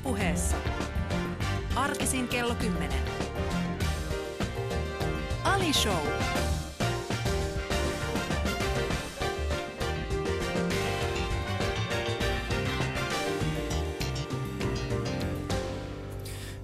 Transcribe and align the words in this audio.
Ylepuheessa. 0.00 0.56
Arkisin 1.76 2.28
kello 2.28 2.54
10. 2.54 2.98
Ali 5.44 5.72
Show. 5.72 6.06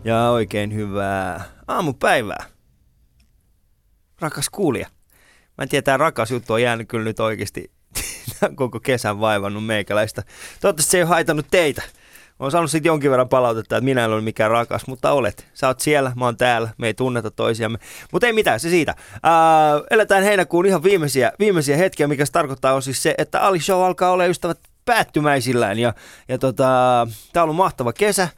Ja 0.04 0.30
oikein 0.30 0.74
hyvää 0.74 1.44
aamupäivää. 1.66 2.44
Rakas 4.20 4.50
kuulija. 4.50 4.88
Mä 5.58 5.62
en 5.62 5.68
tiedä, 5.68 5.82
tämä 5.82 5.96
rakas 5.96 6.30
juttu 6.30 6.52
on 6.52 6.62
jäänyt 6.62 6.88
kyllä 6.88 7.04
nyt 7.04 7.20
oikeasti 7.20 7.70
koko 8.54 8.80
kesän 8.80 9.20
vaivannut 9.20 9.66
meikäläistä. 9.66 10.22
Toivottavasti 10.60 10.90
se 10.90 10.96
ei 10.98 11.02
ole 11.02 11.08
haitannut 11.08 11.46
teitä. 11.50 11.82
Olen 12.38 12.52
saanut 12.52 12.70
siitä 12.70 12.88
jonkin 12.88 13.10
verran 13.10 13.28
palautetta, 13.28 13.76
että 13.76 13.84
minä 13.84 14.04
en 14.04 14.10
ole 14.10 14.20
mikään 14.20 14.50
rakas, 14.50 14.86
mutta 14.86 15.12
olet. 15.12 15.46
Sä 15.54 15.66
oot 15.66 15.80
siellä, 15.80 16.12
mä 16.16 16.24
oon 16.24 16.36
täällä, 16.36 16.68
me 16.78 16.86
ei 16.86 16.94
tunneta 16.94 17.30
toisiamme. 17.30 17.78
Mutta 18.12 18.26
ei 18.26 18.32
mitään, 18.32 18.60
se 18.60 18.68
siitä. 18.68 18.94
Ää, 19.22 19.80
eletään 19.90 20.24
heinäkuun 20.24 20.66
ihan 20.66 20.82
viimeisiä, 20.82 21.32
viimeisiä 21.38 21.76
hetkiä, 21.76 22.08
mikä 22.08 22.26
se 22.26 22.32
tarkoittaa 22.32 22.74
on 22.74 22.82
siis 22.82 23.02
se, 23.02 23.14
että 23.18 23.40
Ali 23.40 23.60
Show 23.60 23.84
alkaa 23.84 24.10
olla 24.10 24.26
ystävät 24.26 24.58
päättymäisillään. 24.84 25.78
Ja, 25.78 25.94
ja 26.28 26.38
tota, 26.38 26.64
tää 27.32 27.42
on 27.42 27.44
ollut 27.44 27.56
mahtava 27.56 27.92
kesä. 27.92 28.28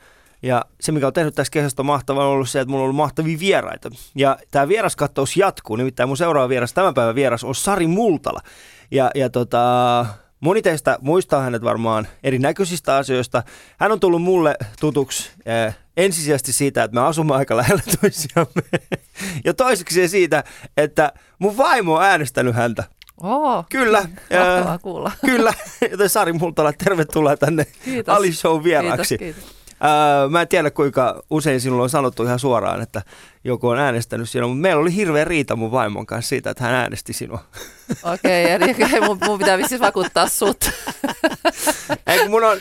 Ja 0.43 0.65
se, 0.81 0.93
mikä 0.93 1.07
on 1.07 1.13
tehnyt 1.13 1.35
tässä 1.35 1.51
kesästä 1.51 1.83
mahtavaa, 1.83 2.27
on 2.27 2.33
ollut 2.33 2.49
se, 2.49 2.61
että 2.61 2.71
mulla 2.71 2.83
on 2.83 2.85
ollut 2.85 2.97
mahtavia 2.97 3.39
vieraita. 3.39 3.91
Ja 4.15 4.39
tämä 4.51 4.69
vieraskattous 4.69 5.37
jatkuu, 5.37 5.77
nimittäin 5.77 6.09
mun 6.09 6.17
seuraava 6.17 6.49
vieras, 6.49 6.73
tämän 6.73 6.95
päivän 6.95 7.15
vieras 7.15 7.45
on 7.45 7.55
Sari 7.55 7.87
Multala. 7.87 8.41
Ja, 8.91 9.11
ja 9.15 9.31
tota, 9.31 10.07
moni 10.41 10.63
teistä 10.63 10.99
muistaa 11.01 11.43
hänet 11.43 11.63
varmaan 11.63 12.09
erinäköisistä 12.23 12.97
asioista. 12.97 13.43
Hän 13.79 13.93
on 13.93 14.01
tullut 14.01 14.23
mulle 14.23 14.57
tutuksi 14.81 15.31
eh, 15.47 15.77
ensisijaisesti 15.97 16.53
siitä, 16.53 16.83
että 16.83 16.95
me 16.95 17.07
asumme 17.07 17.35
aika 17.35 17.57
lähellä 17.57 17.83
toisiamme. 18.01 18.63
ja 19.45 19.55
toiseksi 19.55 20.09
siitä, 20.09 20.45
että 20.77 21.13
mun 21.39 21.57
vaimo 21.57 21.95
on 21.95 22.05
äänestänyt 22.05 22.55
häntä. 22.55 22.85
Oo, 23.23 23.65
Kyllä. 23.71 24.01
mahtavaa 24.39 24.75
eh, 24.75 24.81
kuulla. 24.83 25.13
Kyllä. 25.25 25.53
Joten 25.91 26.09
Sari 26.09 26.33
Multala, 26.33 26.73
tervetuloa 26.73 27.37
tänne 27.37 27.67
Kiitos. 27.85 28.15
Ali 28.15 28.33
Show 28.33 28.65
vieraaksi. 28.65 29.19
Kiitos, 29.19 29.43
kiitos. 29.43 29.58
Ää, 29.81 30.29
mä 30.29 30.41
en 30.43 30.49
tiedä 30.49 30.71
kuinka 30.71 31.23
usein 31.31 31.61
sinulla 31.61 31.83
on 31.83 31.91
sanottu 31.91 32.23
ihan 32.23 32.39
suoraan, 32.39 32.83
että 32.83 33.03
joku 33.45 33.69
on 33.69 33.79
äänestänyt 33.79 34.29
sinua, 34.29 34.49
mutta 34.49 34.63
meillä 34.63 34.83
oli 34.83 34.95
hirveä 34.95 35.25
riita 35.25 35.57
mun 35.57 35.71
vaimon 35.71 36.07
kanssa 36.07 36.29
siitä, 36.29 36.51
että 36.51 36.65
hän 36.65 36.75
äänesti 36.75 37.13
sinua. 37.13 37.45
Okei, 38.03 38.51
eli 38.51 38.71
okei, 38.71 39.01
mun, 39.01 39.19
mun 39.27 39.39
pitää 39.39 39.59
vissiin 39.59 39.81
vakuuttaa 39.81 40.29
sut. 40.29 40.71
Eikö 42.07 42.29
mun 42.29 42.45
on, 42.45 42.61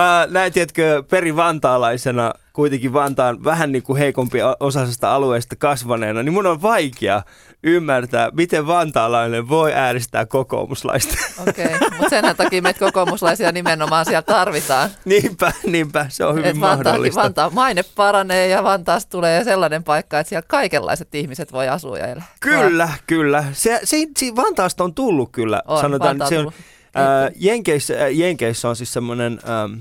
mä 0.00 0.26
näin, 0.30 0.52
tiedätkö, 0.52 1.02
perivantaalaisena, 1.10 2.32
kuitenkin 2.52 2.92
Vantaan 2.92 3.44
vähän 3.44 3.72
niin 3.72 3.82
kuin 3.82 3.98
heikompi 3.98 4.38
osaisesta 4.60 5.14
alueesta 5.14 5.56
kasvaneena, 5.56 6.22
niin 6.22 6.32
mun 6.32 6.46
on 6.46 6.62
vaikea 6.62 7.22
ymmärtää, 7.62 8.30
miten 8.32 8.66
vantaalainen 8.66 9.48
voi 9.48 9.72
äänestää 9.72 10.26
kokoomuslaista. 10.26 11.14
Okei, 11.48 11.70
mutta 11.98 12.08
sen 12.10 12.36
takia 12.36 12.62
meitä 12.62 12.80
kokoomuslaisia 12.80 13.52
nimenomaan 13.52 14.04
siellä 14.04 14.22
tarvitaan. 14.22 14.90
niinpä, 15.04 15.52
niinpä, 15.66 16.06
se 16.08 16.24
on 16.24 16.34
hyvin 16.34 16.50
Et 16.50 16.60
Vantaan, 16.60 16.86
mahdollista. 16.86 17.22
Vantaan 17.22 17.54
maine 17.54 17.82
paranee 17.96 18.48
ja 18.48 18.62
Vantaasta 18.62 19.10
tulee 19.10 19.44
sellainen 19.44 19.84
paikka, 19.84 20.18
että 20.18 20.28
siellä 20.28 20.46
kaikenlaiset 20.48 21.14
ihmiset 21.14 21.52
voi 21.52 21.68
asua 21.68 21.98
ja 21.98 22.06
elää. 22.06 22.26
Kyllä, 22.40 22.88
kyllä. 23.06 23.44
Se, 23.52 23.80
se, 23.84 24.06
se 24.18 24.26
Vantaasta 24.36 24.84
on 24.84 24.94
tullut 24.94 25.32
kyllä. 25.32 25.62
On, 25.66 25.80
Sanotaan, 25.80 26.08
Vantaa 26.08 26.28
se 26.28 26.38
on, 26.38 26.44
tullut. 26.44 26.75
Ää, 26.96 27.30
Jenkeissä, 27.36 27.94
ää, 27.98 28.08
Jenkeissä 28.08 28.68
on 28.68 28.76
siis 28.76 28.92
semmoinen, 28.92 29.40
äm, 29.64 29.80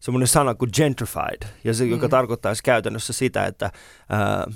semmoinen 0.00 0.28
sana 0.28 0.54
kuin 0.54 0.70
gentrified, 0.76 1.42
ja 1.64 1.74
se, 1.74 1.84
joka 1.84 2.06
Mm. 2.06 2.10
tarkoittaa 2.10 2.54
siis 2.54 2.62
käytännössä 2.62 3.12
sitä, 3.12 3.44
että, 3.46 3.70
ää, 4.08 4.46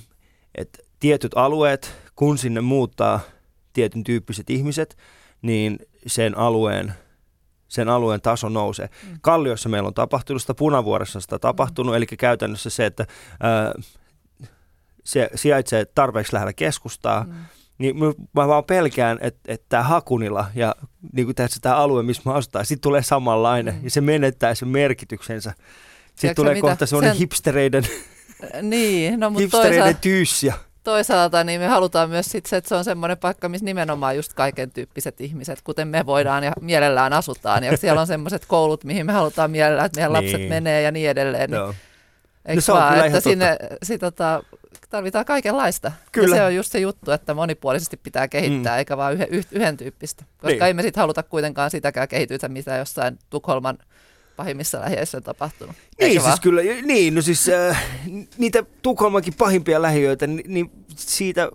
että 0.54 0.78
tietyt 1.00 1.32
alueet, 1.34 1.94
kun 2.16 2.38
sinne 2.38 2.60
muuttaa 2.60 3.20
tietyn 3.72 4.04
tyyppiset 4.04 4.50
ihmiset, 4.50 4.96
niin 5.42 5.78
sen 6.06 6.38
alueen 6.38 6.94
sen 7.69 7.88
alueen 7.88 8.20
taso 8.20 8.48
nousee. 8.48 8.88
Mm. 9.08 9.19
Kalliossa 9.20 9.69
meillä 9.69 9.86
on 9.86 9.94
tapahtunut 9.94 10.42
sitä, 10.42 10.54
Punavuoressa 10.54 11.19
on 11.19 11.22
sitä 11.22 11.38
tapahtunut, 11.38 11.94
eli 11.96 12.06
käytännössä 12.06 12.70
se, 12.70 12.86
että 12.86 13.06
ää, 13.40 13.72
se 15.04 15.30
sijaitsee 15.34 15.84
tarpeeksi 15.84 16.32
lähellä 16.32 16.52
keskustaa, 16.52 17.24
Mm. 17.24 17.32
Niin 17.80 17.96
mä, 17.98 18.46
vaan 18.48 18.64
pelkään, 18.64 19.18
että, 19.20 19.41
että 19.52 19.66
tämä 19.68 19.82
Hakunila 19.82 20.46
ja 20.54 20.74
niin 21.12 21.26
kuin 21.26 21.34
tässä 21.34 21.58
tämä 21.62 21.76
alue, 21.76 22.02
missä 22.02 22.22
mä 22.24 22.32
asutaan, 22.32 22.66
sitten 22.66 22.82
tulee 22.82 23.02
samanlainen 23.02 23.74
Mm. 23.74 23.80
ja 23.84 23.91
se 23.91 24.00
menettää 24.00 24.54
sen 24.54 24.68
merkityksen. 24.68 25.42
Sitten 25.42 25.64
Tiedätkö 26.20 26.42
tulee 26.42 26.54
mitä? 26.54 26.60
kohta 26.69 26.86
Sen- 26.86 27.12
hipstereiden, 27.14 27.84
Niin, 28.62 29.20
no 29.20 29.30
mutta 29.30 29.40
hipstereiden 29.40 29.78
toisaalta, 29.78 30.00
tyyssiä. 30.00 30.54
toisaalta 30.84 31.44
niin 31.44 31.60
me 31.60 31.66
halutaan 31.66 32.10
myös 32.10 32.26
sit 32.26 32.46
se, 32.46 32.56
että 32.56 32.69
se 32.69 32.74
on 32.74 32.84
semmoinen 32.84 33.19
paikka, 33.19 33.48
missä 33.48 33.64
nimenomaan 33.64 34.16
just 34.16 34.34
kaiken 34.34 34.70
tyyppiset 34.70 35.20
ihmiset, 35.20 35.62
kuten 35.62 35.88
me 35.88 36.06
voidaan 36.06 36.44
ja 36.44 36.52
mielellään 36.60 37.12
asutaan. 37.12 37.64
Ja 37.64 37.76
siellä 37.76 38.00
on 38.00 38.06
semmoiset 38.06 38.46
koulut, 38.46 38.84
mihin 38.84 39.06
me 39.06 39.12
halutaan 39.12 39.50
mielellään, 39.50 39.86
että 39.86 39.98
meidän 40.00 40.12
lapset 40.12 40.40
Niin. 40.40 40.48
menee 40.48 40.82
ja 40.82 40.90
niin 40.90 41.10
edelleen. 41.10 41.50
Niin 41.50 41.58
Joo. 41.58 41.74
Eikö 42.46 42.54
No 42.56 42.60
se 42.60 42.72
on 42.72 42.78
vaan, 42.78 42.92
kyllä 42.94 43.06
että 43.06 43.20
sinne 43.20 43.56
sit, 43.82 44.00
tota, 44.00 44.42
tarvitaan 44.90 45.24
kaikenlaista. 45.24 45.92
Kyllä. 46.12 46.36
Ja 46.36 46.40
se 46.42 46.46
on 46.46 46.54
just 46.54 46.72
se 46.72 46.78
juttu, 46.78 47.10
että 47.10 47.34
monipuolisesti 47.34 47.96
pitää 47.96 48.28
kehittää, 48.28 48.72
Mm. 48.74 48.78
eikä 48.78 48.96
vaan 48.96 49.12
yhden, 49.12 49.28
yh, 49.30 49.46
yhden 49.50 49.76
tyyppistä. 49.76 50.24
Koska 50.38 50.48
Niin. 50.48 50.62
ei 50.62 50.74
me 50.74 50.82
sitten 50.82 51.00
haluta 51.00 51.22
kuitenkaan 51.22 51.70
sitäkään 51.70 52.08
kehitystä, 52.08 52.48
mitä 52.48 52.76
jossain 52.76 53.18
Tukholman 53.30 53.78
pahimmissa 54.36 54.80
lähiöissä 54.80 55.16
on 55.18 55.22
tapahtunut. 55.22 55.76
Niin, 55.76 55.86
Eikö 55.98 56.12
siis 56.12 56.24
vaan? 56.24 56.38
kyllä, 56.42 56.62
niin, 56.82 57.14
no 57.14 57.22
siis 57.22 57.48
äh, 57.48 57.84
niitä 58.38 58.64
Tukholmankin 58.82 59.34
pahimpia 59.38 59.82
lähiöitä, 59.82 60.26
niin, 60.26 60.54
niin 60.54 60.70
siitä, 60.96 61.48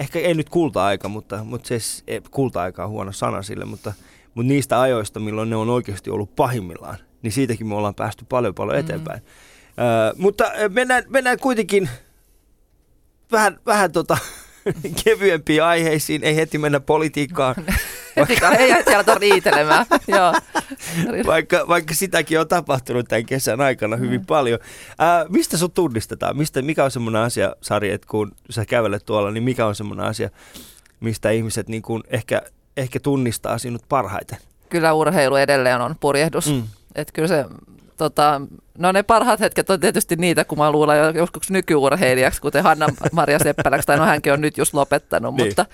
ehkä 0.00 0.18
ei 0.18 0.34
nyt 0.34 0.48
kulta-aika, 0.48 1.08
mutta, 1.08 1.44
mutta 1.44 1.68
se, 1.68 2.02
ei, 2.06 2.20
kulta-aika 2.30 2.84
on 2.84 2.90
huono 2.90 3.12
sana 3.12 3.42
sille, 3.42 3.64
mutta, 3.64 3.92
mutta 4.34 4.48
niistä 4.48 4.80
ajoista, 4.80 5.20
milloin 5.20 5.50
ne 5.50 5.56
on 5.56 5.68
oikeasti 5.70 6.10
ollut 6.10 6.36
pahimmillaan, 6.36 6.96
niin 7.22 7.32
siitäkin 7.32 7.66
me 7.66 7.74
ollaan 7.74 7.94
päästy 7.94 8.24
paljon 8.28 8.54
paljon 8.54 8.76
Mm. 8.76 8.80
eteenpäin. 8.80 9.20
Äh, 9.68 10.16
mutta 10.18 10.44
äh, 10.44 10.52
mennään, 10.70 11.04
mennään 11.08 11.38
kuitenkin 11.38 11.88
vähän, 13.32 13.58
vähän 13.66 13.92
tota, 13.92 14.18
kevyempiin 15.04 15.62
aiheisiin, 15.62 16.24
ei 16.24 16.36
heti 16.36 16.58
mennä 16.58 16.80
politiikkaan, 16.80 17.54
Hetikaan 18.16 18.56
ei 18.56 18.84
siellä 18.84 19.14
riitelemään. 19.14 19.86
Joo. 20.08 20.34
vaikka, 21.26 21.64
vaikka 21.68 21.94
sitäkin 21.94 22.40
on 22.40 22.48
tapahtunut 22.48 23.08
tämän 23.08 23.26
kesän 23.26 23.60
aikana 23.60 23.96
hyvin 23.96 24.26
paljon. 24.26 24.58
Ää, 24.98 25.26
mistä 25.28 25.56
sut 25.56 25.74
tunnistetaan? 25.74 26.36
Mistä, 26.36 26.62
mikä 26.62 26.84
on 26.84 26.90
semmoinen 26.90 27.22
asia, 27.22 27.56
Sari, 27.60 27.90
että 27.90 28.06
kun 28.10 28.32
sä 28.50 28.64
kävelet 28.64 29.06
tuolla, 29.06 29.30
niin 29.30 29.42
mikä 29.42 29.66
on 29.66 29.74
semmoinen 29.74 30.06
asia, 30.06 30.30
mistä 31.00 31.30
ihmiset 31.30 31.68
niin 31.68 31.82
kuin 31.82 32.02
ehkä, 32.08 32.42
ehkä 32.76 33.00
tunnistaa 33.00 33.58
sinut 33.58 33.82
parhaiten? 33.88 34.38
Kyllä 34.68 34.92
urheilu 34.92 35.36
edelleen 35.36 35.80
on 35.80 35.94
purjehdus. 36.00 36.46
Mm. 36.46 36.52
Mm. 36.54 36.62
Että 36.94 37.12
kyllä 37.12 37.28
se, 37.28 37.44
tota, 38.00 38.40
no 38.78 38.92
ne 38.92 39.02
parhaat 39.02 39.40
hetket 39.40 39.70
on 39.70 39.80
tietysti 39.80 40.16
niitä, 40.16 40.44
kun 40.44 40.58
mä 40.58 40.70
luulen 40.72 40.98
jo 40.98 41.10
joskus 41.10 41.50
nykyurheilijaksi, 41.50 42.40
kuten 42.40 42.62
Hanna-Maria 42.62 43.38
Seppäläksi, 43.38 43.86
tai 43.86 43.96
no 43.96 44.04
hänkin 44.04 44.32
on 44.32 44.40
nyt 44.40 44.58
just 44.58 44.74
lopettanut, 44.74 45.34
Niin. 45.34 45.46
mutta 45.48 45.66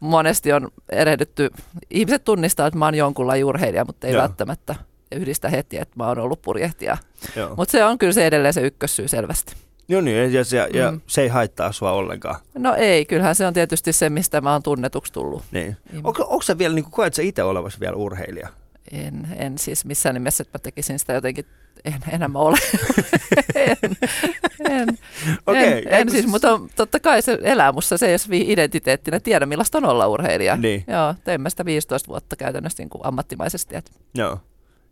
monesti 0.00 0.52
on 0.52 0.68
erehdytty, 0.92 1.50
ihmiset 1.90 2.24
tunnistaa, 2.24 2.66
että 2.66 2.78
mä 2.78 2.84
oon 2.84 2.94
jonkun 2.94 3.26
lajin 3.26 3.44
urheilija, 3.44 3.84
mutta 3.84 4.06
ei 4.06 4.12
Joo. 4.12 4.22
välttämättä 4.22 4.74
yhdistä 5.12 5.48
heti, 5.48 5.76
että 5.78 5.94
mä 5.96 6.08
oon 6.08 6.18
ollut 6.18 6.42
purjehtija. 6.42 6.96
Mutta 7.56 7.72
se 7.72 7.84
on 7.84 7.98
kyllä 7.98 8.12
se 8.12 8.26
edelleen 8.26 8.54
se 8.54 8.60
ykkössyy 8.60 9.08
selvästi. 9.08 9.54
Joo 9.88 10.00
niin, 10.00 10.32
ja, 10.32 10.44
se, 10.44 10.56
ja 10.72 10.90
Mm. 10.90 11.00
se 11.06 11.22
ei 11.22 11.28
haittaa 11.28 11.72
sua 11.72 11.92
ollenkaan. 11.92 12.36
No 12.58 12.74
ei, 12.74 13.04
kyllähän 13.04 13.34
se 13.34 13.46
on 13.46 13.54
tietysti 13.54 13.92
se, 13.92 14.10
mistä 14.10 14.40
mä 14.40 14.52
oon 14.52 14.62
tunnetuksi 14.62 15.12
tullut. 15.12 15.42
Niin. 15.50 15.76
Onko, 16.04 16.22
onko 16.22 16.42
sä 16.42 16.58
vielä, 16.58 16.74
niin 16.74 16.82
kuin, 16.84 16.92
koet 16.92 17.14
sä 17.14 17.22
itse 17.22 17.42
olevasi 17.42 17.80
vielä 17.80 17.96
urheilija? 17.96 18.48
En, 18.92 19.28
en 19.36 19.58
siis 19.58 19.84
missään 19.84 20.14
nimessä, 20.14 20.42
että 20.42 20.58
mä 20.58 20.62
tekisin 20.62 20.98
sitä 20.98 21.12
jotenkin, 21.12 21.46
en, 21.84 21.94
enää 22.12 22.30
ole. 22.34 22.58
en, 23.54 23.96
en, 24.70 24.98
Okei, 25.46 25.82
en, 25.86 25.88
en 25.88 26.10
siis, 26.10 26.26
mutta 26.26 26.52
on, 26.52 26.68
totta 26.76 27.00
kai 27.00 27.22
se 27.22 27.38
elää 27.42 27.72
musta, 27.72 27.98
se 27.98 28.06
ei 28.06 28.12
jos 28.12 28.30
vii 28.30 28.52
identiteettinä 28.52 29.20
tiedä 29.20 29.46
millaista 29.46 29.78
on 29.78 29.84
olla 29.84 30.06
urheilija. 30.06 30.56
Niin. 30.56 30.84
Joo, 30.88 31.14
tein 31.24 31.40
mä 31.40 31.50
sitä 31.50 31.64
15 31.64 32.08
vuotta 32.08 32.36
käytännössä 32.36 32.82
niin 32.82 32.90
kuin 32.90 33.06
ammattimaisesti. 33.06 33.76
Että, 33.76 33.90
Joo. 34.14 34.40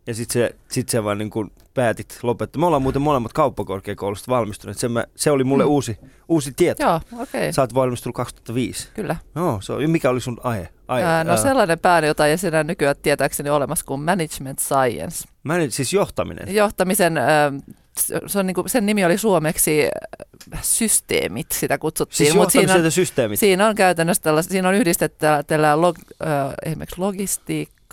Ja 0.07 0.15
sitten 0.15 0.33
se, 0.33 0.55
sit 0.69 0.89
se 0.89 1.05
vaan 1.05 1.19
niin 1.19 1.31
kuin 1.31 1.51
päätit 1.75 2.19
lopettaa. 2.23 2.61
Me 2.61 2.67
ollaan 2.67 2.83
muuten 2.83 3.03
molemmat 3.03 3.33
kauppakorkeakoulusta 3.33 4.31
valmistuneet. 4.33 4.79
Se, 4.79 4.89
mä, 4.89 5.05
se 5.17 5.31
oli 5.31 5.45
mulle 5.45 5.65
Mm. 5.65 5.71
uusi, 5.71 5.99
uusi 6.29 6.53
tieto. 6.57 6.83
joo, 6.83 6.97
okei, 6.97 7.23
okay, 7.23 7.53
Sä 7.53 7.63
oot 7.63 7.75
valmistunut 7.75 8.17
2005. 8.17 8.89
kyllä. 8.95 9.17
Joo, 9.35 9.61
se 9.61 9.73
on, 9.73 9.91
mikä 9.91 10.11
oli 10.11 10.21
sun 10.21 10.41
aihe? 10.45 10.69
aihe 10.89 11.07
Ää, 11.07 11.25
no 11.25 11.31
ää, 11.31 11.37
sellainen 11.37 11.79
pääni, 11.79 12.07
jota 12.07 12.27
ei 12.27 12.37
enää 12.49 12.65
nykyään 12.65 12.97
tietääkseni 13.03 13.51
olemassa 13.51 13.85
kuin 13.85 14.01
Management 14.01 14.59
Science. 14.59 15.29
Mä 15.43 15.57
en, 15.57 15.71
siis 15.71 15.93
johtaminen. 15.93 16.55
Johtamisen, 16.55 17.19
ää, 17.19 17.53
se 18.27 18.39
on 18.39 18.47
niin 18.47 18.55
kuin, 18.55 18.69
sen 18.69 18.87
nimi 18.87 19.05
oli 19.05 19.19
suomeksi 19.19 19.89
systeemit, 20.63 21.53
sitä 21.53 21.79
kutsuttiin. 21.79 22.17
Siis 22.17 22.35
mut 22.35 22.51
siinä 22.51 22.75
on- 22.75 22.91
systeemit. 22.93 23.39
Siinä 23.41 23.69
on 23.69 23.75
käytännössä 23.75 24.23
tällaista, 24.23 24.53
siinä 24.53 24.69
on 24.69 24.75
yhdistetty 24.75 25.27
tällä 25.47 25.81
log, 25.81 25.99
esimerkiksi 26.67 27.01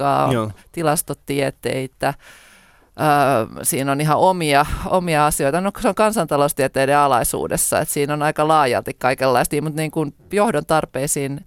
logistiikkaa, 0.01 0.33
Joo. 0.33 0.51
tilastotieteitä, 0.71 2.13
Öö, 3.01 3.63
siinä 3.63 3.91
on 3.91 4.01
ihan 4.01 4.17
omia, 4.17 4.65
omia 4.85 5.25
asioita. 5.25 5.61
No 5.61 5.71
se 5.81 5.87
on 5.87 5.95
kansantaloustieteiden 5.95 6.97
alaisuudessa, 6.97 7.79
että 7.79 7.93
siinä 7.93 8.13
on 8.13 8.21
aika 8.21 8.47
laajalti 8.47 8.93
kaikenlaista, 8.93 9.61
mutta 9.61 9.81
niin 9.81 9.91
kuin 9.91 10.13
johdon 10.31 10.65
tarpeisiin 10.65 11.45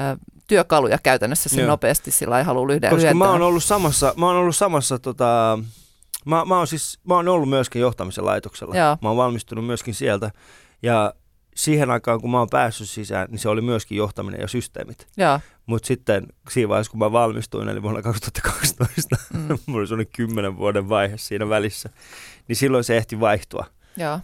ö, 0.00 0.16
työkaluja 0.46 0.98
käytännössä 1.02 1.48
se 1.48 1.60
Joo. 1.60 1.68
nopeasti 1.70 2.10
sillä 2.10 2.38
ei 2.38 2.44
halua 2.44 2.66
lyhdä, 2.66 2.90
Koska 2.90 3.02
lyhentää. 3.02 3.26
mä 3.28 3.32
oon 3.32 3.42
ollut 3.42 3.64
samassa, 3.64 4.14
mä 4.16 4.26
oon 4.26 4.36
ollut 4.36 4.56
samassa 4.56 4.98
tota, 4.98 5.58
mä, 6.24 6.44
mä, 6.44 6.56
oon 6.56 6.66
siis, 6.66 6.98
mä 7.08 7.14
oon 7.14 7.28
ollut 7.28 7.48
myöskin 7.48 7.82
johtamisen 7.82 8.24
laitoksella. 8.24 8.76
Joo. 8.76 8.96
Mä 9.02 9.08
oon 9.08 9.16
valmistunut 9.16 9.66
myöskin 9.66 9.94
sieltä. 9.94 10.30
Ja 10.82 11.14
siihen 11.58 11.90
aikaan, 11.90 12.20
kun 12.20 12.30
mä 12.30 12.38
oon 12.38 12.48
päässyt 12.50 12.88
sisään, 12.90 13.28
niin 13.30 13.38
se 13.38 13.48
oli 13.48 13.60
myöskin 13.60 13.98
johtaminen 13.98 14.40
ja 14.40 14.48
systeemit. 14.48 15.06
Mutta 15.66 15.86
sitten 15.86 16.26
siinä 16.50 16.68
vaiheessa, 16.68 16.90
kun 16.90 16.98
mä 16.98 17.12
valmistuin, 17.12 17.68
eli 17.68 17.82
vuonna 17.82 18.02
2012, 18.02 19.16
mm, 19.32 19.40
mulla 19.66 19.80
oli 19.80 19.86
sellainen 19.86 20.12
kymmenen 20.16 20.56
vuoden 20.56 20.88
vaihe 20.88 21.16
siinä 21.18 21.48
välissä, 21.48 21.88
niin 22.48 22.56
silloin 22.56 22.84
se 22.84 22.96
ehti 22.96 23.20
vaihtua. 23.20 23.66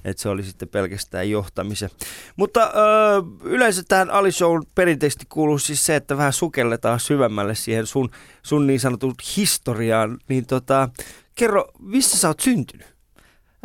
Että 0.05 0.23
se 0.23 0.29
oli 0.29 0.43
sitten 0.43 0.69
pelkästään 0.69 1.31
johtamisen. 1.31 1.91
Mutta 2.37 2.63
ö, 2.65 3.23
yleensä 3.45 3.83
tähän 3.89 4.11
Ali 4.11 4.33
Shown 4.33 4.63
perinteisesti 4.75 5.27
kuuluu 5.29 5.59
siis 5.59 5.87
se, 5.87 5.97
että 5.97 6.17
vähän 6.17 6.33
sukelletaan 6.33 7.01
syvemmälle 7.01 7.55
siihen 7.55 7.87
sun, 7.87 8.11
sun 8.43 8.67
niin 8.67 8.81
sanotun 8.81 9.15
historiaan. 9.37 10.19
Niin 10.29 10.47
tota, 10.47 10.89
kerro, 11.35 11.65
missä 11.79 12.19
sä 12.19 12.29
oot 12.29 12.41
syntynyt? 12.41 12.87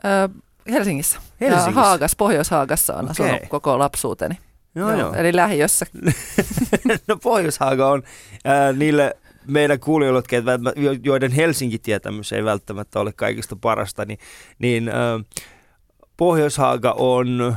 Ö, 0.05 0.29
Helsingissä. 0.71 1.19
Helsingissä? 1.41 1.69
Ja 1.69 1.73
Haagas, 1.85 2.15
Pohjois-Haagassa 2.15 2.95
on 2.95 3.09
asunut 3.09 3.39
koko 3.49 3.79
lapsuuteni. 3.79 4.37
Joo, 4.75 4.91
joo. 4.97 5.13
Eli 5.13 5.35
lähiössä. 5.35 5.85
no 7.07 7.17
Pohjois-Haaga 7.17 7.89
on 7.89 8.03
ää, 8.45 8.73
niille 8.73 9.15
meidän 9.47 9.79
kuulijoille, 9.79 10.21
joiden 11.03 11.31
Helsinki-tietämys 11.31 12.33
ei 12.33 12.43
välttämättä 12.43 12.99
ole 12.99 13.13
kaikista 13.13 13.55
parasta, 13.55 14.05
niin, 14.05 14.19
niin 14.59 14.89
ää, 14.89 15.19
Pohjois-Haaga 16.17 16.91
on, 16.97 17.55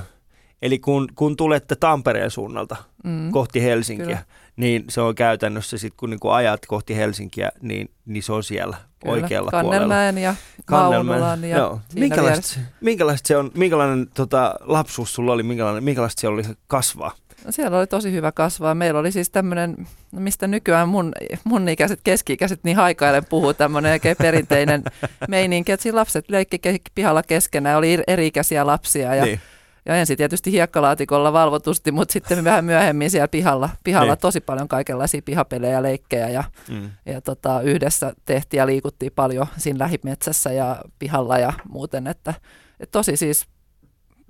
eli 0.63 0.79
kun, 0.79 1.09
kun 1.15 1.37
tulette 1.37 1.77
Tampereen 1.77 2.31
suunnalta 2.31 2.77
Mm. 3.05 3.31
kohti 3.31 3.63
Helsinkiä, 3.63 4.07
Kyllä. 4.07 4.19
Niin 4.63 4.85
se 4.89 5.01
on 5.01 5.15
käytännössä 5.15 5.79
sitten 5.79 5.97
kun 5.97 6.11
niinku 6.11 6.29
ajat 6.29 6.67
kohti 6.67 6.97
Helsinkiä, 6.97 7.51
niin, 7.61 7.91
niin 8.07 8.23
se 8.23 8.33
on 8.33 8.45
siellä 8.45 8.77
Kyllä. 9.01 9.13
oikealla 9.13 9.51
puolella. 9.51 9.71
Kannelmäen 9.71 10.19
ja 10.19 10.35
Maunulan 10.71 11.45
ja 11.45 11.59
Joo. 11.59 11.81
Minkälaista, 11.95 12.61
minkälaista 12.81 13.29
se 13.29 13.37
on, 13.37 13.51
minkälainen 13.55 14.07
tota, 14.15 14.55
lapsuus 14.61 15.15
sulla 15.15 15.33
oli, 15.33 15.43
minkälainen, 15.43 15.85
minkälaista 15.85 16.21
se 16.21 16.29
oli 16.29 16.43
kasvaa? 16.67 17.13
No 17.45 17.53
siellä 17.53 17.79
oli 17.79 17.87
tosi 17.87 18.13
hyvä 18.13 18.33
kasvaa. 18.33 18.75
Meillä 18.75 19.01
oli 19.01 19.13
siis 19.13 19.31
tämmöinen, 19.31 19.77
mistä 20.13 20.47
nykyään 20.47 20.89
mun, 20.89 21.13
mun 21.45 21.69
ikäiset, 21.69 22.01
keski-ikäiset 22.05 22.61
niin 22.65 22.77
haikailen 22.77 23.25
puhuu, 23.25 23.55
tämmöinen 23.55 23.93
oikein 23.93 24.17
perinteinen 24.17 24.83
meininki, 25.29 25.73
että 25.73 25.83
siinä 25.83 25.99
lapset 25.99 26.31
leikki 26.31 26.61
pihalla 26.95 27.23
keskenään, 27.23 27.79
oli 27.79 27.99
eri-ikäisiä 28.07 28.67
lapsia 28.67 29.15
ja, 29.15 29.25
Niin. 29.25 29.41
Ja 29.87 29.97
ensin 29.97 30.17
tietysti 30.17 30.53
hiekkalaatikolla 30.53 31.33
valvotusti, 31.33 31.93
mutta 31.93 32.13
sitten 32.13 32.45
vähän 32.51 32.65
myöhemmin 32.65 33.11
siellä 33.11 33.29
pihalla, 33.29 33.71
pihalla 33.85 34.13
Niin. 34.13 34.21
tosi 34.21 34.41
paljon 34.41 34.69
kaikenlaisia 34.69 35.23
pihapelejä, 35.25 35.83
leikkejä 35.83 36.29
ja, 36.29 36.45
Mm. 36.69 36.91
ja 37.07 37.21
tota, 37.21 37.61
yhdessä 37.61 38.13
tehtiin 38.25 38.59
ja 38.59 38.67
liikuttiin 38.67 39.13
paljon 39.15 39.47
siinä 39.57 39.79
lähimetsässä 39.79 40.53
ja 40.53 40.77
pihalla 40.99 41.39
ja 41.39 41.53
muuten, 41.69 42.07
että, 42.07 42.35
että 42.81 42.93
tosi 42.93 43.17
siis 43.17 43.47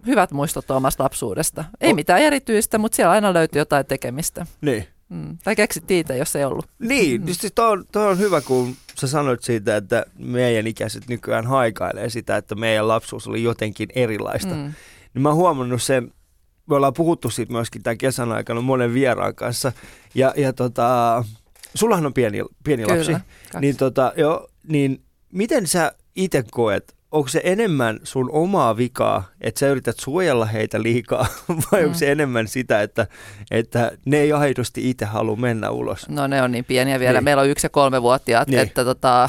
hyvät 0.06 0.30
muistot 0.32 0.70
omasta 0.70 1.04
lapsuudesta. 1.04 1.64
Ei 1.80 1.92
O- 1.92 1.94
mitään 1.94 2.20
erityistä, 2.22 2.78
mutta 2.78 2.96
siellä 2.96 3.12
aina 3.12 3.34
löytyi 3.34 3.58
jotain 3.60 3.86
tekemistä. 3.86 4.46
Niin. 4.60 4.86
Mm. 5.08 5.38
Tai 5.44 5.56
keksit 5.56 5.90
itse, 5.90 6.16
jos 6.16 6.36
ei 6.36 6.44
ollut. 6.44 6.66
Niin, 6.78 7.20
Mm. 7.20 7.26
mm. 7.26 7.32
siis 7.34 7.52
toi 7.54 7.70
on, 7.72 7.84
toi 7.92 8.06
on 8.10 8.18
hyvä, 8.18 8.40
kun 8.40 8.74
sä 8.94 9.06
sanoit 9.06 9.42
siitä, 9.42 9.76
että 9.76 10.06
meidän 10.18 10.66
ikäiset 10.66 11.08
nykyään 11.08 11.46
haikailee 11.46 12.10
sitä, 12.10 12.36
että 12.36 12.54
meidän 12.54 12.88
lapsuus 12.88 13.28
oli 13.28 13.42
jotenkin 13.42 13.88
erilaista. 13.94 14.54
Mm. 14.54 14.72
Niin 15.14 15.22
mä 15.22 15.28
oon 15.28 15.36
huomannut 15.36 15.82
sen, 15.82 16.12
me 16.66 16.76
ollaan 16.76 16.94
puhuttu 16.94 17.30
siitä 17.30 17.52
myöskin 17.52 17.82
tämän 17.82 17.98
kesän 17.98 18.32
aikana 18.32 18.60
monen 18.60 18.94
vieraan 18.94 19.34
kanssa, 19.34 19.72
ja, 20.14 20.34
ja 20.36 20.52
tota, 20.52 21.24
sullahan 21.74 22.06
on 22.06 22.14
pieni, 22.14 22.38
pieni 22.64 22.86
lapsi, 22.86 23.04
Kyllä. 23.06 23.20
Kaksi. 23.52 23.58
niin, 23.60 23.76
tota, 23.76 24.12
jo, 24.16 24.48
niin 24.68 25.02
miten 25.32 25.66
sä 25.66 25.92
itse 26.16 26.44
koet, 26.50 26.96
onko 27.10 27.28
se 27.28 27.40
enemmän 27.44 28.00
sun 28.02 28.30
omaa 28.32 28.76
vikaa, 28.76 29.24
että 29.40 29.58
sä 29.58 29.68
yrität 29.68 29.96
suojella 30.00 30.46
heitä 30.46 30.82
liikaa, 30.82 31.26
vai 31.72 31.80
Mm. 31.80 31.86
onko 31.86 31.98
se 31.98 32.12
enemmän 32.12 32.48
sitä, 32.48 32.82
että, 32.82 33.06
että 33.50 33.92
ne 34.06 34.16
ei 34.20 34.32
aidosti 34.32 34.90
itse 34.90 35.04
halua 35.04 35.36
mennä 35.36 35.70
ulos? 35.70 36.08
No 36.08 36.26
ne 36.26 36.42
on 36.42 36.52
niin 36.52 36.64
pieniä 36.64 37.00
vielä. 37.00 37.18
Niin. 37.18 37.24
Meillä 37.24 37.42
on 37.42 37.48
yksi- 37.48 37.66
ja 37.66 37.70
kolmevuotiaat, 37.70 38.48
Niin. 38.48 38.60
että 38.60 38.84
tota, 38.84 39.28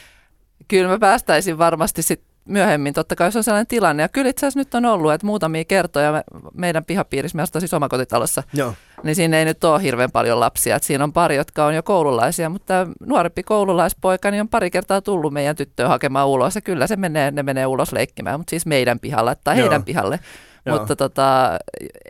kyllä 0.68 0.88
me 0.90 0.98
päästäisin 0.98 1.58
varmasti 1.58 2.02
sit 2.02 2.22
myöhemmin, 2.46 2.94
totta 2.94 3.16
kai 3.16 3.26
jos 3.26 3.36
on 3.36 3.44
sellainen 3.44 3.66
tilanne. 3.66 4.02
Ja 4.02 4.08
kyllä 4.08 4.28
itse 4.30 4.46
asiassa 4.46 4.60
nyt 4.60 4.74
on 4.74 4.84
ollut, 4.84 5.12
että 5.12 5.26
muutamia 5.26 5.64
kertoja 5.64 6.12
me, 6.12 6.22
meidän 6.54 6.84
pihapiirissä, 6.84 7.36
me 7.36 7.42
asutaan 7.42 7.60
siis 7.60 7.74
omakotitalossa, 7.74 8.42
Joo. 8.52 8.74
niin 9.02 9.16
siinä 9.16 9.38
ei 9.38 9.44
nyt 9.44 9.64
ole 9.64 9.82
hirveän 9.82 10.10
paljon 10.10 10.40
lapsia. 10.40 10.76
Et 10.76 10.82
siinä 10.82 11.04
on 11.04 11.12
pari, 11.12 11.36
jotka 11.36 11.66
on 11.66 11.74
jo 11.74 11.82
koululaisia, 11.82 12.48
mutta 12.48 12.66
tämä 12.66 12.86
nuorempi 13.06 13.42
koululaispoika 13.42 14.30
niin 14.30 14.40
on 14.40 14.48
pari 14.48 14.70
kertaa 14.70 15.00
tullut 15.00 15.32
meidän 15.32 15.56
tyttöä 15.56 15.88
hakemaan 15.88 16.28
ulos. 16.28 16.54
Ja 16.54 16.60
kyllä 16.60 16.86
se 16.86 16.96
menee, 16.96 17.30
ne 17.30 17.42
menee 17.42 17.66
ulos 17.66 17.92
leikkimään, 17.92 18.40
mutta 18.40 18.50
siis 18.50 18.66
meidän 18.66 19.00
pihalle 19.00 19.36
tai 19.44 19.58
Joo. 19.58 19.62
heidän 19.62 19.84
pihalle. 19.84 20.20
Joo. 20.66 20.78
Mutta 20.78 20.96
tota, 20.96 21.58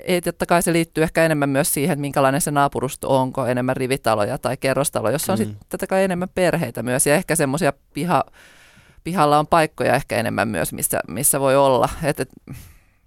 ei, 0.05 0.21
totta 0.21 0.47
kai 0.47 0.63
se 0.63 0.73
liittyy 0.73 1.05
ehkä 1.05 1.25
enemmän 1.25 1.49
myös 1.49 1.75
siihen, 1.75 1.93
että 1.93 2.01
minkälainen 2.01 2.41
se 2.41 2.51
naapurusto 2.51 3.15
on, 3.15 3.21
onko 3.21 3.47
enemmän 3.47 3.77
rivitaloja 3.77 4.39
tai 4.39 4.57
kerrostaloja, 4.57 5.13
jossa 5.13 5.33
on 5.33 5.39
Mm. 5.39 5.45
sitten 5.45 5.89
kai 5.89 6.05
enemmän 6.05 6.29
perheitä 6.35 6.83
myös 6.83 7.07
ja 7.07 7.15
ehkä 7.15 7.37
semmoisia 7.37 7.73
piha, 7.95 8.25
pihalla 9.07 9.39
on 9.39 9.47
paikkoja 9.47 9.95
ehkä 9.95 10.17
enemmän 10.17 10.49
myös, 10.49 10.73
missä, 10.73 11.01
missä 11.09 11.41
voi 11.41 11.57
olla. 11.57 11.89
Et, 12.03 12.21
et, 12.21 12.31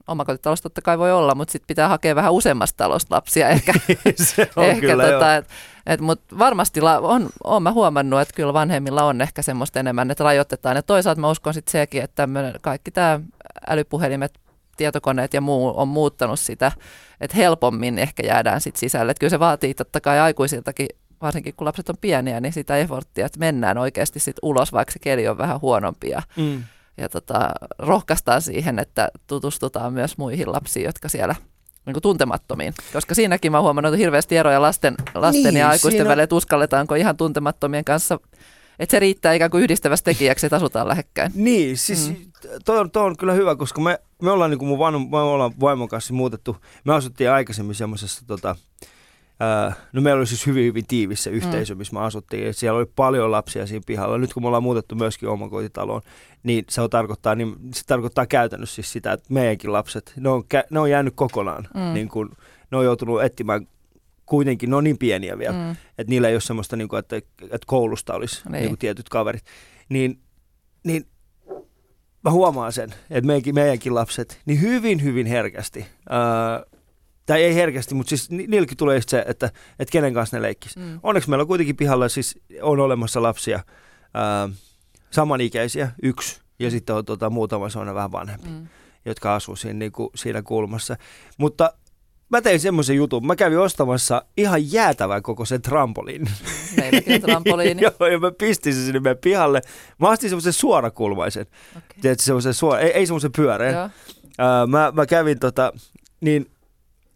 omakotitalossa 0.08 0.64
totta 0.64 0.82
kai 0.82 1.00
voi 1.00 1.12
olla, 1.12 1.36
mutta 1.36 1.52
sitten 1.52 1.68
pitää 1.68 1.88
hakea 1.88 2.16
vähän 2.16 2.32
useammasta 2.32 2.78
talosta 2.78 3.16
lapsia 3.16 3.50
ehkä. 3.50 3.74
se 4.16 4.50
on 4.56 4.66
ehkä 4.70 4.88
kyllä, 4.88 5.08
tota, 5.08 5.36
et, 5.36 5.48
et, 5.86 6.02
mutta 6.02 6.40
varmasti 6.40 6.82
la, 6.82 7.00
on, 7.00 7.30
on 7.44 7.64
mä 7.64 7.72
huomannut, 7.72 8.22
että 8.22 8.34
kyllä 8.36 8.54
vanhemmilla 8.54 9.04
on 9.04 9.22
ehkä 9.22 9.42
semmoista 9.42 9.80
enemmän, 9.80 10.12
että 10.12 10.24
rajoitetaan. 10.24 10.76
Ja 10.76 10.84
toisaalta 10.84 11.22
mä 11.22 11.30
uskon 11.30 11.54
sitten 11.54 11.72
sekin, 11.72 12.04
että 12.04 12.28
kaikki 12.62 12.92
tämä 12.92 13.20
älypuhelimet, 13.68 14.40
tietokoneet 14.78 15.34
ja 15.34 15.42
muu 15.42 15.74
on 15.80 15.88
muuttanut 15.88 16.40
sitä, 16.40 16.72
että 17.22 17.38
helpommin 17.38 18.00
ehkä 18.00 18.24
jäädään 18.26 18.62
sitten 18.62 18.80
sisälle. 18.80 19.12
Et 19.12 19.20
kyllä 19.20 19.32
se 19.32 19.40
vaatii 19.40 19.74
totta 19.74 20.02
kai 20.02 20.20
aikuisiltakin, 20.20 20.88
varsinkin 21.22 21.54
kun 21.58 21.66
lapset 21.68 21.90
on 21.90 21.96
pieniä, 22.02 22.40
niin 22.40 22.54
sitä 22.54 22.78
efforttia, 22.78 23.26
että 23.26 23.40
mennään 23.40 23.78
oikeasti 23.78 24.20
sitten 24.20 24.40
ulos, 24.44 24.74
vaikka 24.74 24.92
se 24.92 25.00
keli 25.00 25.28
on 25.28 25.38
vähän 25.38 25.62
huonompi. 25.62 26.10
Ja, 26.10 26.22
Mm. 26.38 26.64
ja 26.98 27.10
tota, 27.10 27.50
rohkaistaan 27.80 28.42
siihen, 28.42 28.80
että 28.80 29.10
tutustutaan 29.28 29.94
myös 29.94 30.18
muihin 30.18 30.52
lapsiin, 30.52 30.86
jotka 30.86 31.10
siellä 31.10 31.36
niin 31.86 31.94
kuin 31.94 32.02
tuntemattomiin. 32.02 32.74
Koska 32.94 33.16
siinäkin 33.16 33.52
mä 33.52 33.58
oon 33.58 33.64
huomannut 33.64 33.94
että 33.94 33.98
hirveästi 34.02 34.38
eroja 34.38 34.62
lasten, 34.62 34.96
lasten 35.16 35.44
Niin, 35.44 35.56
ja 35.56 35.70
aikuisten 35.70 36.08
välillä, 36.08 36.24
että 36.24 36.36
uskalletaanko 36.36 36.96
ihan 36.96 37.18
tuntemattomien 37.18 37.86
kanssa, 37.86 38.20
että 38.80 38.92
se 38.92 39.00
riittää 39.00 39.34
ikään 39.34 39.52
kuin 39.52 39.64
yhdistäväksi 39.64 40.04
tekijäksi, 40.04 40.46
että 40.46 40.56
asutaan 40.56 40.88
lähekkäin. 40.88 41.32
Niin, 41.36 41.78
siis 41.78 42.10
mm. 42.10 42.16
toi, 42.66 42.80
on, 42.80 42.92
toi 42.92 43.06
on 43.06 43.18
kyllä 43.18 43.34
hyvä, 43.34 43.56
koska 43.56 43.82
me, 43.82 44.00
me 44.22 44.32
ollaan 44.32 44.52
niin 44.52 44.60
kuin 44.60 44.70
mun 44.70 44.80
vaimon, 44.80 45.10
me 45.10 45.18
ollaan 45.18 45.52
vaimon 45.60 45.88
kanssa 45.88 46.14
muutettu, 46.14 46.58
me 46.84 46.94
asuttiin 46.94 47.32
aikaisemmin 47.32 47.76
semmoisessa 47.76 48.22
tota, 48.28 48.56
no 49.94 50.02
meillä 50.02 50.20
oli 50.20 50.28
siis 50.28 50.46
hyvin, 50.48 50.66
hyvin 50.66 50.88
tiivis 50.88 51.24
se 51.24 51.30
yhteisö, 51.30 51.76
missä 51.76 51.94
me 51.94 52.00
asuttiin. 52.00 52.48
Et 52.48 52.58
siellä 52.58 52.78
oli 52.78 52.92
paljon 52.96 53.32
lapsia 53.32 53.68
siinä 53.68 53.84
pihalla. 53.86 54.18
Nyt 54.18 54.34
kun 54.34 54.44
me 54.44 54.48
ollaan 54.48 54.64
muutettu 54.64 54.96
myöskin 54.96 55.30
omakotitaloon, 55.30 56.02
niin 56.44 56.66
se, 56.70 56.82
on 56.82 56.90
tarkoittaa, 56.90 57.36
niin 57.36 57.56
se 57.74 57.82
tarkoittaa 57.88 58.26
käytännössä 58.26 58.76
siis 58.76 58.92
sitä, 58.92 59.12
että 59.14 59.34
meidänkin 59.34 59.74
lapset, 59.74 60.14
ne 60.20 60.30
on, 60.30 60.44
kä- 60.44 60.68
ne 60.70 60.80
on 60.80 60.90
jäänyt 60.92 61.14
kokonaan. 61.16 61.68
Mm. 61.74 61.82
Mm. 61.82 61.94
Niin 61.94 62.10
kun, 62.10 62.32
ne 62.72 62.78
on 62.78 62.86
joutunut 62.86 63.24
etsimään 63.24 63.68
kuitenkin, 64.26 64.70
ne 64.70 64.76
on 64.76 64.84
niin 64.84 64.98
pieniä 64.98 65.38
vielä, 65.38 65.58
mm. 65.58 65.64
Mm. 65.64 65.72
että 65.72 66.10
niillä 66.10 66.28
ei 66.28 66.34
ole 66.36 66.42
semmoista, 66.42 66.76
niin 66.76 66.88
kuin, 66.88 67.00
että, 67.00 67.16
että 67.42 67.66
koulusta 67.66 68.14
olisi 68.14 68.42
Niin. 68.46 68.52
niin. 68.52 68.68
Kuin 68.68 68.80
tietyt 68.80 69.10
kaverit. 69.10 69.44
Niin, 69.90 70.20
niin 70.84 71.06
mä 72.24 72.32
huomaan 72.32 72.74
sen, 72.74 72.94
että 73.10 73.28
meidänkin, 73.28 73.56
meidänkin 73.56 73.96
lapset, 73.96 74.42
niin 74.46 74.62
hyvin, 74.62 75.04
hyvin 75.04 75.28
herkästi, 75.28 75.86
ää, 76.10 76.64
tai 77.30 77.44
ei 77.44 77.56
herkästi, 77.56 77.96
mutta 77.96 78.10
siis 78.10 78.30
ni- 78.30 78.48
niilläkin 78.48 78.78
tulee 78.78 78.96
just 78.98 79.10
se, 79.10 79.24
että, 79.28 79.46
että 79.80 79.92
kenen 79.92 80.14
kanssa 80.14 80.38
ne 80.38 80.42
leikkis. 80.42 80.78
Mm. 80.78 81.00
Onneksi 81.04 81.30
meillä 81.30 81.42
on 81.42 81.48
kuitenkin 81.48 81.76
pihalla 81.76 82.10
siis 82.10 82.40
on 82.62 82.80
olemassa 82.80 83.22
lapsia, 83.22 83.60
ää, 84.14 84.50
samanikäisiä, 85.12 85.92
yksi, 86.04 86.42
ja 86.60 86.72
sitten 86.72 86.96
on 86.96 87.06
tota, 87.06 87.30
muutama 87.30 87.70
sellainen 87.70 87.96
vähän 87.96 88.12
vanhempi, 88.12 88.48
Mm. 88.50 88.68
jotka 89.06 89.36
asuu 89.36 89.56
siinä, 89.56 89.80
niin 89.80 89.92
kuin, 89.92 90.10
siinä 90.16 90.42
kulmassa. 90.42 90.96
Mutta 91.38 91.74
mä 92.30 92.42
tein 92.42 92.60
semmoisen 92.60 92.96
jutun, 92.96 93.28
mä 93.28 93.36
kävin 93.36 93.60
ostamassa 93.60 94.26
ihan 94.38 94.72
jäätävän 94.72 95.24
koko 95.24 95.46
sen 95.46 95.62
trampoliin. 95.62 96.30
Meilläkin 96.78 97.22
trampoliini. 97.22 97.82
Joo, 98.00 98.10
ja 98.12 98.20
mä 98.20 98.32
pistin 98.32 98.74
sen 98.74 98.86
sinne 98.86 99.00
meidän 99.00 99.18
pihalle. 99.18 99.62
Mä 100.00 100.10
astin 100.10 100.30
semmoisen 100.30 100.54
suorakulmaisen, 100.54 101.46
okay. 101.78 101.82
tiedätkö, 102.02 102.24
semmoisen 102.24 102.54
suora, 102.54 102.80
ei, 102.80 102.92
ei 102.92 103.06
semmoisen 103.06 103.32
pyöreän. 103.32 103.74
Joo. 103.74 103.90
Mä, 104.68 104.92
mä 104.96 105.06
kävin 105.06 105.40
tota, 105.40 105.74
niin 106.22 106.52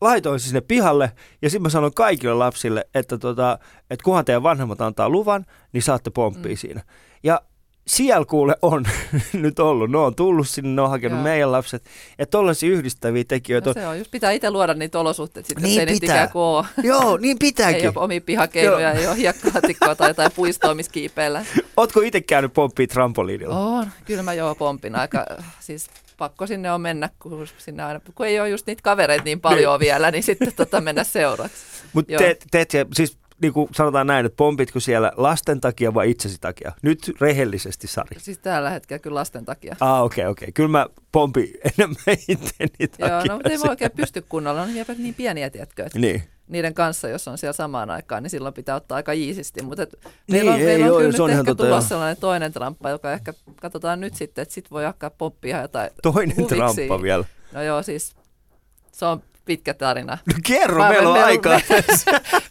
laitoin 0.03 0.39
sen 0.39 0.47
sinne 0.47 0.61
pihalle 0.61 1.11
ja 1.41 1.49
sitten 1.49 1.61
mä 1.61 1.69
sanoin 1.69 1.93
kaikille 1.93 2.33
lapsille, 2.33 2.85
että, 2.95 3.17
tota, 3.17 3.59
että 3.89 4.03
kunhan 4.03 4.25
teidän 4.25 4.43
vanhemmat 4.43 4.81
antaa 4.81 5.09
luvan, 5.09 5.45
niin 5.73 5.81
saatte 5.83 6.09
pomppia 6.09 6.51
Mm. 6.53 6.57
siinä. 6.57 6.81
Ja 7.23 7.41
siellä 7.87 8.25
kuule 8.25 8.55
on 8.61 8.85
nyt 9.33 9.59
ollut. 9.59 9.91
Ne 9.91 9.97
on 9.97 10.15
tullut 10.15 10.49
sinne, 10.49 10.69
ne 10.69 10.81
on 10.81 10.89
hakenut 10.89 11.17
Joo. 11.17 11.23
meidän 11.23 11.51
lapset. 11.51 11.83
Ja 12.19 12.25
tollaisia 12.25 12.69
yhdistäviä 12.69 13.23
tekijöitä 13.27 13.69
No 13.69 13.73
se 13.73 13.87
on, 13.87 13.97
just 13.97 14.11
pitää 14.11 14.31
itse 14.31 14.51
luoda 14.51 14.73
niitä 14.73 14.99
olosuhteita 14.99 15.47
sitten, 15.47 15.63
Niin 15.63 15.69
niin 15.77 15.87
se 15.87 15.93
ei 15.93 15.99
pitää. 15.99 16.25
niitä 16.25 16.39
ole. 16.39 16.65
Joo, 16.83 17.17
niin 17.17 17.35
Ei 17.35 17.39
pitääkin. 17.39 17.87
ole 17.87 17.93
omia 18.03 18.21
pihakeinoja, 18.21 18.91
ei 18.91 19.07
ole 19.07 19.17
hiekkaatikkoa 19.17 19.95
tai 19.95 20.09
jotain 20.09 20.31
puistoa, 20.35 20.73
missä 20.75 20.91
kiipeillä. 20.91 21.45
Ootko 21.77 22.01
itse 22.01 22.21
käynyt 22.21 22.53
pomppia 22.53 22.87
trampoliinilla? 22.87 23.59
On, 23.59 23.87
kyllä 24.05 24.23
mä 24.23 24.33
joo 24.33 24.55
pompin 24.55 24.95
aika, 24.95 25.25
siis 25.59 25.87
pakko 26.17 26.47
sinne 26.47 26.71
on 26.71 26.81
mennä, 26.81 27.09
kun, 27.19 27.47
sinne 27.57 27.83
aina, 27.83 28.01
kun 28.15 28.25
ei 28.25 28.39
ole 28.39 28.49
just 28.49 28.67
niitä 28.67 28.81
kavereita 28.81 29.23
niin 29.23 29.41
paljon 29.41 29.79
vielä, 29.79 30.11
niin 30.11 30.23
sitten 30.23 30.53
tota 30.55 30.81
mennä 30.81 31.03
seuraksi. 31.03 31.57
Mutta 31.93 32.13
teet 32.51 32.71
se, 32.71 32.85
siis 32.93 33.17
niin 33.41 33.53
kuin 33.53 33.69
sanotaan 33.75 34.07
näin, 34.07 34.25
että 34.25 34.35
pompitko 34.35 34.79
siellä 34.79 35.11
lasten 35.15 35.61
takia 35.61 35.93
vai 35.93 36.09
itsesi 36.09 36.37
takia? 36.41 36.71
Nyt 36.81 37.11
rehellisesti, 37.21 37.87
Sari. 37.87 38.19
Siis 38.19 38.37
tällä 38.37 38.69
hetkellä 38.69 38.99
kyllä 38.99 39.15
lasten 39.15 39.45
takia. 39.45 39.75
Ah, 39.79 40.03
okei, 40.03 40.23
okay, 40.23 40.31
okei. 40.31 40.45
Okay. 40.45 40.51
Kyllä 40.51 40.69
mä 40.69 40.87
pompin 41.11 41.53
enemmän 41.77 41.97
itteni 42.27 42.87
takia. 42.87 43.07
Joo, 43.07 43.23
no 43.27 43.33
mutta 43.33 43.49
ei 43.49 43.59
voi 43.59 43.69
oikein 43.69 43.91
pysty 43.91 44.21
kunnolla, 44.21 44.61
on 44.61 44.73
vielä 44.73 44.95
niin 44.97 45.13
pieniä, 45.13 45.49
tiedätkö, 45.49 45.85
että 45.85 45.99
Niin. 45.99 46.23
Niiden 46.47 46.73
kanssa, 46.73 47.07
jos 47.09 47.27
on 47.27 47.37
siellä 47.37 47.53
samaan 47.53 47.89
aikaan, 47.89 48.23
niin 48.23 48.29
silloin 48.31 48.53
pitää 48.53 48.75
ottaa 48.75 48.95
aika 48.95 49.11
iisisti. 49.11 49.61
Mutta 49.63 49.83
et 49.83 49.95
Niin, 50.03 50.11
meillä 50.27 50.51
on, 50.53 50.59
ei, 50.59 50.65
meillä 50.65 50.83
on 50.85 50.89
joo, 50.89 50.97
kyllä 50.99 51.11
se 51.11 51.17
nyt 51.17 51.19
on 51.19 51.29
ehkä 51.29 51.55
tulossa 51.55 51.89
sellainen 51.89 52.17
toinen 52.17 52.53
tramppa, 52.53 52.89
joka 52.89 53.11
ehkä 53.11 53.33
katsotaan 53.61 53.99
nyt 53.99 54.15
sitten, 54.15 54.41
että 54.41 54.53
sit 54.53 54.71
voi 54.71 54.85
alkaa 54.85 55.09
poppia 55.09 55.61
jotain 55.61 55.89
Toinen 56.01 56.37
huviksi. 56.37 56.55
tramppa 56.55 57.01
vielä. 57.01 57.25
No 57.51 57.63
joo, 57.63 57.83
siis 57.83 58.15
se 58.91 59.05
on 59.05 59.23
pitkä 59.45 59.73
tarina. 59.73 60.17
No 60.27 60.33
kerro, 60.45 60.77
Mä- 60.83 60.89
meillä 60.89 61.09
on 61.09 61.17
me- 61.17 61.23
aikaa. 61.23 61.59
Me, 61.69 61.83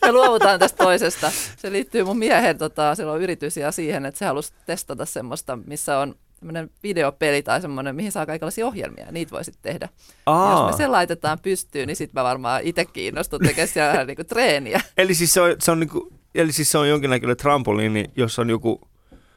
me 0.05 0.13
luovutaan 0.13 0.59
tästä 0.59 0.85
toisesta. 0.85 1.31
Se 1.57 1.73
liittyy 1.73 2.05
mun 2.05 2.19
miehen, 2.19 2.59
tota, 2.59 2.95
sillä 2.95 3.13
on 3.13 3.21
yritys 3.23 3.57
ja 3.57 3.73
siihen, 3.73 4.07
että 4.07 4.19
se 4.19 4.25
halusi 4.27 4.53
testata 4.67 5.05
semmoista, 5.07 5.59
missä 5.67 5.99
on 5.99 6.15
semmoinen 6.43 6.71
videopeli 6.83 7.43
tai 7.43 7.61
semmoinen, 7.61 7.97
mihin 7.97 8.13
saa 8.13 8.27
kaikenlaisia 8.27 8.67
ohjelmia. 8.67 9.13
Niitä 9.13 9.31
voi 9.31 9.45
sitten 9.45 9.73
tehdä. 9.73 9.89
Ja 10.27 10.51
Jos 10.51 10.71
me 10.71 10.77
se 10.77 10.87
laitetaan 10.87 11.39
pystyyn, 11.39 11.87
niin 11.87 11.97
sitten 11.97 12.21
mä 12.21 12.25
varmaan 12.25 12.61
itse 12.65 12.85
kiinnostun 12.85 13.41
tekemään 13.41 13.69
siellä 13.69 14.05
niinku 14.05 14.25
treeniä. 14.25 14.81
eli 14.99 15.15
siis 15.15 15.33
se 15.33 15.41
on, 15.41 15.57
se 15.59 15.71
on 15.71 15.81
niinku, 15.81 16.13
Eli 16.35 16.53
siis 16.53 16.71
se 16.71 16.79
on 16.79 16.89
jonkinnäköinen 16.89 17.37
trampoliini, 17.37 18.05
jossa 18.17 18.43
on 18.43 18.51
joku... 18.51 18.81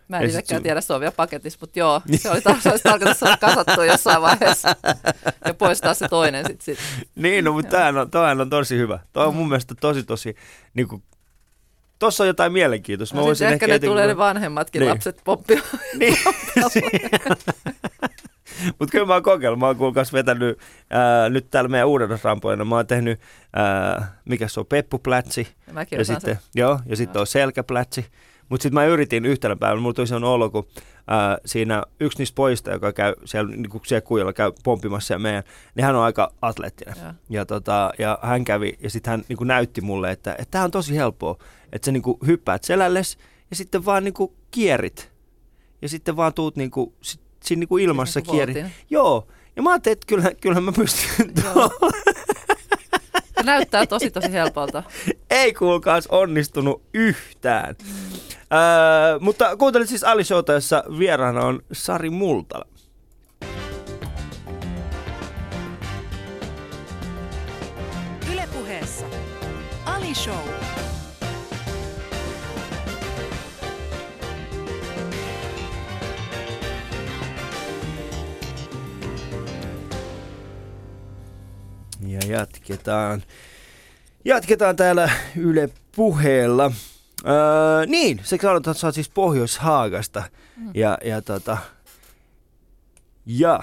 Mä 0.07 0.19
en 0.19 0.25
itsekään 0.25 0.63
tiedä, 0.63 0.81
se 0.81 0.93
on 0.93 1.00
vielä 1.00 1.12
paketissa, 1.12 1.57
mutta 1.62 1.79
joo, 1.79 2.01
se, 2.15 2.31
oli 2.31 2.41
taas, 2.41 2.67
olisi 2.67 2.83
tarkoitus 2.83 3.19
saada 3.19 3.38
kasattu 3.38 3.81
jossain 3.81 4.21
vaiheessa 4.21 4.75
ja 5.45 5.53
poistaa 5.53 5.93
se 5.93 6.07
toinen 6.07 6.45
sitten. 6.45 6.65
Sit. 6.65 6.79
Niin, 7.15 7.45
no, 7.45 7.53
mutta 7.53 7.69
tämähän 8.12 8.38
on, 8.38 8.41
on 8.41 8.50
tosi 8.50 8.77
hyvä. 8.77 9.00
Toi 9.13 9.25
on 9.25 9.35
mun 9.35 9.47
mielestä 9.47 9.75
tosi, 9.81 10.03
tosi... 10.03 10.35
Niin 10.74 10.88
kuin, 10.88 11.03
Tossa 11.99 12.23
on 12.23 12.27
jotain 12.27 12.53
mielenkiintoista. 12.53 13.15
Mä 13.15 13.21
No, 13.21 13.25
voisin 13.25 13.37
sitten 13.45 13.53
ehkä 13.53 13.67
ne 13.67 13.73
jotenkin- 13.73 13.89
tulee 13.91 14.07
ne 14.07 14.17
vanhemmatkin 14.17 14.79
Niin. 14.79 14.89
lapset 14.89 15.21
poppia. 15.23 15.61
Niin. 15.99 16.17
Mutta 18.79 18.91
kyllä 18.91 19.05
mä 19.05 19.13
oon 19.13 19.23
kokeillut. 19.23 19.59
Mä 19.59 19.65
oon 19.67 19.75
kuulkaas 19.75 20.13
vetänyt 20.13 20.59
ää, 20.89 21.29
nyt 21.29 21.49
täällä 21.51 21.67
meidän 21.67 21.87
uudella 21.87 22.17
rampoina. 22.23 22.65
Mä 22.65 22.75
oon 22.75 22.87
tehnyt, 22.87 23.19
ää, 23.53 24.15
mikä 24.25 24.47
se 24.47 24.59
on, 24.59 24.65
peppuplätsi. 24.65 25.47
Mäkin 25.71 25.97
Ja 25.97 26.01
osaan 26.01 26.21
sitten, 26.21 26.35
sen. 26.35 26.43
joo, 26.55 26.79
ja 26.85 26.95
sitten 26.95 27.19
on 27.19 27.27
selkäplätsi. 27.27 28.05
Mutta 28.49 28.63
sitten 28.63 28.73
mä 28.81 28.85
yritin 28.85 29.25
yhtenä 29.25 29.55
päivänä, 29.55 29.81
mulla 29.81 29.93
tuli 29.93 30.07
sellainen 30.07 30.29
olo, 30.29 30.49
kun 30.49 30.67
ää, 31.07 31.37
siinä 31.45 31.83
yksi 31.99 32.17
niistä 32.17 32.35
pojista, 32.35 32.71
joka 32.71 32.93
käy 32.93 33.13
siellä, 33.25 33.51
niin 33.55 33.69
kun 33.69 33.81
siellä 33.85 34.01
kujalla 34.01 34.33
käy 34.33 34.51
pomppimassa 34.63 35.13
ja 35.13 35.19
meidän, 35.19 35.43
niin 35.75 35.85
hän 35.85 35.95
on 35.95 36.03
aika 36.03 36.31
atleettinen. 36.41 36.95
Joo. 37.03 37.13
Ja, 37.29 37.45
tota, 37.45 37.91
ja 37.99 38.19
hän 38.21 38.43
kävi, 38.45 38.73
ja 38.79 38.89
sitten 38.89 39.11
hän 39.11 39.23
niin 39.29 39.37
kuin 39.37 39.47
näytti 39.47 39.81
mulle, 39.81 40.11
että 40.11 40.37
tämä 40.51 40.63
on 40.63 40.71
tosi 40.71 40.95
helppoa, 40.95 41.37
että 41.75 41.86
sä 41.86 41.91
niin 41.91 42.03
kuin 42.03 42.17
hyppäät 42.27 42.63
selälles 42.63 43.17
ja 43.50 43.55
sitten 43.55 43.86
vaan 43.86 44.03
niin 44.03 44.13
kuin 44.13 44.32
kierit. 44.51 45.12
Ja 45.82 45.89
sitten 45.89 46.15
vaan 46.15 46.34
tuut 46.34 46.55
niin 46.55 46.72
kuin, 46.72 46.94
sit, 47.01 47.22
siinä 47.44 47.60
niin 47.60 47.67
kuin 47.67 47.84
ilmassa 47.84 48.20
Niinku 48.20 48.32
kierit. 48.32 48.55
voltin. 48.55 48.72
Joo. 48.89 49.27
Ja 49.55 49.62
mä 49.62 49.70
ajattelin, 49.72 49.94
että 49.94 50.05
kyllä, 50.08 50.32
kyllä 50.41 50.62
mä 50.62 50.72
pystyn 50.72 51.34
näyttää 53.44 53.86
tosi 53.86 54.12
tosi 54.12 54.32
helpolta. 54.32 54.84
ei 55.29 55.53
kuulkaas 55.53 56.08
onnistunut 56.08 56.82
yhtään. 56.94 57.75
Öö, 58.53 59.20
mutta 59.20 59.58
kuuntelit 59.58 59.89
siis 59.89 60.03
Ali 60.03 60.24
Showta, 60.24 60.53
jossa 60.53 60.84
vieraana 61.00 61.41
on 61.41 61.62
Sari 61.72 62.10
Multala. 62.10 62.65
Ylepuheessa 68.34 69.05
Ali 69.86 70.15
Show. 70.15 70.36
Jatketaan. 82.36 83.24
Jatketaan 84.25 84.75
täällä 84.75 85.10
Yle 85.38 85.70
puheella. 85.96 86.72
Öö, 87.27 87.86
niin, 87.86 88.20
se 88.24 88.38
sanotaan, 88.42 88.72
että 88.72 88.82
sä 88.82 88.88
oot 88.88 88.96
siis 88.96 89.10
Pohjois-Haagasta. 89.10 90.24
Mm. 90.58 90.72
Ja, 90.74 90.98
ja 91.06 91.22
tota... 91.22 91.58
Ja 93.25 93.60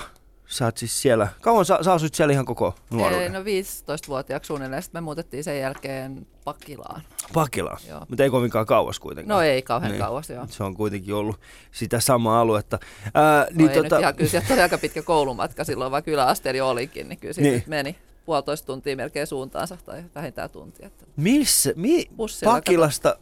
sä 0.47 0.65
oot 0.65 0.77
siis 0.77 1.03
siellä... 1.03 1.29
Kauan 1.41 1.65
sä, 1.65 1.79
sä 1.83 1.93
asut 1.93 2.15
siellä 2.15 2.33
ihan 2.33 2.45
koko 2.45 2.75
Ei, 2.77 2.97
nuoruuden? 2.97 3.33
no 3.33 3.41
15-vuotiaaksi 3.41 4.47
suunnilleen. 4.47 4.83
Sitten 4.83 5.03
me 5.03 5.05
muutettiin 5.05 5.45
sen 5.45 5.59
jälkeen 5.61 6.27
Pakilaan. 6.45 7.03
Pakila. 7.33 7.77
Joo. 7.89 8.07
Mutta 8.09 8.23
ei 8.23 8.31
kovinkaan 8.31 8.67
kauas 8.67 8.99
kuitenkaan. 9.01 9.37
No 9.39 9.43
ei 9.43 9.63
kauhean 9.63 9.93
Niin. 9.93 10.03
kauas, 10.03 10.31
joo. 10.31 10.47
Se 10.51 10.65
on 10.65 10.75
kuitenkin 10.75 11.15
ollut 11.15 11.41
sitä 11.73 12.01
samaa 12.01 12.41
aluetta. 12.41 12.79
Ää, 13.15 13.41
No 13.45 13.47
niin 13.55 13.71
ei 13.71 13.83
nyt 13.83 13.93
ihan, 14.01 14.15
kyllä 14.15 14.31
sieltä 14.31 14.55
oli 14.55 14.63
aika 14.63 14.79
pitkä 14.79 15.03
koulumatka 15.03 15.65
silloin, 15.65 15.93
vaikka 15.93 16.11
yläasteella 16.11 16.59
jo 16.59 16.69
olikin, 16.69 17.09
niin 17.09 17.19
kyllä 17.19 17.35
niin. 17.39 17.65
meni 17.67 17.97
puolitoista 18.25 18.67
tuntia 18.67 18.97
melkein 18.97 19.27
suuntaansa 19.27 19.79
tai 19.85 20.05
vähintään 20.15 20.51
tuntia. 20.51 20.87
Että 20.87 21.05
Missä? 21.17 21.73
Mi- 21.77 22.09
Bussilla, 22.17 22.53
Pakilasta 22.55 23.17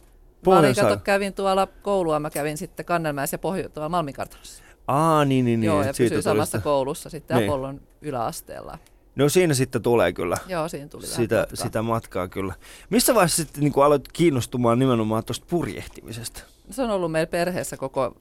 Mä 0.47 0.59
olin, 0.59 0.75
kato, 0.75 0.97
kävin 0.97 1.35
tuolla 1.35 1.67
koulua, 1.83 2.21
mä 2.21 2.31
kävin 2.31 2.59
sitten 2.59 2.87
Kannelmäessä 2.87 3.35
ja 3.35 3.39
Pohjo- 3.39 3.69
tuolla 3.69 3.89
Malminkartanossa. 3.89 4.63
Aa, 4.87 5.25
niin, 5.25 5.45
niin, 5.45 5.61
niin. 5.61 5.67
Joo, 5.67 5.81
et 5.81 5.87
ja 5.87 5.93
siitä 5.93 6.09
pysyin 6.09 6.23
samassa 6.23 6.59
sitä- 6.59 6.65
koulussa 6.65 7.11
sitten 7.11 7.37
Niin. 7.37 7.51
Apollon 7.51 7.81
yläasteella. 8.03 8.79
No 9.17 9.29
siinä 9.29 9.55
sitten 9.55 9.83
tulee 9.83 10.13
kyllä. 10.13 10.37
Joo, 10.49 10.69
siinä 10.69 10.89
tuli 10.89 11.07
Sitä, 11.07 11.37
matkaa. 11.39 11.57
sitä 11.57 11.83
matkaa 11.83 12.29
kyllä. 12.29 12.55
Missä 12.91 13.15
vaiheessa 13.15 13.37
sitten 13.43 13.63
niin 13.65 13.73
aloit 13.85 14.09
kiinnostumaan 14.13 14.79
nimenomaan 14.79 15.25
tuosta 15.25 15.47
purjehtimisesta? 15.51 16.43
Se 16.71 16.83
on 16.83 16.91
ollut 16.91 17.13
meillä 17.13 17.31
perheessä 17.31 17.77
koko 17.77 18.17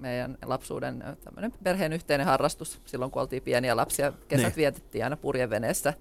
meidän 0.00 0.38
lapsuuden 0.44 1.04
tämmöinen 1.24 1.52
perheen 1.62 1.92
yhteinen 1.92 2.26
harrastus. 2.26 2.80
Silloin 2.84 3.10
kun 3.10 3.22
oltiin 3.22 3.42
pieniä 3.42 3.76
lapsia, 3.76 4.12
kesät 4.28 4.46
Niin. 4.46 4.56
vietettiin 4.56 5.04
aina 5.04 5.16
purjeveneessä. 5.16 5.94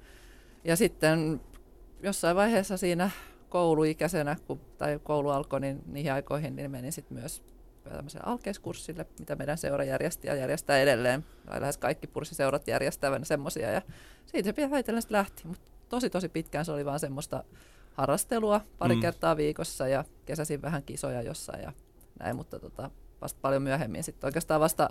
Ja 0.63 0.75
sitten 0.75 1.41
jossain 2.03 2.35
vaiheessa 2.35 2.77
siinä 2.77 3.09
kouluikäisenä, 3.49 4.35
kun, 4.47 4.59
tai 4.77 4.99
koulu 5.03 5.29
alkoi, 5.29 5.59
niin 5.59 5.81
niihin 5.85 6.13
aikoihin 6.13 6.55
niin 6.55 6.71
menin 6.71 6.91
sitten 6.91 7.17
myös 7.17 7.43
tämmöiselle 7.83 8.23
alkeiskurssille, 8.25 9.05
mitä 9.19 9.35
meidän 9.35 9.57
seura 9.57 9.83
järjesti 9.83 10.27
ja 10.27 10.35
järjestää 10.35 10.77
edelleen. 10.77 11.25
Tai 11.45 11.61
lähes 11.61 11.77
kaikki 11.77 12.07
purssiseurat 12.07 12.67
järjestävän 12.67 13.25
semmoisia. 13.25 13.71
Ja 13.71 13.81
siitä 14.25 14.53
se 14.55 14.69
väitellen 14.69 15.01
sitten 15.01 15.17
lähti. 15.17 15.47
Mutta 15.47 15.71
tosi 15.89 16.09
tosi 16.09 16.29
pitkään 16.29 16.65
se 16.65 16.71
oli 16.71 16.85
vaan 16.85 16.99
semmoista 16.99 17.43
harrastelua 17.93 18.61
pari 18.77 18.95
mm. 18.95 19.01
kertaa 19.01 19.37
viikossa 19.37 19.87
ja 19.87 20.05
kesäsin 20.25 20.61
vähän 20.61 20.83
kisoja 20.83 21.21
jossain 21.21 21.63
ja 21.63 21.73
näin, 22.19 22.35
mutta 22.35 22.59
tota, 22.59 22.91
vasta 23.21 23.39
paljon 23.41 23.61
myöhemmin 23.61 24.03
sitten 24.03 24.27
oikeastaan 24.27 24.61
vasta 24.61 24.89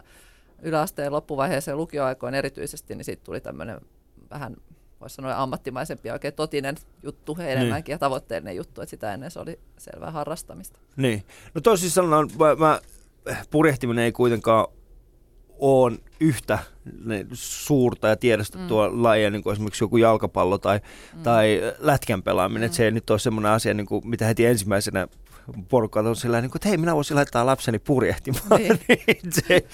yläasteen 0.63 1.13
loppuvaiheeseen 1.13 1.77
lukioaikoin 1.77 2.35
erityisesti, 2.35 2.95
niin 2.95 3.05
siitä 3.05 3.25
tuli 3.25 3.41
tämmöinen 3.41 3.81
vähän 4.31 4.57
voisi 5.01 5.15
sanoa 5.15 5.43
ammattimaisempi 5.43 6.09
ja 6.09 6.13
oikein 6.13 6.35
totinen 6.35 6.77
juttu 7.03 7.37
enemmänkin 7.41 7.93
ja 7.93 7.99
tavoitteellinen 7.99 8.57
juttu, 8.57 8.81
että 8.81 8.91
sitä 8.91 9.15
ennen 9.15 9.31
se 9.31 9.41
oli 9.41 9.59
selvää 9.79 10.11
harrastamista. 10.11 10.81
Niin. 10.97 11.25
No 11.55 11.61
toisin 11.61 11.91
sanoen, 11.91 12.29
mä, 12.39 12.55
mä, 12.55 12.81
purjehtiminen 13.51 14.05
ei 14.05 14.13
kuitenkaan 14.13 14.67
ole 15.59 15.99
yhtä 16.21 16.59
suurta 17.33 18.09
ja 18.09 18.17
tiedostettua 18.17 18.91
mm. 18.91 19.03
lajia, 19.03 19.31
niin 19.31 19.43
kuin 19.43 19.53
esimerkiksi 19.53 19.85
joku 19.85 19.97
jalkapallo 19.97 20.59
tai, 20.59 20.81
mm. 21.15 21.23
tai 21.23 21.61
lätkän 21.79 22.23
pelaaminen. 22.23 22.71
Mm. 22.71 22.75
Se 22.75 22.85
ei 22.85 22.91
nyt 22.91 23.11
ole 23.11 23.19
semmoinen 23.19 23.53
asia, 23.53 23.75
niin 23.75 23.87
kuin, 23.87 24.09
mitä 24.09 24.27
heti 24.27 24.47
ensimmäisenä 24.47 25.09
porukka 25.69 26.01
on 26.01 26.17
sillä 26.17 26.41
niin 26.41 26.51
kuin, 26.51 26.59
että 26.59 26.69
hei, 26.69 26.79
minä 26.79 26.97
voisin 26.97 27.17
laittaa 27.17 27.47
lapseni 27.47 27.79
purjehtimaan. 27.79 28.61
Niin. 28.61 28.81
Niin 29.07 29.33
se, 29.33 29.65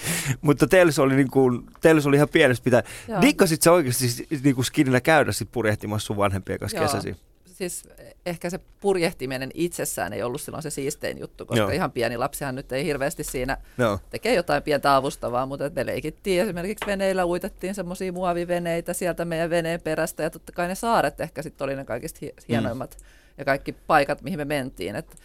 mutta 0.41 0.67
teillä 0.67 0.91
se 0.91 1.01
oli, 1.01 1.15
niin 1.15 1.31
kuin, 1.31 1.65
teillä 1.81 2.01
se 2.01 2.07
oli 2.07 2.15
ihan 2.15 2.29
pienestä 2.29 2.63
pitää. 2.63 2.83
Dikkasit 3.21 3.61
sä 3.61 3.71
oikeasti 3.71 4.27
niin 4.43 4.55
kuin 4.55 4.65
skinillä 4.65 5.01
käydä 5.01 5.31
sit 5.31 5.51
purjehtimassa 5.51 6.05
sun 6.05 6.17
vanhempien 6.17 6.59
kanssa 6.59 6.77
Joo. 6.77 6.85
kesäsi? 6.85 7.15
Siis 7.45 7.83
ehkä 8.25 8.49
se 8.49 8.59
purjehtiminen 8.79 9.49
itsessään 9.53 10.13
ei 10.13 10.23
ollut 10.23 10.41
silloin 10.41 10.63
se 10.63 10.69
siistein 10.69 11.19
juttu, 11.19 11.45
koska 11.45 11.61
Joo. 11.61 11.69
Ihan 11.69 11.91
pieni 11.91 12.17
lapsihan 12.17 12.55
nyt 12.55 12.71
ei 12.71 12.85
hirveästi 12.85 13.23
siinä 13.23 13.57
Joo. 13.77 13.99
tekee 14.09 14.33
jotain 14.33 14.63
pientä 14.63 14.95
avustavaa, 14.95 15.45
mutta 15.45 15.71
me 15.75 15.85
leikittiin 15.85 16.41
esimerkiksi 16.41 16.85
veneillä, 16.87 17.25
uitettiin 17.25 17.75
semmoisia 17.75 18.13
muoviveneitä 18.13 18.93
sieltä 18.93 19.25
meidän 19.25 19.49
veneen 19.49 19.81
perästä 19.81 20.23
ja 20.23 20.29
totta 20.29 20.51
kai 20.51 20.67
ne 20.67 20.75
saaret 20.75 21.21
ehkä 21.21 21.41
sitten 21.41 21.65
oli 21.65 21.75
ne 21.75 21.85
kaikista 21.85 22.19
hi- 22.21 22.33
hienoimmat 22.49 22.97
mm. 22.99 23.05
ja 23.37 23.45
kaikki 23.45 23.71
paikat, 23.71 24.21
mihin 24.21 24.39
me 24.39 24.45
mentiin. 24.45 24.95
Et 24.95 25.17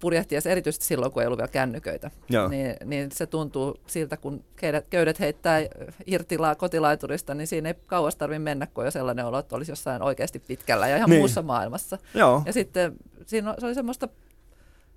purjehtiessa 0.00 0.50
erityisesti 0.50 0.84
silloin, 0.86 1.12
kun 1.12 1.22
ei 1.22 1.26
ollut 1.26 1.38
vielä 1.38 1.48
kännyköitä. 1.48 2.10
Joo. 2.28 2.48
Niin, 2.48 2.76
niin 2.84 3.12
se 3.12 3.26
tuntuu 3.26 3.80
siltä, 3.86 4.16
kun 4.16 4.44
köydet, 4.56 4.86
köydet 4.90 5.20
heittää 5.20 5.58
irti 6.06 6.38
la- 6.38 6.54
kotilaiturista, 6.54 7.34
niin 7.34 7.46
siinä 7.46 7.68
ei 7.68 7.74
kauas 7.86 8.16
tarvitse 8.16 8.38
mennä, 8.38 8.66
kun 8.66 8.84
jo 8.84 8.90
sellainen 8.90 9.26
olo, 9.26 9.38
että 9.38 9.56
olisi 9.56 9.72
jossain 9.72 10.02
oikeasti 10.02 10.38
pitkällä 10.38 10.88
ja 10.88 10.96
ihan 10.96 11.10
Niin. 11.10 11.20
muussa 11.20 11.42
maailmassa. 11.42 11.98
Joo. 12.14 12.42
Ja 12.46 12.52
sitten 12.52 12.92
siinä 13.26 13.54
se 13.58 13.66
oli 13.66 13.74
semmoista 13.74 14.08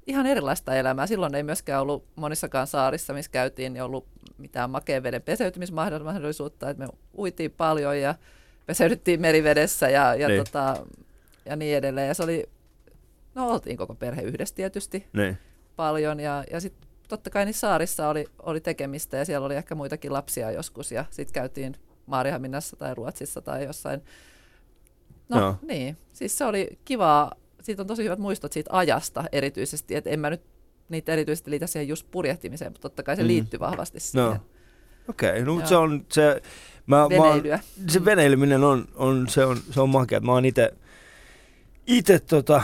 ihan 0.07 0.25
erilaista 0.25 0.75
elämää. 0.75 1.07
Silloin 1.07 1.35
ei 1.35 1.43
myöskään 1.43 1.81
ollut 1.81 2.03
monissakaan 2.15 2.67
saarissa, 2.67 3.13
missä 3.13 3.31
käytiin, 3.31 3.73
niin 3.73 3.83
ollut 3.83 4.05
mitään 4.37 4.69
makeen 4.69 5.03
veden 5.03 5.21
peseytymismahdollisuutta. 5.21 6.69
Että 6.69 6.83
me 6.85 6.89
uitiin 7.17 7.51
paljon 7.51 7.99
ja 7.99 8.15
peseydyttiin 8.65 9.21
merivedessä 9.21 9.89
ja, 9.89 10.15
ja, 10.15 10.27
Niin. 10.27 10.43
tota, 10.43 10.77
ja 11.45 11.55
niin 11.55 11.77
edelleen. 11.77 12.07
Ja 12.07 12.13
se 12.13 12.23
oli, 12.23 12.49
no 13.35 13.49
oltiin 13.49 13.77
koko 13.77 13.95
perhe 13.95 14.21
yhdessä 14.21 14.55
tietysti 14.55 15.07
Niin. 15.13 15.37
paljon 15.75 16.19
ja, 16.19 16.43
ja 16.51 16.59
sitten 16.61 16.89
totta 17.07 17.29
kai 17.29 17.45
niissä 17.45 17.59
saarissa 17.59 18.09
oli, 18.09 18.25
oli 18.43 18.61
tekemistä 18.61 19.17
ja 19.17 19.25
siellä 19.25 19.45
oli 19.45 19.55
ehkä 19.55 19.75
muitakin 19.75 20.13
lapsia 20.13 20.51
joskus 20.51 20.91
ja 20.91 21.05
sitten 21.09 21.33
käytiin 21.33 21.75
Maarihaminassa 22.05 22.75
tai 22.75 22.95
Ruotsissa 22.95 23.41
tai 23.41 23.63
jossain. 23.65 24.01
No 25.29 25.39
Joo. 25.39 25.55
niin, 25.67 25.97
siis 26.13 26.37
se 26.37 26.45
oli 26.45 26.67
kivaa. 26.85 27.31
Siitä 27.61 27.81
on 27.83 27.87
tosi 27.87 28.03
hyvät 28.03 28.19
muistot 28.19 28.51
siitä 28.53 28.69
ajasta 28.73 29.23
erityisesti, 29.31 29.95
että 29.95 30.09
en 30.09 30.19
mä 30.19 30.29
nyt 30.29 30.41
niitä 30.89 31.13
erityisesti 31.13 31.51
liitä 31.51 31.67
siihen 31.67 31.87
just 31.87 32.07
purjehtimiseen, 32.11 32.71
mutta 32.71 32.81
totta 32.89 33.03
kai 33.03 33.15
se 33.15 33.21
Mm. 33.21 33.27
liittyy 33.27 33.59
vahvasti 33.59 33.99
siihen 33.99 34.25
No. 34.29 34.37
Okei, 35.09 35.29
okay, 35.31 35.41
no 35.45 35.53
Joo. 35.59 35.67
se 35.67 35.75
on 35.75 36.05
se... 36.11 36.41
Mä, 36.85 36.97
mä, 36.97 37.09
veneilyä. 37.09 37.59
se 37.87 38.05
veneilyminen 38.05 38.63
on, 38.63 38.85
on, 38.95 39.27
se 39.29 39.45
on, 39.45 39.57
se 39.71 39.81
on 39.81 39.89
makea. 39.89 40.19
Mä 40.19 40.31
oon 40.31 40.45
ite, 40.45 40.73
ite 41.87 42.19
tota, 42.19 42.61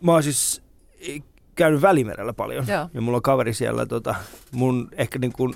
mä 0.00 0.12
oon 0.12 0.22
siis 0.22 0.62
käynyt 1.54 1.82
Välimerellä 1.82 2.32
paljon. 2.32 2.66
Joo. 2.68 2.88
Ja 2.94 3.00
mulla 3.00 3.16
on 3.16 3.22
kaveri 3.22 3.54
siellä, 3.54 3.86
tota, 3.86 4.14
mun 4.52 4.88
ehkä 4.92 5.18
niin 5.18 5.32
kuin 5.32 5.54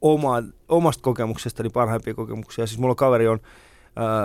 oma, 0.00 0.42
omasta 0.68 1.02
kokemuksestani 1.02 1.68
parhaimpia 1.68 2.14
kokemuksia. 2.14 2.66
Siis 2.66 2.80
mulla 2.80 2.94
kaveri 2.94 3.28
on, 3.28 3.40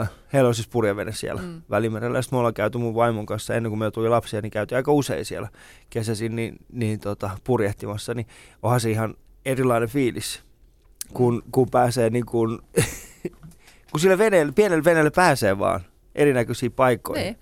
äh, 0.02 0.10
heillä 0.34 0.48
on 0.48 0.56
siis 0.56 0.68
purjevene 0.68 1.12
siellä 1.12 1.42
Mm. 1.42 1.48
mm. 1.48 1.62
Välimerellä. 1.70 2.18
Ja 2.18 2.22
sit 2.22 2.32
me 2.32 2.38
ollaan 2.38 2.54
käyty 2.54 2.78
mun 2.78 2.96
vaimon 2.96 3.26
kanssa 3.26 3.56
ennen 3.56 3.70
kuin 3.70 3.80
me 3.80 3.92
tuli 3.92 4.10
lapsia, 4.10 4.42
niin 4.42 4.52
käytiin 4.52 4.78
aika 4.78 4.92
usein 4.92 5.26
siellä 5.26 5.50
kesäisin 5.90 6.36
niin, 6.36 6.58
niin 6.72 7.00
tota, 7.00 7.30
purjehtimassa. 7.44 8.14
Niin 8.14 8.28
onhan 8.64 8.80
se 8.80 8.92
ihan 8.92 9.16
erilainen 9.46 9.90
fiilis, 9.90 10.44
kun, 11.14 11.44
kun 11.52 11.70
pääsee 11.70 12.10
niin 12.10 12.26
kuin, 12.26 12.60
kun 13.92 14.00
sillä 14.00 14.18
veneellä, 14.18 14.54
pienellä 14.54 14.84
veneellä 14.84 15.12
pääsee 15.12 15.60
vaan 15.60 15.82
erinäköisiin 16.16 16.72
paikkoihin. 16.72 17.26
Niin. 17.26 17.38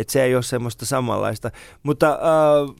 Että 0.00 0.12
se 0.12 0.22
ei 0.22 0.34
ole 0.34 0.42
semmoista 0.42 0.86
samanlaista. 0.86 1.50
Mutta 1.82 2.10
äh, 2.12 2.74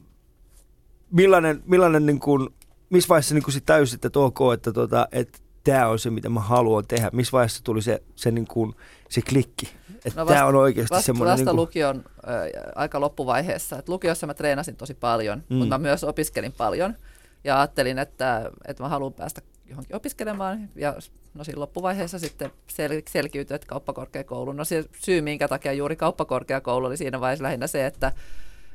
millainen, 1.11 1.63
millainen 1.65 2.05
niin 2.05 2.19
kuin, 2.19 2.49
missä 2.89 3.09
vaiheessa 3.09 3.35
niin 3.35 3.51
sit 3.51 3.65
täysit, 3.65 4.05
että 4.05 4.19
ok, 4.19 4.39
että 4.53 4.71
tota, 4.71 5.07
et 5.11 5.41
tämä 5.63 5.87
on 5.87 5.99
se, 5.99 6.09
mitä 6.09 6.29
mä 6.29 6.39
haluan 6.39 6.87
tehdä? 6.87 7.09
Missä 7.13 7.31
vaiheessa 7.31 7.63
tuli 7.63 7.81
se, 7.81 8.03
se, 8.15 8.31
niin 8.31 8.47
kuin, 8.47 8.75
se 9.09 9.21
klikki? 9.21 9.69
Että 10.05 10.21
No 10.21 10.25
tämä 10.25 10.45
on 10.45 10.55
oikeasti 10.55 10.95
Vasta, 10.95 11.05
semmoinen... 11.05 11.31
vasta 11.31 11.45
niin 11.45 11.55
kuin, 11.55 11.61
lukion 11.61 12.03
ö, 12.23 12.71
aika 12.75 12.99
loppuvaiheessa. 12.99 13.77
Et 13.77 13.89
lukiossa 13.89 14.27
mä 14.27 14.33
treenasin 14.33 14.75
tosi 14.75 14.93
paljon, 14.93 15.43
mm. 15.49 15.55
mutta 15.55 15.77
mä 15.77 15.83
myös 15.83 16.03
opiskelin 16.03 16.53
paljon. 16.57 16.95
Ja 17.43 17.59
ajattelin, 17.59 17.99
että, 17.99 18.51
että 18.67 18.83
mä 18.83 18.89
haluan 18.89 19.13
päästä 19.13 19.41
johonkin 19.69 19.95
opiskelemaan. 19.95 20.69
Ja 20.75 20.95
no 21.33 21.43
siinä 21.43 21.59
loppuvaiheessa 21.59 22.19
sitten 22.19 22.51
sel- 22.71 23.03
selkiytyi, 23.09 23.55
että 23.55 23.67
kauppakorkeakoulu. 23.67 24.51
No 24.53 24.65
se 24.65 24.85
syy, 24.99 25.21
minkä 25.21 25.47
takia 25.47 25.73
juuri 25.73 25.95
kauppakorkeakoulu 25.95 26.85
oli 26.85 26.97
siinä 26.97 27.19
vaiheessa 27.21 27.43
lähinnä 27.43 27.67
se, 27.67 27.85
että 27.85 28.11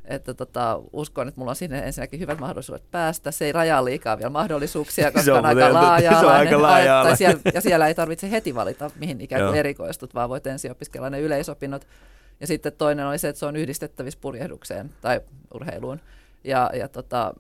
että 0.05 0.35
tota, 0.35 0.81
uskon, 0.93 1.29
että 1.29 1.41
mulla 1.41 1.51
on 1.51 1.57
sinne 1.57 1.79
ensinnäkin 1.79 2.21
hyvät 2.21 2.39
mahdollisuudet 2.39 2.91
päästä. 2.91 3.31
Se 3.31 3.45
ei 3.45 3.53
rajaa 3.53 3.85
liikaa 3.85 4.19
vielä 4.19 4.31
mahdollisuuksia, 4.31 5.05
Se 5.09 5.13
koska 5.13 5.33
on 5.33 5.39
on, 5.39 5.45
aika 5.47 5.73
laaja 5.73 6.11
se 6.21 6.27
on 6.27 6.33
aika 6.33 6.63
laaja-alainen. 6.63 7.11
tai 7.11 7.17
siellä, 7.17 7.41
Ja 7.55 7.61
siellä 7.61 7.89
ei 7.89 7.95
tarvitse 7.95 8.31
heti 8.31 8.55
valita, 8.55 8.91
mihin 8.97 9.21
ikään 9.21 9.41
kuin 9.41 9.47
Joo. 9.47 9.55
erikoistut, 9.55 10.15
vaan 10.15 10.29
voit 10.29 10.47
ensin 10.47 10.71
opiskella 10.71 11.11
ne 11.11 11.21
yleisopinnot. 11.21 11.87
Ja 12.41 12.47
sitten 12.47 12.73
toinen 12.73 13.07
oli 13.07 13.19
se, 13.19 13.29
että 13.29 13.39
se 13.41 13.47
on 13.47 13.57
yhdistettävissä 13.57 14.19
purjehdukseen 14.23 14.91
tai 15.01 15.21
urheiluun. 15.55 16.01
Ja, 16.45 16.71
ja 16.75 16.89
tota, 16.89 17.35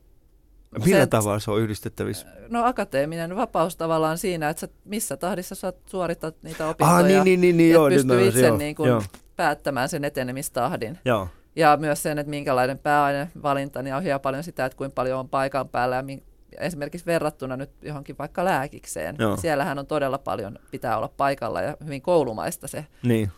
Millä 0.85 1.01
se- 1.01 1.07
tavalla 1.07 1.39
se 1.39 1.51
on 1.51 1.61
yhdistettävissä? 1.61 2.27
No 2.49 2.65
akateeminen 2.65 3.37
vapaus 3.37 3.77
tavallaan 3.77 4.19
siinä, 4.19 4.49
että 4.49 4.61
sä 4.61 4.69
missä 4.85 5.17
tahdissa 5.17 5.55
sä 5.55 5.73
suoritat 5.87 6.37
niitä 6.43 6.69
opintoja. 6.69 6.97
Ah, 6.97 7.05
niin, 7.05 7.25
niin, 7.25 7.41
niin, 7.41 7.57
niin 7.57 7.71
ja 7.71 7.75
joo. 7.75 7.89
pystyy 7.89 8.29
itse 8.29 8.47
joo, 8.47 8.57
niin 8.57 8.75
kuin 8.77 8.89
joo, 8.89 9.03
päättämään 9.37 9.89
sen 9.89 10.05
etenemistahdin. 10.05 10.99
joo. 11.05 11.29
Ja 11.57 11.77
myös 11.77 12.03
sen, 12.03 12.19
että 12.19 12.31
minkälainen 12.31 12.79
pääainevalinta, 12.79 13.83
niin 13.83 13.95
ohjaa 13.95 14.19
paljon 14.19 14.45
sitä, 14.45 14.65
että 14.65 14.77
kuinka 14.77 14.95
paljon 14.95 15.21
on 15.21 15.29
paikan 15.29 15.69
päällä. 15.69 15.97
Ja 15.97 16.03
min- 16.03 16.23
esimerkiksi 16.59 17.07
verrattuna 17.07 17.57
nyt 17.57 17.71
johonkin 17.83 18.19
vaikka 18.19 18.45
lääkikseen. 18.45 19.17
Joo. 19.19 19.37
Siellähän 19.37 19.79
on 19.79 19.87
todella 19.87 20.19
paljon, 20.19 20.59
pitää 20.71 20.97
olla 20.97 21.09
paikalla 21.17 21.63
ja 21.63 21.77
hyvin 21.85 22.03
koulumaista 22.03 22.69
se. 22.69 22.87
Niin. 23.03 23.31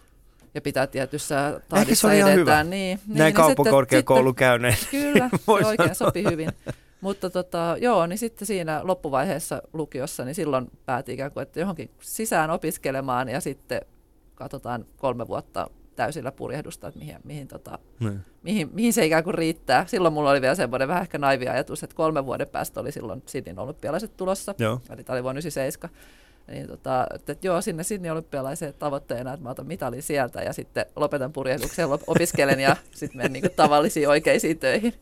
Ja 0.55 0.61
pitää 0.61 0.87
tietyssä 0.87 1.61
tahdissa 1.69 2.13
edetään. 2.13 2.71
Niin, 2.71 2.99
niin, 3.07 3.19
Näin 3.19 3.25
niin 3.29 3.35
kauppakorkeakoulu 3.35 4.35
käyneen. 4.35 4.77
Kyllä, 4.91 5.31
se 5.47 5.51
oikein 5.53 5.77
sanoa. 5.77 5.95
sopi 5.95 6.25
hyvin. 6.31 6.51
Mutta 7.01 7.31
tota, 7.31 7.77
joo, 7.81 8.07
niin 8.07 8.19
sitten 8.19 8.47
siinä 8.47 8.81
loppuvaiheessa 8.83 9.63
lukiossa, 9.73 10.25
niin 10.25 10.35
silloin 10.35 10.71
päätin 10.87 11.15
ikään 11.15 11.33
kuin, 11.33 11.43
että 11.43 11.61
johonkin 11.61 11.91
sisään 12.01 12.51
opiskelemaan 12.51 13.29
ja 13.29 13.41
sitten 13.41 13.81
katsotaan 14.35 14.87
kolme 14.97 15.29
vuotta 15.29 15.71
täysillä 15.97 16.33
purjehdusta, 16.33 16.89
että 16.89 17.01
mihin, 17.01 17.17
mihin, 17.25 17.49
tota, 17.49 17.79
Niin. 18.01 18.21
mihin, 18.43 18.71
mihin 18.73 18.93
se 18.93 19.07
ikään 19.07 19.25
kuin 19.25 19.35
riittää. 19.35 19.87
Silloin 19.87 20.15
mulla 20.15 20.31
oli 20.31 20.41
vielä 20.41 20.55
semmoinen 20.55 20.89
vähän 20.89 21.03
ehkä 21.03 21.19
naivi 21.19 21.49
ajatus, 21.49 21.83
että 21.83 21.97
kolmen 21.97 22.27
vuoden 22.27 22.49
päästä 22.49 22.81
oli 22.81 22.93
silloin 22.93 23.23
Sydneyn 23.27 23.59
olympialaiset 23.59 24.17
tulossa, 24.17 24.55
Joo. 24.59 24.81
eli 24.91 25.05
tämä 25.05 25.15
oli 25.15 25.23
vuonna 25.23 25.39
97. 25.39 25.97
Niin 26.49 26.67
tota, 26.67 27.07
että, 27.15 27.33
että 27.33 27.47
joo, 27.47 27.61
sinne 27.61 27.83
Sydney 27.83 28.11
olympialaiseen 28.11 28.75
tavoitteena, 28.79 29.33
että 29.33 29.45
mä 29.45 29.51
otan 29.51 29.67
mitalin 29.67 30.03
sieltä 30.03 30.43
ja 30.43 30.53
sitten 30.53 30.87
lopetan 30.97 31.33
purjehduksen, 31.33 31.89
opiskelen 32.07 32.61
ja 32.61 32.77
sitten 32.95 33.17
menen 33.17 33.33
niin 33.33 33.51
tavallisiin 33.57 34.09
oikeisiin 34.09 34.59
töihin. 34.59 34.95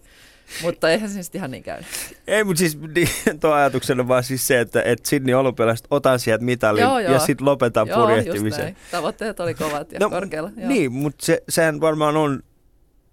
Mutta 0.62 0.90
eihän 0.90 1.11
se 1.11 1.20
ihan 1.35 1.50
niin 1.50 1.62
käynyt. 1.62 1.87
Ei, 2.26 2.44
mutta 2.44 2.59
siis 2.59 2.78
niin, 2.94 3.09
tuo 3.40 3.52
ajatuksena 3.52 4.09
vaan 4.09 4.24
siis 4.24 4.46
se, 4.46 4.61
että, 4.61 4.83
että 4.83 5.09
Sydney 5.09 5.35
olympialaiset 5.35 5.87
otan 5.90 6.18
sieltä 6.18 6.44
mitalin 6.44 6.83
Joo, 6.83 6.98
joo. 6.98 7.12
ja 7.12 7.18
sitten 7.18 7.44
lopetan 7.44 7.88
joo, 7.88 7.98
just 7.98 8.09
purjehtimisen. 8.09 8.76
Tavoitteet 8.90 9.40
oli 9.40 9.54
kovat 9.54 9.92
ja 9.92 9.98
No, 10.00 10.11
korkealla. 10.11 10.50
Joo. 10.57 10.68
Niin, 10.68 10.92
mutta 10.92 11.26
se, 11.26 11.42
sehän 11.48 11.80
varmaan 11.80 12.16
on 12.16 12.42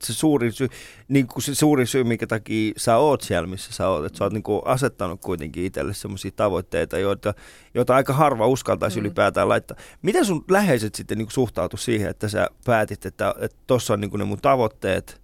se 0.03 0.13
suurin 0.13 0.51
syy, 0.51 0.67
niin 1.07 1.27
kuin 1.27 1.43
se 1.43 1.55
suurin 1.55 1.87
syy, 1.87 2.03
minkä 2.03 2.27
takia 2.27 2.73
sä 2.77 2.97
oot 2.97 3.21
siellä, 3.21 3.47
missä 3.47 3.73
sä 3.73 3.87
oot. 3.87 4.05
Että 4.05 4.17
sä 4.17 4.23
oot 4.23 4.33
niin 4.33 4.43
kuin 4.43 4.61
asettanut 4.65 5.21
kuitenkin 5.21 5.65
itselle 5.65 5.93
sellaisia 5.93 6.31
tavoitteita, 6.35 6.97
joita, 6.99 7.33
joita 7.73 7.95
aika 7.95 8.13
harva 8.13 8.47
uskaltaisi 8.47 8.99
Mm. 8.99 9.05
ylipäätään 9.05 9.49
laittaa. 9.49 9.77
Miten 10.01 10.25
sun 10.25 10.45
läheiset 10.49 10.95
sitten 10.95 11.17
niin 11.17 11.25
kuin 11.25 11.33
suhtautu 11.33 11.77
siihen, 11.77 12.09
että 12.09 12.27
sä 12.27 12.47
päätit, 12.65 13.05
että 13.05 13.35
tuossa 13.67 13.93
on 13.93 14.01
niin 14.01 14.09
kuin 14.11 14.19
ne 14.19 14.25
mun 14.25 14.41
tavoitteet? 14.41 15.21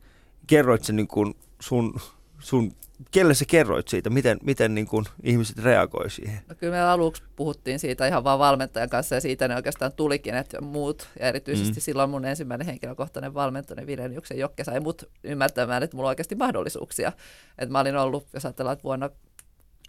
Kerroit 0.48 0.84
sen 0.84 0.96
niin 0.96 1.08
kuin 1.08 1.34
sun, 1.62 1.94
sun, 2.40 2.72
kelle 3.12 3.34
sä 3.34 3.46
kerroit 3.48 3.88
siitä? 3.88 4.10
Miten, 4.10 4.38
miten 4.44 4.76
niin 4.76 4.88
kuin 4.88 5.06
ihmiset 5.24 5.58
reagoi 5.58 6.10
siihen? 6.10 6.40
No 6.50 6.56
kyllä 6.56 6.74
me 6.74 6.82
aluksi 6.82 7.24
puhuttiin 7.36 7.80
siitä 7.80 8.08
ihan 8.08 8.24
vaan 8.24 8.40
valmentajan 8.40 8.90
kanssa 8.90 9.16
ja 9.16 9.22
siitä 9.22 9.48
ne 9.48 9.56
oikeastaan 9.56 9.92
tulikin, 9.92 10.36
että 10.36 10.62
muut 10.62 11.10
ja 11.20 11.28
erityisesti 11.28 11.80
Mm. 11.80 11.82
silloin 11.82 12.10
mun 12.10 12.26
ensimmäinen 12.26 12.68
henkilökohtainen 12.68 13.34
valmentajani 13.34 13.88
Vileniuksen 13.88 14.40
Jokke 14.40 14.64
sai 14.64 14.80
mut 14.80 15.04
ymmärtämään, 15.24 15.84
että 15.84 15.98
mulla 15.98 16.08
on 16.08 16.12
oikeasti 16.12 16.36
mahdollisuuksia. 16.36 17.12
Että 17.58 17.72
mä 17.72 17.80
olin 17.80 17.98
ollut, 17.98 18.28
jos 18.34 18.46
ajatellaan, 18.46 18.74
että 18.74 18.84
vuonna 18.84 19.10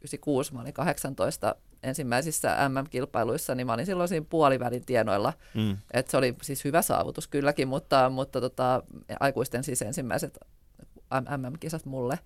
96 0.00 0.54
mä 0.54 0.60
olin 0.60 0.72
18 0.72 1.54
ensimmäisissä 1.82 2.56
MM-kilpailuissa, 2.68 3.54
niin 3.54 3.66
mä 3.66 3.72
olin 3.72 3.86
silloin 3.86 4.08
siinä 4.08 4.26
puolivälin 4.30 4.84
tienoilla. 4.86 5.32
Mm. 5.54 5.76
Et 5.92 6.08
se 6.08 6.16
oli 6.16 6.34
siis 6.42 6.64
hyvä 6.64 6.82
saavutus 6.82 7.28
kylläkin, 7.28 7.68
mutta, 7.68 8.10
mutta 8.10 8.40
tota, 8.40 8.82
aikuisten 9.20 9.64
siis 9.64 9.82
ensimmäiset 9.82 10.38
MM-kisat 11.36 11.84
mulle. 11.84 12.18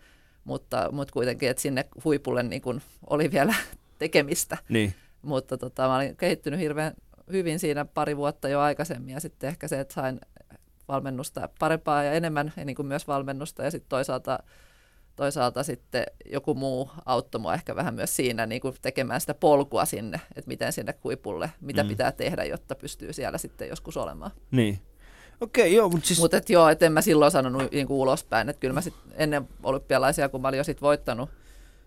Mutta, 0.44 0.88
mutta 0.92 1.12
kuitenkin, 1.12 1.50
että 1.50 1.62
sinne 1.62 1.88
huipulle 2.04 2.42
niin 2.42 2.62
kun 2.62 2.80
oli 3.10 3.30
vielä 3.30 3.54
tekemistä. 3.98 4.58
Niin. 4.68 4.94
Mutta 5.22 5.58
tota, 5.58 5.88
mä 5.88 5.96
olin 5.96 6.16
kehittynyt 6.16 6.60
hirveän 6.60 6.92
hyvin 7.32 7.58
siinä 7.58 7.84
pari 7.84 8.16
vuotta 8.16 8.48
jo 8.48 8.60
aikaisemmin 8.60 9.14
ja 9.14 9.20
sitten 9.20 9.48
ehkä 9.48 9.68
se, 9.68 9.80
että 9.80 9.94
sain 9.94 10.20
valmennusta 10.88 11.48
parempaa 11.58 12.02
ja 12.02 12.12
enemmän 12.12 12.52
ja 12.56 12.64
niin 12.64 12.76
kuin 12.76 12.86
myös 12.86 13.06
valmennusta 13.06 13.62
ja 13.64 13.70
sitten 13.70 13.88
toisaalta, 13.88 14.38
toisaalta 15.16 15.62
sitten 15.62 16.04
joku 16.24 16.54
muu 16.54 16.90
auttoi 17.06 17.40
mua 17.40 17.54
ehkä 17.54 17.76
vähän 17.76 17.94
myös 17.94 18.16
siinä 18.16 18.46
niin 18.46 18.60
kuin 18.60 18.74
tekemään 18.82 19.20
sitä 19.20 19.34
polkua 19.34 19.84
sinne, 19.84 20.20
että 20.36 20.48
miten 20.48 20.72
sinne 20.72 20.94
huipulle, 21.04 21.50
mitä 21.60 21.82
mm. 21.82 21.88
pitää 21.88 22.12
tehdä, 22.12 22.44
jotta 22.44 22.74
pystyy 22.74 23.12
siellä 23.12 23.38
sitten 23.38 23.68
joskus 23.68 23.96
olemaan. 23.96 24.30
Niin. 24.50 24.78
Okei, 25.42 25.74
joo, 25.74 25.88
mutta 25.88 26.06
siis... 26.06 26.20
Mutta 26.20 26.36
et 26.36 26.50
joo, 26.50 26.68
et 26.68 26.82
en 26.82 26.92
mä 26.92 27.00
silloin 27.00 27.32
sanonut 27.32 27.72
niin 27.72 27.86
kuin 27.86 27.98
ulospäin, 27.98 28.48
että 28.48 28.60
kyllä 28.60 28.74
mä 28.74 28.80
sit 28.80 28.94
ennen 29.14 29.48
olympialaisia, 29.62 30.28
kun 30.28 30.42
mä 30.42 30.48
olin 30.48 30.58
jo 30.58 30.64
sit 30.64 30.82
voittanut 30.82 31.30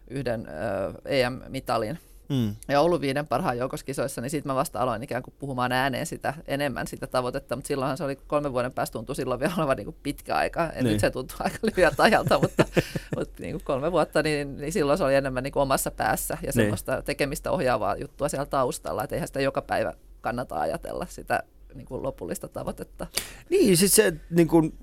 yhden 0.10 0.48
ö, 0.50 0.94
EM-mitalin 1.06 2.00
Mm. 2.30 2.56
ja 2.68 2.82
ollut 2.82 3.02
viiden 3.02 3.28
parhaan 3.28 3.58
joukoskisoissa, 3.58 4.22
niin 4.22 4.30
sitten 4.30 4.50
mä 4.52 4.56
vasta 4.56 4.80
aloin 4.80 5.04
ikään 5.04 5.24
kuin 5.24 5.34
puhumaan 5.40 5.72
ääneen 5.72 6.06
sitä, 6.06 6.34
enemmän 6.48 6.88
sitä 6.88 7.08
tavoitetta, 7.08 7.56
mutta 7.56 7.68
silloinhan 7.68 7.98
se 7.98 8.04
oli 8.04 8.16
kolmen 8.28 8.54
vuoden 8.54 8.72
päästä 8.72 8.94
tuntui 8.94 9.16
silloin 9.16 9.40
vielä 9.40 9.54
olevan 9.58 9.78
niin 9.78 9.86
kuin 9.86 9.96
pitkä 10.04 10.36
aika, 10.36 10.62
ja 10.62 10.72
Niin. 10.74 10.84
nyt 10.86 11.00
se 11.00 11.12
tuntuu 11.12 11.38
aika 11.40 11.58
lyhyeltä 11.62 12.04
ajalta, 12.04 12.40
mutta, 12.40 12.66
mutta 13.18 13.34
niin 13.44 13.52
kuin 13.54 13.64
kolme 13.64 13.92
vuotta, 13.92 14.24
niin, 14.24 14.58
niin 14.58 14.74
silloin 14.74 14.98
se 14.98 15.04
oli 15.04 15.16
enemmän 15.16 15.44
niin 15.44 15.52
kuin 15.52 15.62
omassa 15.64 15.92
päässä 15.92 16.38
ja 16.42 16.54
semmoista 16.54 17.02
tekemistä 17.02 17.52
ohjaavaa 17.52 17.96
juttua 17.96 18.30
siellä 18.30 18.46
taustalla, 18.46 19.04
että 19.04 19.16
eihän 19.16 19.28
sitä 19.28 19.42
joka 19.42 19.62
päivä 19.62 19.94
kannata 20.22 20.60
ajatella 20.60 21.06
sitä 21.10 21.44
niin 21.76 21.86
kuin 21.86 22.04
lopullista 22.04 22.48
tavoitetta. 22.48 23.08
Niin, 23.50 23.78
siis 23.78 23.96
se, 23.96 24.14
niin 24.30 24.48
kuin 24.48 24.74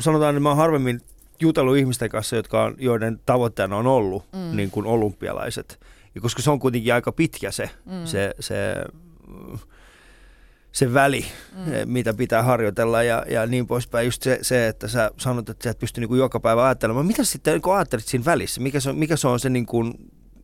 sanotaan, 0.00 0.34
että 0.34 0.40
mä 0.40 0.48
oon 0.48 0.58
harvemmin 0.58 1.00
jutellut 1.40 1.76
ihmisten 1.76 2.10
kanssa, 2.10 2.36
jotka 2.36 2.64
on, 2.64 2.74
joiden 2.78 3.20
tavoitteena 3.26 3.76
on 3.76 3.86
ollut 3.86 4.24
mm. 4.32 4.56
niin 4.56 4.70
kuin 4.70 4.86
olympialaiset. 4.86 5.80
Ja 6.14 6.20
koska 6.20 6.42
se 6.42 6.50
on 6.50 6.58
kuitenkin 6.58 6.94
aika 6.94 7.12
pitkä 7.12 7.50
se, 7.50 7.70
mm. 7.84 8.04
se, 8.04 8.34
se, 8.40 8.74
se 10.72 10.94
väli, 10.94 11.24
mm. 11.54 11.72
mitä 11.92 12.14
pitää 12.14 12.42
harjoitella 12.42 13.02
ja, 13.02 13.24
ja 13.30 13.46
niin 13.46 13.66
poispäin. 13.66 14.04
Just 14.04 14.22
se, 14.22 14.38
se, 14.42 14.68
että 14.68 14.88
sä 14.88 15.10
sanot, 15.16 15.48
että 15.48 15.64
sä 15.64 15.70
et 15.70 15.78
pysty 15.78 16.00
niin 16.00 16.08
kuin 16.08 16.18
joka 16.18 16.40
päivä 16.40 16.64
ajattelemaan. 16.64 17.06
Mitä 17.06 17.24
sitten 17.24 17.52
niin 17.52 17.62
kuin 17.62 17.76
ajattelit 17.76 18.04
siinä 18.04 18.24
välissä? 18.24 18.60
Mikä 18.60 18.80
se, 18.80 18.90
on- 18.90 18.96
mikä 18.96 19.16
se 19.16 19.28
on 19.28 19.40
se 19.40 19.50
niin 19.50 19.66
kuin, 19.66 19.94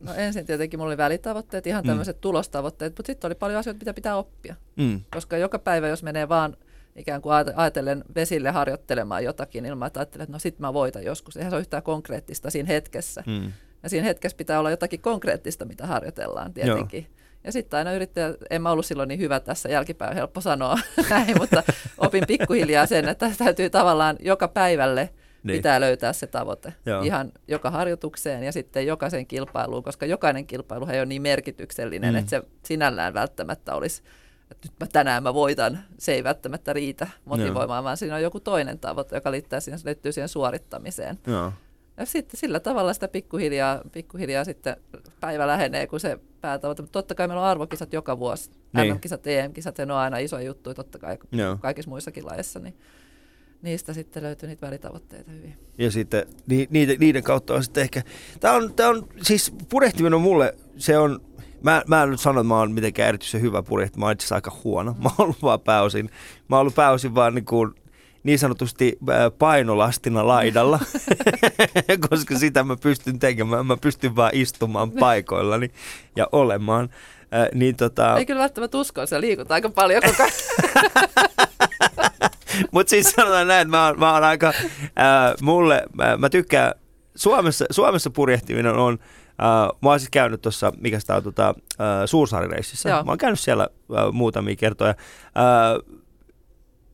No 0.05 0.13
ensin 0.13 0.45
tietenkin 0.45 0.79
mulla 0.79 0.89
oli 0.89 0.97
välitavoitteet, 0.97 1.67
ihan 1.67 1.83
Mm. 1.83 1.87
tämmöiset 1.87 2.21
tulostavoitteet, 2.21 2.93
mutta 2.97 3.07
sitten 3.07 3.27
oli 3.27 3.35
paljon 3.35 3.59
asioita, 3.59 3.79
mitä 3.79 3.93
pitää 3.93 4.15
oppia. 4.17 4.55
mm, 4.75 5.01
Koska 5.13 5.37
joka 5.37 5.59
päivä, 5.59 5.87
jos 5.87 6.03
menee 6.03 6.29
vaan 6.29 6.57
ikään 6.95 7.21
kuin 7.21 7.33
ajate- 7.33 7.53
ajatellen 7.55 8.03
vesille 8.15 8.51
harjoittelemaan 8.51 9.23
jotakin 9.23 9.65
ilman, 9.65 9.87
että 9.87 9.99
ajattelee, 9.99 10.23
että 10.23 10.33
no 10.33 10.39
sit 10.39 10.59
mä 10.59 10.73
voitan 10.73 11.03
joskus. 11.03 11.37
Eihän 11.37 11.51
se 11.51 11.55
ole 11.55 11.61
yhtään 11.61 11.83
konkreettista 11.83 12.49
siinä 12.49 12.67
hetkessä. 12.67 13.23
mm, 13.27 13.51
Ja 13.83 13.89
siinä 13.89 14.05
hetkessä 14.05 14.37
pitää 14.37 14.59
olla 14.59 14.69
jotakin 14.69 15.01
konkreettista, 15.01 15.65
mitä 15.65 15.87
harjoitellaan 15.87 16.53
tietenkin. 16.53 17.07
Ja 17.43 17.51
sitten 17.51 17.77
aina 17.77 17.93
yrittää, 17.93 18.33
en 18.49 18.61
mä 18.61 18.71
ollut 18.71 18.85
silloin 18.85 19.07
niin 19.07 19.19
hyvä 19.19 19.39
tässä, 19.39 19.69
jälkipäin 19.69 20.15
helppo 20.15 20.41
sanoa 20.41 20.79
näin, 21.09 21.37
mutta 21.39 21.63
opin 21.97 22.23
pikkuhiljaa 22.27 22.85
sen, 22.85 23.07
että 23.09 23.31
täytyy 23.37 23.69
tavallaan 23.69 24.15
joka 24.19 24.47
päivälle 24.47 25.09
Niin. 25.45 25.57
pitää 25.57 25.79
löytää 25.79 26.13
se 26.13 26.27
tavoite. 26.27 26.73
Joo. 26.85 27.01
Ihan 27.01 27.31
joka 27.47 27.71
harjoitukseen 27.71 28.43
ja 28.43 28.51
sitten 28.51 28.87
jokaisen 28.87 29.27
kilpailuun, 29.27 29.83
koska 29.83 30.05
jokainen 30.05 30.47
kilpailu 30.47 30.87
ei 30.87 30.99
ole 30.99 31.05
niin 31.05 31.21
merkityksellinen, 31.21 32.13
Mm. 32.13 32.17
että 32.19 32.29
se 32.29 32.43
sinällään 32.63 33.13
välttämättä 33.13 33.75
olisi, 33.75 34.03
että 34.51 34.67
nyt 34.67 34.79
mä 34.79 34.87
tänään 34.93 35.23
mä 35.23 35.33
voitan, 35.33 35.79
se 35.97 36.13
ei 36.13 36.23
välttämättä 36.23 36.73
riitä 36.73 37.07
motivoimaan, 37.25 37.83
vaan 37.83 37.97
siinä 37.97 38.15
on 38.15 38.21
joku 38.21 38.39
toinen 38.39 38.79
tavoite, 38.79 39.15
joka 39.15 39.31
liittyy 39.31 39.61
siihen, 39.61 39.79
liittyy 39.85 40.11
siihen 40.11 40.29
suorittamiseen. 40.29 41.19
joo. 41.27 41.53
Ja 41.97 42.05
sitten 42.05 42.39
sillä 42.39 42.59
tavalla 42.59 42.93
sitä 42.93 43.07
pikkuhiljaa, 43.07 43.81
pikkuhiljaa 43.91 44.43
sitten 44.43 44.77
päivä 45.19 45.47
lähenee, 45.47 45.87
kun 45.87 45.99
se 45.99 46.19
päätavoite. 46.41 46.81
Mutta 46.81 46.93
totta 46.99 47.15
kai 47.15 47.27
meillä 47.27 47.41
on 47.43 47.47
arvokisat 47.49 47.93
joka 47.93 48.19
vuosi. 48.19 48.51
Niin. 48.73 48.93
MM-kisat, 48.93 49.27
EM-kisat, 49.27 49.77
ja 49.77 49.85
ne 49.85 49.93
on 49.93 49.99
aina 49.99 50.17
iso 50.17 50.39
juttu, 50.39 50.73
totta 50.73 50.99
kai 50.99 51.17
Joo. 51.31 51.57
kaikissa 51.61 51.89
muissakin 51.89 52.25
lajeissa. 52.25 52.59
Niin 52.59 52.77
niistä 53.65 53.93
sitten 53.93 54.23
löytyy 54.23 54.49
niitä 54.49 54.67
välitavoitteita 54.67 55.31
hyvin. 55.31 55.57
Ja 55.77 55.91
sitten 55.91 56.25
ni, 56.47 56.67
niiden, 56.69 56.99
niiden 56.99 57.23
kautta 57.23 57.53
on 57.53 57.63
sitten 57.63 57.81
ehkä, 57.81 58.01
tämä 58.39 58.53
on, 58.53 58.73
tää 58.73 58.89
on 58.89 59.07
siis 59.21 59.53
purjehtiminen 59.69 60.13
on 60.13 60.21
mulle, 60.21 60.55
se 60.77 60.97
on, 60.97 61.21
mä, 61.63 61.83
mä 61.87 62.03
en 62.03 62.09
nyt 62.09 62.19
sano, 62.19 62.41
että 62.41 62.47
mä 62.47 62.59
oon 62.59 62.71
mitenkään 62.71 63.09
erityisen 63.09 63.41
hyvä 63.41 63.63
purjehti, 63.63 63.99
mä 63.99 64.05
oon 64.05 64.13
itse 64.13 64.35
aika 64.35 64.57
huono, 64.63 64.95
mä 65.03 65.09
oon 65.09 65.15
ollut 65.19 65.41
vaan 65.41 65.59
pääosin, 65.59 66.09
mä 66.47 66.55
oon 66.55 66.61
ollut 66.61 66.75
pääosin 66.75 67.15
vaan 67.15 67.35
niin 67.35 67.45
kuin, 67.45 67.75
niin 68.23 68.39
sanotusti 68.39 68.97
painolastina 69.39 70.27
laidalla, 70.27 70.79
koska 72.09 72.39
sitä 72.39 72.63
mä 72.63 72.75
pystyn 72.75 73.19
tekemään, 73.19 73.65
mä 73.65 73.77
pystyn 73.77 74.15
vaan 74.15 74.31
istumaan 74.33 74.91
paikoillani 74.91 75.71
ja 76.15 76.27
olemaan. 76.31 76.89
Ää, 77.31 77.49
niin 77.53 77.75
tota, 77.75 78.17
Ei 78.17 78.25
kyllä 78.25 78.41
välttämättä 78.41 78.77
usko, 78.77 79.05
se 79.05 79.21
liikut 79.21 79.51
aika 79.51 79.69
paljon 79.69 80.01
koko 80.05 80.23
ajan. 80.23 80.33
Mutta 82.71 82.89
siis 82.89 83.11
sanotaan 83.11 83.47
näin, 83.47 83.61
että 83.61 83.77
mä 83.77 83.85
oon, 83.85 83.99
mä 83.99 84.13
oon 84.13 84.23
aika, 84.23 84.53
ää, 84.95 85.35
mulle, 85.41 85.83
mä, 85.93 86.17
mä 86.17 86.29
tykkään, 86.29 86.71
Suomessa, 87.15 87.65
Suomessa 87.71 88.09
purjehtiminen 88.09 88.75
on, 88.75 88.99
ää, 89.37 89.69
mä 89.81 89.89
oon 89.89 89.99
siis 89.99 90.09
käynyt 90.09 90.41
tuossa, 90.41 90.73
mikä 90.77 90.99
sitä 90.99 91.15
on, 91.15 91.23
tota, 91.23 91.55
Suursaarireississä. 92.05 92.89
Joo. 92.89 93.03
Mä 93.03 93.11
oon 93.11 93.17
käynyt 93.17 93.39
siellä 93.39 93.67
ää, 93.95 94.11
muutamia 94.11 94.55
kertoja. 94.55 94.95
Ää, 95.35 95.45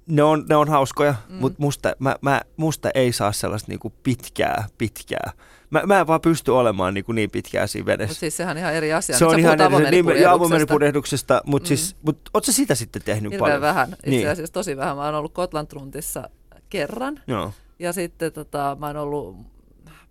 ne 0.08 0.24
on, 0.24 0.46
ne 0.50 0.56
on 0.56 0.70
hauskoja, 0.70 1.16
mm. 1.30 1.36
mutta 1.36 1.58
musta, 1.62 1.94
mä, 2.00 2.16
mä, 2.22 2.42
musta 2.58 2.90
ei 2.96 3.12
saa 3.12 3.32
sellaista 3.32 3.72
niinku 3.72 3.90
pitkää, 4.04 4.68
pitkää. 4.78 5.32
Mä, 5.72 5.82
mä 5.86 6.00
en 6.00 6.08
vaan 6.08 6.22
pysty 6.22 6.52
olemaan 6.52 6.94
niinku 6.94 7.12
niin 7.12 7.32
pitkää 7.32 7.68
siinä 7.68 7.86
vedessä. 7.86 8.12
Mutta 8.12 8.20
siis 8.20 8.38
sehän 8.38 8.52
on 8.52 8.58
ihan 8.58 8.74
eri 8.74 8.94
asia. 8.94 9.18
se 9.18 9.26
Nyt 9.26 9.34
on 9.34 9.40
ihan 9.40 9.54
eri, 9.54 9.60
niin, 9.60 9.72
avomeripurjehduksesta. 9.72 10.32
avomeripurjehduksesta, 10.34 11.42
mutta 11.46 11.66
Mm. 11.66 11.68
siis, 11.68 11.96
mut, 12.04 12.18
ootko 12.34 12.46
sä 12.46 12.52
sitä 12.52 12.76
sitten 12.76 13.02
tehnyt 13.02 13.32
Hirveän 13.32 13.40
paljon? 13.40 13.62
vähän, 13.62 13.90
itse 13.92 14.10
Niin. 14.10 14.30
asiassa 14.30 14.54
tosi 14.54 14.78
vähän. 14.78 14.98
Mä 14.98 15.06
oon 15.06 15.16
ollut 15.16 15.34
Kotlandruntissa 15.34 16.30
kerran. 16.70 17.20
Joo. 17.28 17.54
Ja 17.80 17.94
sitten 17.94 18.32
tota, 18.34 18.78
mä 18.80 18.88
oon 18.88 18.98
ollut 18.98 19.38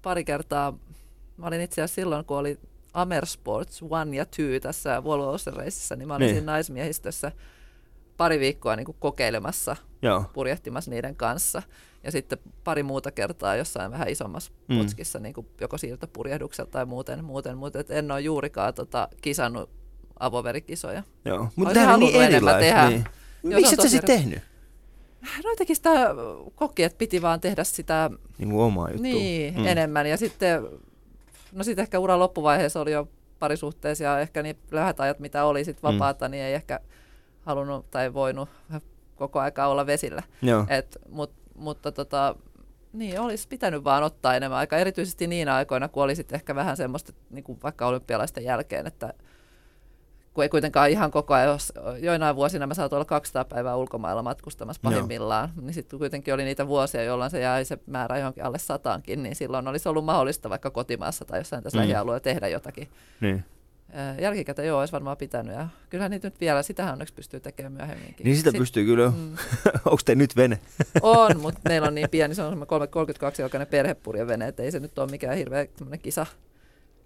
pari 0.03 0.25
kertaa, 0.25 0.79
mä 1.37 1.47
olin 1.47 1.61
itse 1.61 1.83
asiassa 1.83 1.95
silloin, 1.95 2.25
kun 2.25 2.37
oli 2.39 2.59
Amersports 2.95 3.83
1 3.83 4.17
ja 4.17 4.25
2 4.27 4.61
tässä 4.61 5.05
Volvo 5.05 5.31
Ocean 5.33 5.57
niin 5.99 6.09
mä 6.09 6.15
olin 6.15 6.27
Niin. 6.27 6.35
siinä 6.35 6.53
naismiehistössä 6.53 7.33
pari 8.17 8.41
viikkoa 8.41 8.77
niin 8.77 8.85
kuin 8.85 8.97
kokeilemassa, 9.01 9.77
Joo. 10.03 10.25
purjehtimassa 10.33 10.91
niiden 10.91 11.17
kanssa. 11.17 11.63
Ja 12.05 12.13
sitten 12.13 12.39
pari 12.65 12.83
muuta 12.83 13.11
kertaa 13.11 13.57
jossain 13.57 13.91
vähän 13.93 14.09
isommassa 14.09 14.53
Mm. 14.69 14.75
mm. 14.75 14.81
putkissa, 14.83 15.19
niin 15.19 15.35
kuin 15.35 15.47
joko 15.61 15.79
siirtopurjehduksella 15.79 16.71
tai 16.71 16.87
muuten, 16.87 17.25
muuten 17.25 17.57
mutta 17.59 17.79
et 17.81 17.91
en 17.91 18.11
ole 18.11 18.21
juurikaan 18.21 18.75
tota, 18.75 19.09
kisannut 19.23 19.71
avoverikisoja. 20.21 21.03
Joo. 21.25 21.49
Mutta 21.57 21.75
tämä 21.75 21.95
on 21.95 22.01
niin 22.01 22.13
halunnut 22.13 22.29
enemmän 22.33 22.55
erilaista. 22.63 22.83
tehdä. 22.83 22.89
Niin. 22.89 23.05
Miksi 23.43 23.59
et 23.59 23.65
on 23.65 23.71
sä 23.71 23.77
tosi 23.77 23.89
sit 23.89 24.05
tehnyt? 24.05 24.43
No 25.45 25.51
jotenkin 25.51 25.77
sitä 25.77 25.91
koki, 26.55 26.83
että 26.83 26.99
piti 26.99 27.23
vaan 27.23 27.41
tehdä 27.41 27.65
sitä 27.65 28.11
Niin 28.39 28.51
kuin 28.51 28.63
omaa 28.63 28.89
juttua. 28.89 29.03
Niin, 29.03 29.55
Mm. 29.55 29.61
mm. 29.61 29.67
enemmän. 29.67 30.07
Ja 30.07 30.17
sitten, 30.17 30.63
no 31.53 31.65
sitten 31.65 31.83
ehkä 31.83 31.99
uran 31.99 32.19
loppuvaiheessa 32.19 32.81
oli 32.81 32.93
jo 32.93 33.09
parisuhteessa 33.39 34.05
ja 34.05 34.21
ehkä 34.21 34.43
niin 34.43 34.57
lyhyet 34.71 35.01
ajat, 35.01 35.19
mitä 35.19 35.45
oli 35.45 35.65
sit 35.65 35.77
Mm. 35.77 35.83
vapaata, 35.83 36.29
niin 36.29 36.43
ei 36.45 36.55
ehkä 36.55 36.81
halunnut 37.43 37.91
tai 37.91 38.15
voinut 38.15 38.49
koko 39.17 39.41
aikaa 39.41 39.69
olla 39.69 39.87
vesillä. 39.87 40.23
Joo. 40.43 40.67
Mutta 41.61 41.93
tota, 41.93 42.35
niin, 42.93 43.21
olisi 43.21 43.49
pitänyt 43.49 43.85
vaan 43.85 44.03
ottaa 44.03 44.35
enemmän 44.35 44.59
aikaa, 44.59 44.79
erityisesti 44.79 45.27
niinä 45.27 45.55
aikoina, 45.55 45.89
kun 45.89 46.03
oli 46.03 46.17
sit 46.17 46.33
ehkä 46.33 46.55
vähän 46.55 46.77
semmoista, 46.77 47.13
niin 47.31 47.45
kuin 47.45 47.59
vaikka 47.63 47.87
olympialaisten 47.87 48.45
jälkeen, 48.45 48.87
että 48.87 49.15
kun 50.35 50.45
ei 50.45 50.49
kuitenkaan 50.49 50.91
ihan 50.91 51.11
koko 51.11 51.35
ajan, 51.35 51.49
jos 51.49 51.73
joinain 51.99 52.37
vuosina 52.37 52.67
mä 52.67 52.75
saatoin 52.75 52.99
olla 52.99 53.05
200 53.05 53.45
päivää 53.45 53.77
ulkomailla 53.77 54.23
matkustamassa 54.23 54.81
Joo. 54.85 54.91
pahimmillaan, 54.91 55.49
niin 55.61 55.75
sitten 55.75 55.99
kuitenkin 55.99 56.35
oli 56.35 56.45
niitä 56.45 56.67
vuosia, 56.67 57.03
jolloin 57.03 57.31
se 57.31 57.41
jäi 57.41 57.65
se 57.65 57.79
määrä 57.87 58.19
johonkin 58.19 58.45
alle 58.45 58.59
sataankin, 58.59 59.23
niin 59.23 59.37
silloin 59.37 59.69
olisi 59.69 59.89
ollut 59.89 60.05
mahdollista 60.05 60.51
vaikka 60.51 60.71
kotimaassa 60.71 61.25
tai 61.25 61.41
jossain 61.41 61.63
tässä 61.63 61.79
mm. 61.79 61.83
lähialueella 61.83 62.21
tehdä 62.21 62.49
jotakin. 62.49 62.89
Niin. 63.21 63.45
Ää, 63.93 64.15
Jälkikäteen 64.21 64.69
joo, 64.69 64.81
olisi 64.81 64.93
varmaan 64.93 65.17
pitänyt 65.17 65.55
ja 65.55 65.69
kyllähän 65.91 66.11
niitä 66.11 66.27
nyt 66.27 66.41
vielä, 66.41 66.63
sitähän 66.63 66.93
onneksi 66.93 67.15
pystyy 67.15 67.41
tekemään 67.41 67.73
myöhemminkin. 67.73 68.25
niin 68.25 68.37
sitä 68.37 68.51
Sit- 68.51 68.59
pystyy 68.59 68.85
kyllä. 68.85 69.09
Mm. 69.11 69.33
Onko 69.85 69.99
te 70.05 70.15
nyt 70.15 70.37
vene? 70.37 70.59
On, 71.03 71.41
mutta 71.41 71.61
meillä 71.69 71.89
on 71.89 71.95
niin 71.95 72.11
pieni, 72.11 72.35
se 72.35 72.43
on 72.43 72.51
semmoinen 72.51 72.89
32 72.91 73.43
jalkainen 73.43 73.67
perhepurjevene, 73.69 74.49
että 74.49 74.63
ei 74.63 74.71
se 74.71 74.81
nyt 74.81 74.99
ole 74.99 75.11
mikään 75.11 75.37
hirveä 75.37 75.67
kisa, 76.03 76.27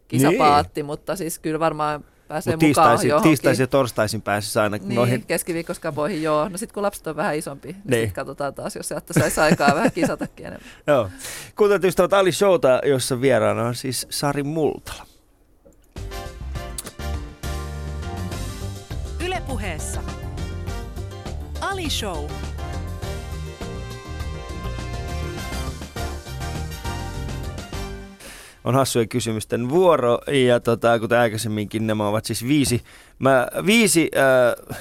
kisapaatti, 0.09 0.81
niin. 0.81 0.87
mutta 0.87 1.16
siis 1.16 1.38
kyllä 1.38 1.59
varmaan 1.61 2.05
pääsee 2.29 2.53
Mut 2.57 2.62
mukaan 2.62 2.75
tiistaisin, 2.88 3.09
johonkin. 3.09 3.31
tiistaisin 3.31 3.62
ja 3.62 3.66
torstaisin 3.66 4.23
pääsisi 4.23 4.59
aina 4.59 4.77
Niin, 4.77 4.94
noihin. 4.94 5.27
keskiviikkoskapoihin 5.27 6.23
joo. 6.23 6.49
No 6.49 6.59
sitten 6.59 6.75
kun 6.75 6.83
lapset 6.83 7.07
on 7.07 7.16
vähän 7.16 7.37
isompi, 7.37 7.68
niin, 7.68 7.77
Niin. 7.77 7.90
niin. 7.90 8.01
sitten 8.09 8.14
katsotaan 8.25 8.55
taas, 8.55 8.77
jos 8.77 8.88
sieltä 8.88 9.12
saisi 9.12 9.40
aikaa 9.40 9.75
vähän 9.75 9.92
kisatakin 9.92 10.47
enemmän. 10.47 10.68
Joo. 10.87 11.11
Kuuntelut 11.57 11.85
ystävät 11.85 12.12
Ali 12.12 12.33
Showta, 12.33 12.81
jossa 12.85 13.20
vieraana 13.20 13.62
on 13.66 13.75
siis 13.75 14.07
Sari 14.11 14.42
Multala. 14.42 15.07
Ylepuheessa 19.44 20.00
Ali 21.61 21.90
Show. 21.90 22.30
on 28.64 28.74
hassujen 28.74 29.09
kysymysten 29.09 29.68
vuoro 29.68 30.18
ja 30.46 30.61
tota, 30.61 30.98
kuten 30.98 31.18
aikaisemminkin 31.18 31.87
nämä 31.87 32.09
ovat 32.09 32.24
siis 32.24 32.48
viisi, 32.48 32.83
mä, 33.18 33.48
viisi, 33.66 34.11
äh, 34.16 34.78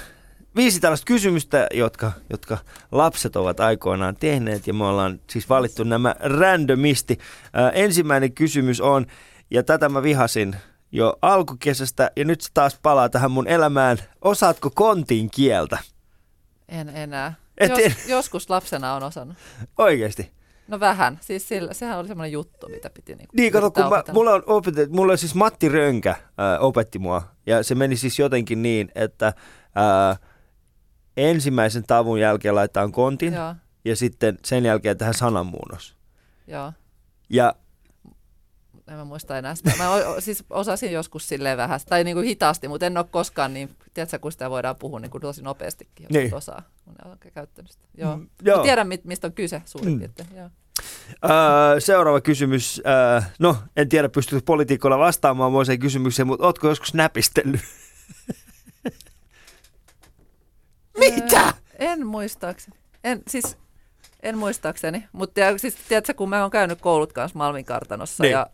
viisi 0.56 0.80
tällaista 0.80 1.06
kysymystä, 1.06 1.68
jotka, 1.74 2.12
jotka 2.30 2.58
lapset 2.92 3.36
ovat 3.36 3.60
aikoinaan 3.60 4.16
tehneet 4.16 4.68
ja 4.68 4.74
me 4.74 4.86
ollaan 4.86 5.20
siis 5.30 5.50
valittu 5.50 5.84
nämä 5.84 6.16
randomisti. 6.20 7.20
Äh, 7.58 7.72
ensimmäinen 7.74 8.34
kysymys 8.34 8.82
on, 8.82 9.06
ja 9.52 9.64
tätä 9.64 9.90
mä 9.90 10.04
vihasin 10.04 10.56
jo 10.96 11.18
alkukesästä 11.22 12.12
ja 12.16 12.26
nyt 12.26 12.42
se 12.42 12.50
taas 12.54 12.80
palaa 12.82 13.10
tähän 13.10 13.32
mun 13.32 13.48
elämään. 13.48 13.98
Osaatko 14.22 14.70
kontin 14.76 15.30
kieltä? 15.30 15.78
En 16.70 16.90
enää. 16.90 17.34
Et 17.58 17.70
Jos, 17.70 17.80
en- 17.80 17.96
Joskus 18.08 18.50
lapsena 18.50 18.94
on 18.94 19.04
osannut. 19.04 19.38
Oikeasti. 19.78 20.32
No 20.68 20.80
vähän. 20.80 21.20
Siis 21.22 21.48
sillä, 21.48 21.74
sehän 21.74 21.98
oli 22.00 22.08
semmoinen 22.08 22.32
juttu, 22.32 22.70
mitä 22.70 22.90
piti 22.90 23.16
niinku 23.16 23.32
Niin, 23.38 23.52
kato, 23.54 23.72
kun 23.72 23.84
mä, 23.90 24.04
mulla 24.14 24.32
on 24.34 24.44
opetettu, 24.46 24.96
mulla 24.96 25.12
on 25.12 25.18
siis 25.18 25.36
Matti 25.36 25.70
Rönkä 25.70 26.16
ää, 26.38 26.60
opetti 26.60 27.00
mua, 27.00 27.22
ja 27.46 27.64
se 27.64 27.76
meni 27.76 27.96
siis 27.98 28.20
jotenkin 28.20 28.62
niin, 28.62 28.92
että 28.96 29.34
ää, 29.76 30.16
ensimmäisen 31.18 31.84
tavun 31.88 32.20
jälkeen 32.20 32.56
laitetaan 32.56 32.92
kontin, 32.92 33.34
Joo, 33.34 33.56
ja 33.86 33.96
sitten 33.96 34.38
sen 34.46 34.66
jälkeen 34.66 34.98
tähän 34.98 35.14
sananmuunnos. 35.14 35.96
joo. 36.48 36.74
Ja 37.30 37.56
En 38.88 38.96
mä 38.96 39.04
muista 39.06 39.38
enää 39.38 39.56
sitä. 39.56 39.72
Mä 39.78 39.92
o, 39.92 40.22
siis 40.22 40.44
osasin 40.50 40.92
joskus 40.92 41.28
silleen 41.28 41.58
vähän, 41.58 41.80
tai 41.90 42.04
niin 42.04 42.16
kuin 42.16 42.28
hitaasti, 42.28 42.68
mutta 42.68 42.86
en 42.86 42.98
ole 42.98 43.06
koskaan 43.12 43.54
niin, 43.54 43.76
tiedätkö, 43.94 44.20
kun 44.20 44.32
sitä 44.32 44.50
voidaan 44.50 44.76
puhua 44.76 45.00
niin 45.00 45.12
kuin 45.12 45.22
tosi 45.22 45.42
nopeastikin, 45.42 46.04
jos 46.04 46.12
Niin. 46.12 46.34
osaa, 46.36 46.62
kun 46.86 46.96
oikein 47.12 47.34
käyttänyt 47.34 47.72
sitä. 47.72 47.86
Joo. 47.98 48.18
Mm, 48.18 48.28
Joo. 48.42 48.56
joo. 48.56 48.64
tiedän, 48.64 48.88
mit, 48.88 49.06
mistä 49.06 49.28
on 49.28 49.34
kyse 49.34 49.62
suurin 49.66 49.90
Mm. 49.90 49.94
mm. 49.94 50.00
piirtein. 50.00 50.28
Joo. 50.36 50.50
ää, 51.22 51.80
seuraava 51.80 52.22
kysymys, 52.22 52.82
ää, 52.86 53.30
no 53.40 53.58
en 53.78 53.90
tiedä 53.90 54.10
pystyykö 54.10 54.44
poliitikkoilla 54.46 54.98
vastaamaan 54.98 55.52
moiseen 55.52 55.80
kysymykseen, 55.80 56.28
mutta 56.28 56.46
ootko 56.46 56.68
joskus 56.68 56.94
näpistellyt? 56.94 57.62
Mitä? 61.00 61.42
Öö, 61.46 61.52
en 61.80 62.08
muistaakseni. 62.08 62.78
En, 63.04 63.24
siis, 63.28 63.58
en 64.24 64.38
muistaakseni, 64.38 65.08
mutta 65.12 65.42
siis, 65.58 65.76
tiedätkö, 65.88 66.14
kun 66.14 66.30
mä 66.30 66.42
oon 66.42 66.52
käynyt 66.52 66.82
koulut 66.82 67.14
kanssa 67.14 67.38
Malmin 67.38 67.66
kartanossa 67.66 68.24
niin. 68.24 68.32
ja 68.32 68.48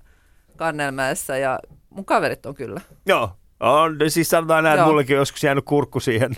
Kannelmäessä 0.60 1.38
ja 1.38 1.60
mun 1.90 2.06
kaverit 2.06 2.46
on 2.46 2.56
kyllä. 2.56 2.82
Joo, 3.06 3.32
on, 3.60 3.98
siis 4.08 4.30
sanotaan 4.30 4.64
näin, 4.64 4.80
että 4.80 4.88
mullekin 4.88 5.16
on 5.16 5.20
joskus 5.22 5.44
jäänyt 5.44 5.66
kurkku 5.66 6.00
siihen. 6.00 6.36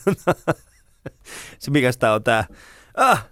se 1.60 1.72
mikä 1.72 1.92
tämä 2.00 2.14
on 2.14 2.24
tää? 2.24 2.46
Ah, 2.96 3.26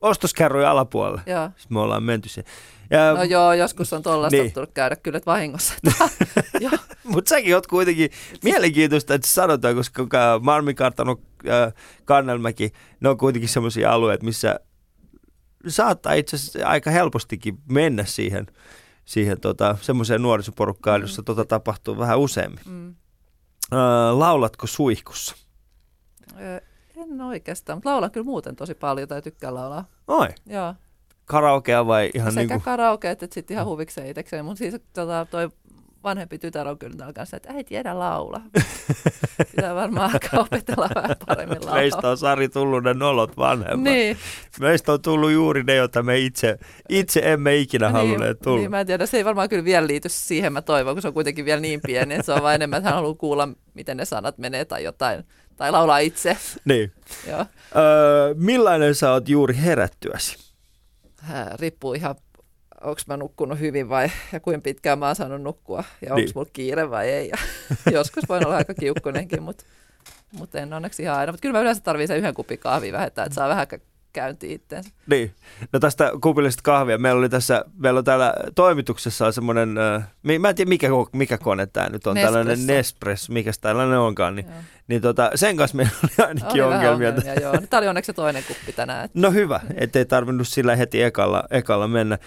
ostoskärryjen 0.00 0.68
alapuolelle. 0.68 1.20
Joo. 1.26 1.46
Sitten 1.56 1.74
me 1.76 1.80
ollaan 1.80 2.02
menty 2.02 2.28
siihen. 2.28 2.52
Ja, 2.90 3.14
No 3.14 3.22
joo, 3.22 3.52
joskus 3.52 3.92
on 3.92 4.02
tollaista 4.02 4.36
Niin. 4.36 4.52
tullut 4.52 4.72
käydä 4.74 4.96
kyllä 4.96 5.16
että 5.16 5.30
vahingossa. 5.30 5.74
Mutta 7.04 7.28
säkin 7.28 7.54
oot 7.54 7.66
kuitenkin 7.66 8.10
mielenkiintoista, 8.44 9.14
että 9.14 9.28
sanotaan, 9.28 9.74
koska 9.74 10.06
ka- 10.06 10.40
Malmin 10.42 10.76
kartano, 10.76 11.16
äh, 11.48 11.72
Kannelmäki, 12.04 12.72
ne 13.00 13.08
on 13.08 13.18
kuitenkin 13.18 13.48
sellaisia 13.48 13.92
alueita, 13.92 14.24
missä 14.24 14.60
saattaa 15.68 16.12
itse 16.12 16.36
asiassa 16.36 16.68
aika 16.68 16.90
helpostikin 16.90 17.58
mennä 17.70 18.04
siihen, 18.04 18.46
siihen 19.04 19.40
tota, 19.40 19.76
semmoiseen 19.80 20.22
nuorisoporukkaan, 20.22 21.00
Mm. 21.00 21.04
jossa 21.04 21.22
tota 21.22 21.44
tapahtuu 21.44 21.98
vähän 21.98 22.18
useammin. 22.18 22.60
Mm. 22.66 22.88
Äh, 23.72 24.18
laulatko 24.18 24.66
suihkussa? 24.66 25.34
Ö, 26.40 26.60
En 26.96 27.20
oikeastaan, 27.20 27.76
mutta 27.76 27.90
laulan 27.90 28.10
kyllä 28.10 28.24
muuten 28.24 28.56
tosi 28.56 28.74
paljon 28.74 29.08
tai 29.08 29.22
tykkään 29.22 29.54
laulaa. 29.54 29.84
Oi, 30.08 30.28
Joo. 30.46 30.74
karaokea 31.24 31.86
vai 31.86 32.10
ihan 32.14 32.32
Sekä 32.32 32.40
niin 32.40 32.48
kuin... 32.48 32.60
karaoke 32.62 33.10
että 33.10 33.26
sitten 33.30 33.54
ihan 33.54 33.66
huvikseen 33.66 34.06
itsekseen. 34.06 34.44
Mutta 34.44 34.58
siis 34.58 34.74
tota, 34.92 35.26
toi 35.30 35.50
vanhempi 36.04 36.38
tytär 36.38 36.68
on 36.68 36.78
kyllä 36.78 36.96
tällä 36.96 37.12
kanssa, 37.12 37.36
että 37.36 37.52
äiti 37.52 37.76
edä 37.76 37.98
laula. 37.98 38.40
Pitää 39.56 39.74
varmaan 39.74 40.12
alkaa 40.12 40.40
opetella 40.40 40.88
vähän 40.94 41.16
paremmin 41.26 41.58
laulaa. 41.60 41.74
Meistä 41.74 42.08
on 42.08 42.18
Sari 42.18 42.48
tullut 42.48 42.84
ne 42.84 42.94
nolot 42.94 43.36
vanhemmat. 43.36 43.80
Niin, 43.80 44.16
Meistä 44.60 44.92
on 44.92 45.02
tullut 45.02 45.32
juuri 45.32 45.62
ne, 45.62 45.74
joita 45.74 46.02
me 46.02 46.18
itse, 46.18 46.58
itse 46.88 47.20
emme 47.24 47.56
ikinä 47.56 47.90
halunneet 47.90 48.38
tulla. 48.40 48.58
niin, 48.58 48.70
mä 48.70 48.80
en 48.80 48.86
tiedä, 48.86 49.06
se 49.06 49.16
ei 49.16 49.24
varmaan 49.24 49.48
kyllä 49.48 49.64
vielä 49.64 49.86
liity 49.86 50.08
siihen, 50.08 50.52
mä 50.52 50.62
toivon, 50.62 50.94
kun 50.94 51.02
se 51.02 51.08
on 51.08 51.14
kuitenkin 51.14 51.44
vielä 51.44 51.60
niin 51.60 51.80
pieni, 51.86 52.14
että 52.14 52.26
se 52.26 52.32
on 52.32 52.42
vain 52.42 52.54
enemmän, 52.54 52.78
että 52.78 52.88
hän 52.88 52.96
haluaa 52.96 53.14
kuulla, 53.14 53.48
miten 53.74 53.96
ne 53.96 54.04
sanat 54.04 54.38
menee 54.38 54.64
tai 54.64 54.84
jotain, 54.84 55.24
tai 55.56 55.70
laulaa 55.70 55.98
itse. 55.98 56.36
niin. 56.64 56.92
Joo. 57.28 57.46
Öö, 57.76 58.34
millainen 58.34 58.94
sä 58.94 59.12
oot 59.12 59.28
juuri 59.28 59.56
herättyäsi? 59.64 60.52
Ää, 61.30 61.56
riippuu 61.60 61.94
ihan, 61.94 62.14
onko 62.82 63.00
mä 63.06 63.16
nukkunut 63.16 63.58
hyvin 63.60 63.88
vai 63.88 64.10
ja 64.32 64.40
kuinka 64.40 64.62
pitkään 64.64 64.98
mä 64.98 65.06
oon 65.06 65.16
saanut 65.16 65.42
nukkua 65.42 65.84
ja 66.06 66.08
onko 66.14 66.16
Niin. 66.16 66.32
mulla 66.34 66.50
kiire 66.52 66.90
vai 66.90 67.08
ei. 67.08 67.28
Ja 67.28 67.36
joskus 67.92 68.24
voin 68.28 68.46
olla 68.46 68.56
aika 68.56 68.74
kiukkunenkin, 68.74 69.42
mutta 69.42 69.64
mut 70.32 70.54
en 70.54 70.72
onneksi 70.72 71.02
ihan 71.02 71.18
aina. 71.18 71.32
Mutta 71.32 71.42
kyllä 71.42 71.52
mä 71.52 71.60
yleensä 71.60 71.80
tarvitsen 71.82 72.14
sen 72.14 72.18
yhden 72.18 72.34
kupin 72.34 72.58
kahvia 72.58 72.92
vähentää, 72.92 73.24
että 73.24 73.34
saa 73.34 73.48
vähän 73.48 73.66
käyntiin 74.12 74.52
itteensä. 74.52 74.90
Niin. 75.06 75.34
No 75.72 75.78
tästä 75.80 76.12
kupillisesta 76.22 76.62
kahvia. 76.62 76.98
Meillä 76.98 77.18
oli 77.18 77.28
tässä, 77.28 77.64
meillä 77.78 77.98
on 77.98 78.04
täällä 78.04 78.34
toimituksessa 78.54 79.32
semmoinen, 79.32 79.68
mä 80.38 80.48
en 80.48 80.54
tiedä 80.54 80.68
mikä, 80.68 80.88
mikä 81.12 81.38
kone 81.38 81.66
tämä 81.66 81.88
nyt 81.88 82.06
on, 82.06 82.14
Nespresso. 82.14 82.38
tällainen 82.38 82.66
Nespresso, 82.66 83.32
mikä 83.32 83.50
tällainen 83.60 83.98
onkaan. 83.98 84.34
Niin, 84.36 84.46
Joo. 84.46 84.56
niin 84.88 85.02
tota, 85.02 85.30
sen 85.34 85.56
kanssa 85.56 85.76
meillä 85.76 85.92
oli 86.02 86.26
ainakin 86.28 86.50
Oli 86.52 86.62
ongelmia. 86.74 86.90
ongelmia, 86.92 87.34
joo. 87.34 87.52
Tämä 87.70 87.78
oli 87.78 87.88
onneksi 87.88 88.06
se 88.06 88.12
toinen 88.12 88.44
kuppi 88.48 88.72
tänään. 88.72 89.04
että- 89.04 89.18
No 89.20 89.30
hyvä, 89.30 89.60
ettei 89.74 90.04
tarvinnut 90.04 90.48
sillä 90.48 90.76
heti 90.76 91.02
ekalla, 91.02 91.44
ekalla 91.50 91.88
mennä. 91.88 92.18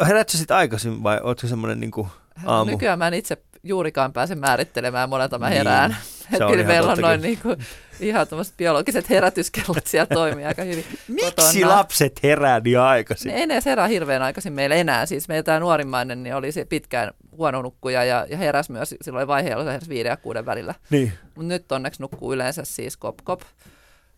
Äh, 0.00 0.08
herät 0.08 0.28
sä 0.28 0.38
sitten 0.38 0.56
aikaisin 0.56 1.02
vai 1.02 1.20
ootko 1.22 1.46
semmoinen 1.46 1.80
niinku 1.80 2.08
aamu? 2.46 2.70
Nykyään 2.70 2.98
mä 2.98 3.06
en 3.08 3.14
itse 3.14 3.36
juurikaan 3.64 4.12
pääse 4.12 4.34
määrittelemään 4.34 5.08
monelta 5.08 5.38
mä 5.38 5.48
Niin, 5.48 5.56
herään. 5.58 5.96
se 6.10 6.24
Että 6.32 6.46
on 6.46 6.52
kyllä 6.52 6.66
meillä 6.66 6.92
on 6.92 6.98
noin 6.98 7.20
kyllä. 7.20 7.26
niinku, 7.52 7.56
ihan 8.00 8.28
tämmöiset 8.28 8.56
biologiset 8.56 9.10
herätyskellot 9.10 9.86
siellä 9.86 10.06
toimii 10.14 10.44
aika 10.44 10.62
hyvin. 10.62 10.84
Miksi 11.08 11.60
kotona. 11.60 11.76
lapset 11.76 12.22
herää 12.22 12.60
niin 12.60 12.80
aikaisin? 12.80 13.32
Ne 13.34 13.54
ei 13.54 13.60
herää 13.66 13.86
hirveän 13.88 14.22
aikaisin 14.22 14.52
meillä 14.52 14.74
enää. 14.74 15.06
Siis 15.06 15.28
meillä 15.28 15.42
tämä 15.42 15.60
nuorimmainen 15.60 16.22
niin 16.22 16.34
oli 16.34 16.52
se 16.52 16.64
pitkään 16.64 17.10
huono 17.32 17.62
nukkuja 17.62 18.04
ja, 18.04 18.26
ja 18.30 18.36
heräsi 18.36 18.72
myös 18.72 18.94
silloin 19.02 19.26
vaiheella 19.28 19.64
heräsi 19.64 19.88
viiden 19.88 20.10
ja 20.10 20.16
kuuden 20.16 20.46
välillä. 20.46 20.74
Niin. 20.90 21.12
Mutta 21.24 21.48
nyt 21.48 21.72
onneksi 21.72 22.02
nukkuu 22.02 22.32
yleensä 22.32 22.64
siis 22.64 22.96
kop 22.96 23.16
kop. 23.24 23.40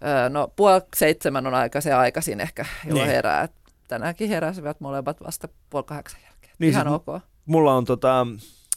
Öö, 0.04 0.28
no 0.28 0.52
puoli 0.56 0.80
seitsemän 0.96 1.46
on 1.46 1.54
aika 1.54 1.80
se 1.80 1.92
aikaisin 1.92 2.40
ehkä, 2.40 2.62
jolloin 2.84 2.94
Niin. 2.94 3.04
niin. 3.04 3.14
herää. 3.14 3.48
Tänäänkin 3.88 4.28
heräsivät 4.28 4.80
molemmat 4.80 5.16
vasta 5.24 5.48
puoli 5.70 5.84
kahdeksan 5.84 6.20
jälkeen. 6.24 6.52
Niin 6.58 6.70
Ihan 6.72 6.86
siis- 6.86 6.94
ok. 7.08 7.22
Mulla 7.46 7.74
on 7.74 7.84
tota, 7.84 8.26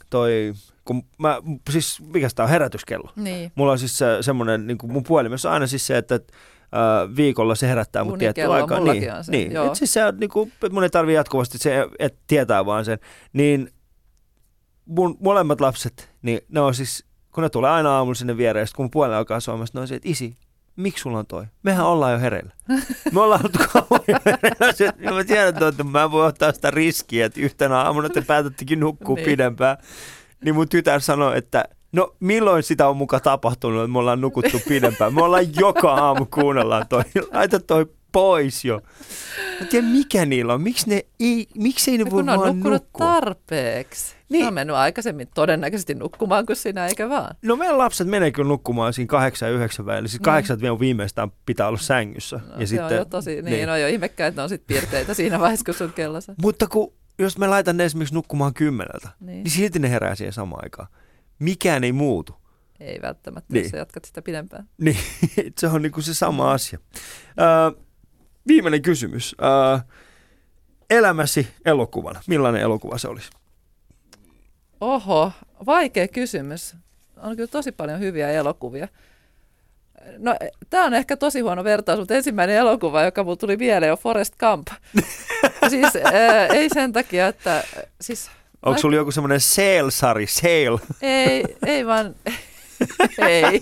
toi, 0.10 0.54
kun 0.86 1.04
mä, 1.18 1.42
siis 1.70 2.02
mikä 2.14 2.30
tää 2.36 2.44
on 2.44 2.50
herätyskello? 2.50 3.12
Niin. 3.16 3.52
Mulla 3.56 3.72
on 3.72 3.80
siis 3.80 3.98
se, 3.98 4.06
semmoinen, 4.22 4.68
niin 4.68 4.78
mun 4.84 5.04
puhelimessa 5.04 5.50
on 5.50 5.54
aina 5.54 5.68
siis 5.68 5.88
se, 5.88 5.98
että 5.98 6.16
äh, 6.16 7.16
viikolla 7.16 7.56
se 7.56 7.68
herättää 7.68 8.04
mut 8.04 8.20
tiettyä 8.20 8.52
aikaa. 8.52 8.80
Niin, 8.80 9.14
on 9.14 9.24
se, 9.24 9.32
niin. 9.32 9.52
joo. 9.52 9.68
Et 9.68 9.76
siis 9.76 9.94
se 9.94 10.02
niin 10.20 10.30
kuin, 10.30 10.52
mun 10.72 10.84
ei 10.84 10.90
tarvii 10.90 11.16
jatkuvasti 11.16 11.58
se, 11.58 11.88
että 12.00 12.20
tietää 12.28 12.66
vaan 12.66 12.86
sen. 12.86 13.00
Niin 13.34 13.74
mun 14.86 15.18
molemmat 15.20 15.62
lapset, 15.62 16.12
niin 16.22 16.40
ne 16.50 16.60
on 16.60 16.74
siis, 16.74 17.06
kun 17.32 17.44
ne 17.44 17.50
tulee 17.50 17.72
aina 17.72 17.98
aamulla 17.98 18.16
sinne 18.16 18.38
viereen, 18.38 18.68
kun 18.76 18.84
mun 18.84 18.92
puhelin 18.92 19.18
alkaa 19.18 19.40
sit 19.40 19.74
ne 19.74 19.80
on 19.80 19.88
se, 19.88 19.96
että 19.96 20.10
isi, 20.10 20.36
miksi 20.82 21.02
sulla 21.02 21.18
on 21.20 21.26
toi? 21.28 21.46
Mehän 21.64 21.86
ollaan 21.86 22.14
jo 22.14 22.20
hereillä. 22.20 22.52
Me 23.12 23.22
ollaan 23.22 23.42
oltu 23.44 23.60
kauan 23.74 24.04
jo 24.08 24.18
hereillä. 24.26 25.16
Mä 25.16 25.24
tiedän, 25.24 25.68
että 25.70 25.84
mä 25.84 26.04
en 26.04 26.12
voi 26.12 26.26
ottaa 26.28 26.52
sitä 26.52 26.72
riskiä, 26.72 27.26
että 27.26 27.40
yhtenä 27.42 27.78
aamuna 27.78 28.10
te 28.10 28.22
päätättekin 28.22 28.80
nukkua 28.80 29.16
Niin. 29.16 29.26
pidempään. 29.26 29.78
Niin 30.46 30.56
mun 30.56 30.70
tytär 30.70 31.02
sanoi, 31.02 31.38
että 31.38 31.66
no 31.92 32.16
milloin 32.20 32.64
sitä 32.64 32.88
on 32.88 32.98
muka 32.98 33.20
tapahtunut, 33.20 33.82
että 33.84 33.92
me 33.92 34.00
ollaan 34.00 34.22
nukuttu 34.22 34.62
pidempään. 34.68 35.14
Me 35.14 35.24
ollaan 35.24 35.56
joka 35.56 35.94
aamu 35.94 36.26
kuunnellaan 36.26 36.88
toi. 36.88 37.04
Laita 37.34 37.60
toi 37.60 37.86
pois 38.12 38.66
jo. 38.66 38.82
Mä 39.60 39.66
tiedän 39.66 39.90
mikä 39.90 40.26
niillä 40.26 40.54
on. 40.54 40.62
Miksi 40.62 40.90
ne 40.90 41.06
ei, 41.20 41.48
miksi 41.58 41.92
ei 41.92 41.98
ne 41.98 42.04
Ja 42.04 42.12
voi 42.12 42.24
kun 42.24 42.30
on 42.30 42.40
vaan 42.40 42.56
nukkunut 42.56 42.84
nukkua? 42.84 43.06
tarpeeksi. 43.08 44.06
Niin. 44.14 44.20
Niin. 44.30 44.42
Ne 44.42 44.48
on 44.48 44.54
mennyt 44.54 44.76
aikaisemmin 44.76 45.28
todennäköisesti 45.36 45.96
nukkumaan 45.96 46.46
kuin 46.46 46.56
sinä, 46.56 46.88
eikä 46.88 47.10
vaan. 47.10 47.36
No 47.42 47.56
meidän 47.56 47.78
lapset 47.78 48.08
menee 48.08 48.32
kyllä 48.32 48.48
nukkumaan 48.48 48.94
siinä 48.94 49.08
kahdeksan 49.08 49.50
ja 49.50 49.56
yhdeksän 49.56 49.86
välillä. 49.86 50.08
Siis 50.08 50.20
Niin. 50.20 50.24
kahdeksan 50.26 50.62
vielä 50.62 50.80
viimeistään 50.80 51.32
pitää 51.46 51.68
olla 51.68 51.78
sängyssä. 51.78 52.40
No, 52.48 52.54
ja 52.54 52.60
se 52.60 52.66
sitten, 52.70 52.86
on 52.86 52.94
jo 52.94 53.06
tosi, 53.06 53.30
niin, 53.32 53.46
niin. 53.46 53.54
niin. 53.56 53.68
no 53.68 53.78
jo 53.78 53.88
ihmekään, 53.88 54.28
että 54.28 54.40
ne 54.42 54.44
on 54.44 54.50
sit 54.50 54.68
piirteitä 54.68 55.14
siinä 55.14 55.40
vaiheessa, 55.40 55.66
kun 55.66 55.74
sun 55.74 55.94
kello 55.94 56.22
soi. 56.22 56.36
Mutta 56.42 56.68
kun, 56.68 56.94
jos 57.20 57.38
me 57.38 57.48
laitan 57.48 57.78
ne 57.78 57.86
esimerkiksi 57.86 58.16
nukkumaan 58.16 58.54
kymmeneltä, 58.54 59.10
niin. 59.20 59.44
Niin. 59.44 59.52
silti 59.52 59.80
ne 59.80 59.90
herää 59.90 60.16
siihen 60.16 60.34
samaan 60.34 60.64
aikaan. 60.66 60.88
Mikään 61.40 61.84
ei 61.84 61.92
muutu. 61.92 62.34
Ei 62.80 63.00
välttämättä, 63.02 63.54
Niin. 63.54 63.54
niin. 63.54 63.64
jos 63.64 63.72
sä 63.72 63.78
jatkat 63.78 64.06
sitä 64.06 64.22
pidempään. 64.22 64.70
Niin, 64.82 64.98
se 65.60 65.68
on 65.68 65.82
niinku 65.82 66.02
se 66.02 66.14
sama 66.14 66.52
asia. 66.52 66.80
Ö, 67.40 67.80
viimeinen 68.50 68.82
kysymys. 68.82 69.36
Ö, 69.42 69.80
elämäsi 70.90 71.48
elokuvana. 71.66 72.22
Millainen 72.28 72.62
elokuva 72.62 72.98
se 72.98 73.08
olisi? 73.08 73.30
Oho, 74.82 75.32
vaikea 75.66 76.08
kysymys. 76.08 76.76
On 77.18 77.36
kyllä 77.36 77.48
tosi 77.48 77.72
paljon 77.72 78.00
hyviä 78.00 78.30
elokuvia. 78.30 78.88
No, 80.18 80.36
tämä 80.70 80.86
on 80.86 80.94
ehkä 80.94 81.18
tosi 81.18 81.40
huono 81.40 81.64
vertaus, 81.64 82.00
mutta 82.00 82.16
ensimmäinen 82.16 82.56
elokuva, 82.56 83.04
joka 83.04 83.24
mulle 83.24 83.38
tuli 83.38 83.58
mieleen, 83.58 83.92
on 83.92 83.98
Forest 83.98 84.34
Gump. 84.40 84.68
siis 85.70 85.96
ää, 86.14 86.48
ei 86.48 86.70
sen 86.70 86.94
takia, 86.94 87.28
että... 87.28 87.64
Siis, 88.02 88.32
Onko 88.66 88.80
sulla 88.80 88.96
joku 88.96 89.12
semmoinen 89.12 89.40
Sail-sari, 89.40 90.28
Sail? 90.28 90.78
Ei, 91.02 91.44
ei 91.66 91.86
vaan, 91.86 92.16
ei. 93.28 93.62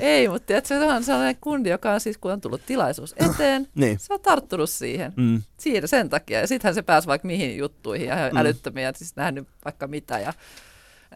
Ei, 0.00 0.28
mutta 0.28 0.46
tiedätkö, 0.46 0.68
se 0.68 0.84
on 0.84 1.04
sellainen 1.04 1.36
kundi, 1.40 1.70
joka 1.70 1.92
on 1.92 2.00
siis, 2.00 2.18
kun 2.18 2.32
on 2.32 2.40
tullut 2.40 2.60
tilaisuus 2.66 3.14
eteen, 3.16 3.68
Niin. 3.74 3.98
se 3.98 4.14
on 4.14 4.20
tarttunut 4.20 4.70
siihen. 4.70 5.12
Mm. 5.16 5.42
Siinä 5.58 5.86
sen 5.86 6.08
takia. 6.08 6.40
Ja 6.40 6.46
sittenhän 6.46 6.74
se 6.74 6.82
pääsi 6.82 7.06
vaikka 7.08 7.26
mihin 7.26 7.56
juttuihin 7.56 8.08
ja 8.08 8.16
Mm. 8.32 8.36
älyttömiä, 8.38 8.92
siis 8.96 9.16
nähnyt 9.16 9.48
vaikka 9.64 9.86
mitä 9.86 10.18
ja 10.18 10.32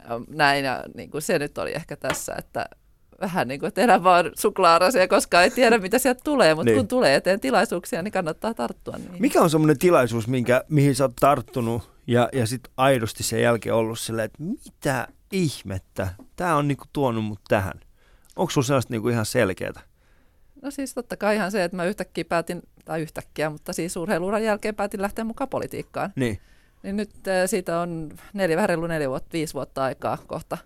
ja 0.09 0.21
näin. 0.29 0.65
Ja 0.65 0.85
niin 0.95 1.11
kuin 1.11 1.23
se 1.23 1.39
nyt 1.39 1.59
oli 1.59 1.73
ehkä 1.75 1.97
tässä, 1.97 2.35
että 2.39 2.67
vähän 3.21 3.49
niin 3.49 3.61
kuin, 3.61 3.69
että 3.69 3.81
elä 3.81 4.05
vaan 4.05 4.31
suklaarasia, 4.39 5.09
koska 5.09 5.43
ei 5.43 5.51
tiedä, 5.51 5.79
mitä 5.79 5.99
sieltä 5.99 6.21
tulee, 6.25 6.55
mutta 6.55 6.71
Niin. 6.71 6.77
kun 6.77 6.89
tulee 6.89 7.15
eteen 7.15 7.41
tilaisuuksia, 7.41 8.03
niin 8.03 8.13
kannattaa 8.13 8.55
tarttua 8.55 8.97
niihin. 8.97 9.21
Mikä 9.23 9.41
on 9.41 9.51
semmoinen 9.51 9.79
tilaisuus, 9.79 10.29
minkä, 10.29 10.65
mihin 10.69 10.95
sä 10.95 11.05
oot 11.05 11.13
tarttunut 11.21 11.92
ja, 12.07 12.29
ja 12.33 12.47
sitten 12.47 12.73
aidosti 12.77 13.23
sen 13.23 13.43
jälkeen 13.43 13.75
ollut 13.75 13.99
silleen, 13.99 14.27
että 14.27 14.43
mitä 14.43 15.09
ihmettä, 15.33 16.09
tämä 16.37 16.57
on 16.57 16.69
niinku 16.69 16.85
tuonut 16.93 17.25
mut 17.25 17.41
tähän. 17.49 17.81
Onko 18.37 18.51
sulla 18.51 18.67
sellaista 18.67 18.93
niinku 18.93 19.09
ihan 19.09 19.27
selkeää? 19.27 19.83
No 20.63 20.71
siis 20.71 20.95
totta 20.95 21.17
kai 21.17 21.37
ihan 21.37 21.51
se, 21.51 21.65
että 21.65 21.77
mä 21.77 21.85
yhtäkkiä 21.85 22.25
päätin, 22.25 22.63
tai 22.85 23.03
yhtäkkiä, 23.03 23.51
mutta 23.51 23.73
siis 23.73 23.97
urheiluuran 23.97 24.45
jälkeen 24.45 24.75
päätin 24.75 25.03
lähteä 25.03 25.25
mukaan 25.25 25.49
politiikkaan. 25.49 26.13
Niin. 26.17 26.41
Niin 26.83 26.97
nyt 26.97 27.11
äh, 27.29 27.35
siitä 27.47 27.81
on 27.81 28.11
neljä, 28.33 28.57
vähän 28.57 28.69
reilu 28.69 28.87
neljä 28.87 29.11
vuotta, 29.11 29.33
viisi 29.33 29.55
vuotta 29.55 29.85
aikaa 29.85 30.19
kohta. 30.27 30.59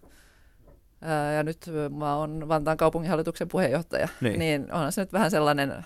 Ää, 1.00 1.32
ja 1.32 1.42
nyt 1.42 1.68
äh, 1.68 1.98
mä 1.98 2.16
oon 2.16 2.48
Vantaan 2.48 2.76
kaupunginhallituksen 2.76 3.48
puheenjohtaja. 3.48 4.08
Niin. 4.20 4.38
niin 4.38 4.72
onhan 4.72 4.92
se 4.92 5.00
nyt 5.00 5.12
vähän 5.12 5.30
sellainen, 5.30 5.84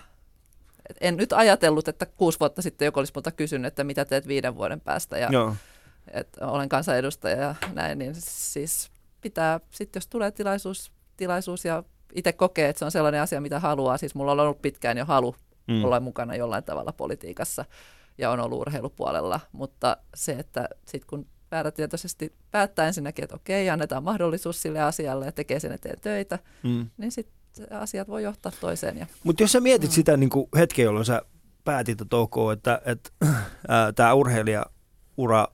en 1.01 1.17
nyt 1.17 1.33
ajatellut, 1.33 1.87
että 1.87 2.05
kuusi 2.05 2.39
vuotta 2.39 2.61
sitten 2.61 2.85
joku 2.85 2.99
olisi 2.99 3.11
multa 3.15 3.31
kysynyt, 3.31 3.67
että 3.67 3.83
mitä 3.83 4.05
teet 4.05 4.27
viiden 4.27 4.55
vuoden 4.55 4.81
päästä. 4.81 5.17
Ja 5.17 5.29
Joo. 5.31 5.55
että 6.11 6.47
olen 6.47 6.69
kansanedustaja 6.69 7.37
ja 7.41 7.55
näin, 7.73 7.99
niin 7.99 8.15
siis 8.17 8.91
pitää, 9.21 9.59
sitten 9.71 9.99
jos 9.99 10.07
tulee 10.07 10.31
tilaisuus, 10.31 10.91
tilaisuus 11.17 11.65
ja 11.65 11.83
itse 12.15 12.33
kokee, 12.33 12.69
että 12.69 12.79
se 12.79 12.85
on 12.85 12.91
sellainen 12.91 13.21
asia, 13.21 13.41
mitä 13.41 13.59
haluaa, 13.59 13.97
siis 13.97 14.15
mulla 14.15 14.31
on 14.31 14.39
ollut 14.39 14.61
pitkään 14.61 14.97
jo 14.97 15.05
halu 15.05 15.35
Mm. 15.67 15.73
mm. 15.73 15.83
olla 15.85 15.99
mukana 15.99 16.35
jollain 16.35 16.63
tavalla 16.63 16.93
politiikassa 16.93 17.65
ja 18.17 18.31
on 18.31 18.39
ollut 18.39 18.59
urheilupuolella, 18.61 19.39
mutta 19.51 19.97
se, 20.15 20.31
että 20.31 20.69
sitten 20.85 21.07
kun 21.07 21.27
päätätietoisesti 21.49 22.33
päättää 22.51 22.87
ensinnäkin, 22.87 23.23
että 23.23 23.35
okei, 23.35 23.69
annetaan 23.69 24.03
mahdollisuus 24.03 24.61
sille 24.61 24.81
asialle 24.81 25.25
ja 25.25 25.31
tekee 25.31 25.59
sen 25.59 25.71
eteen 25.71 25.99
töitä, 26.01 26.39
Mm. 26.63 26.89
niin 26.97 27.11
sitten 27.11 27.35
asiat 27.71 28.07
voi 28.07 28.23
johtaa 28.23 28.51
toiseen. 28.61 28.97
Ja, 28.97 29.07
Mutta 29.23 29.43
jos 29.43 29.51
sä 29.51 29.59
mietit 29.59 29.89
Mm. 29.89 29.93
sitä 29.93 30.17
niin 30.17 30.29
hetkeä, 30.57 30.85
jolloin 30.85 31.05
sä 31.05 31.21
päätit, 31.63 32.01
että 32.01 32.15
ok, 32.17 32.35
että, 32.53 32.81
että 32.85 33.09
tämä 33.95 34.13
urheilijaura 34.13 35.47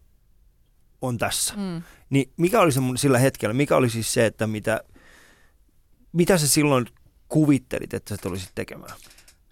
on 1.01 1.17
tässä, 1.17 1.53
mm. 1.57 1.81
niin 2.09 2.31
mikä 2.37 2.59
oli 2.61 2.71
se 2.71 2.79
mun 2.79 2.97
sillä 2.97 3.19
hetkellä, 3.19 3.53
mikä 3.53 3.75
oli 3.77 3.89
siis 3.89 4.13
se, 4.13 4.25
että 4.25 4.47
mitä, 4.47 4.81
mitä 6.13 6.37
sä 6.37 6.47
silloin 6.47 6.85
kuvittelit, 7.27 7.93
että 7.93 8.15
sä 8.15 8.21
tulisit 8.21 8.51
tekemään? 8.55 8.93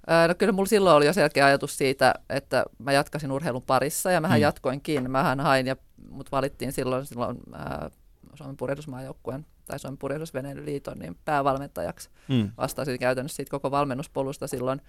Ää, 0.07 0.27
No 0.27 0.35
kyllä 0.35 0.51
mulla 0.53 0.67
silloin 0.67 0.95
oli 0.95 1.05
jo 1.05 1.13
selkeä 1.13 1.45
ajatus 1.45 1.77
siitä, 1.77 2.13
että 2.29 2.65
mä 2.79 2.91
jatkasin 2.91 3.31
urheilun 3.31 3.61
parissa 3.63 4.11
ja 4.11 4.21
mähän 4.21 4.37
Mm. 4.37 4.39
mm. 4.39 4.41
jatkoinkin. 4.41 5.11
Mähän 5.11 5.39
hain 5.39 5.67
ja 5.67 5.75
mut 6.09 6.31
valittiin 6.31 6.71
silloin, 6.73 7.05
silloin 7.05 7.37
ää, 7.53 7.89
Suomen 8.37 8.57
purjehdusmaajoukkueen 8.57 9.45
tai 9.65 9.79
Suomen 9.79 9.97
purjehdusveneiden 9.97 10.65
liiton 10.65 10.99
niin 10.99 11.17
päävalmentajaksi. 11.25 12.09
Mm. 12.27 12.51
Vastasin 12.57 12.99
käytännössä 12.99 13.35
siitä 13.35 13.51
koko 13.51 13.71
valmennuspolusta 13.71 14.47
silloin 14.47 14.81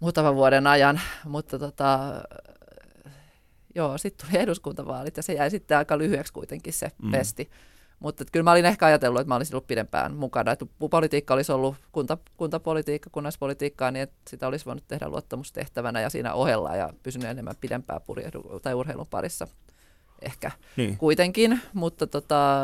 muutaman 0.00 0.36
vuoden 0.36 0.66
ajan, 0.66 1.00
mutta 1.24 1.58
tota, 1.58 1.98
joo, 3.74 3.98
sitten 3.98 4.26
tuli 4.28 4.42
eduskuntavaalit 4.42 5.16
ja 5.16 5.22
se 5.22 5.32
jäi 5.32 5.50
sitten 5.50 5.78
aika 5.78 5.98
lyhyeksi 5.98 6.32
kuitenkin 6.32 6.72
se 6.72 6.90
Mm. 7.02 7.10
pesti. 7.10 7.50
Mutta 7.98 8.24
kyllä 8.32 8.44
mä 8.44 8.50
olin 8.52 8.64
ehkä 8.64 8.86
ajatellut, 8.86 9.20
että 9.20 9.28
mä 9.28 9.36
olisin 9.36 9.54
ollut 9.54 9.66
pidempään 9.66 10.14
mukana. 10.14 10.52
Että 10.52 10.66
politiikka 10.90 11.34
olisi 11.34 11.52
ollut 11.52 11.76
kunta, 11.92 12.18
kuntapolitiikka, 12.36 13.10
kunnallispolitiikkaa, 13.10 13.90
niin 13.90 14.02
että 14.02 14.16
sitä 14.30 14.46
olisi 14.48 14.66
voinut 14.66 14.84
tehdä 14.88 15.08
luottamustehtävänä 15.08 16.00
ja 16.00 16.10
siinä 16.10 16.34
ohella 16.34 16.76
ja 16.76 16.90
pysynyt 17.02 17.28
enemmän 17.28 17.54
pidempään 17.60 18.00
purjehdu, 18.06 18.60
tai 18.62 18.74
urheilun 18.74 19.06
parissa 19.10 19.48
ehkä 20.24 20.50
Niin. 20.76 20.98
kuitenkin, 20.98 21.60
mutta 21.74 22.06
tota, 22.06 22.60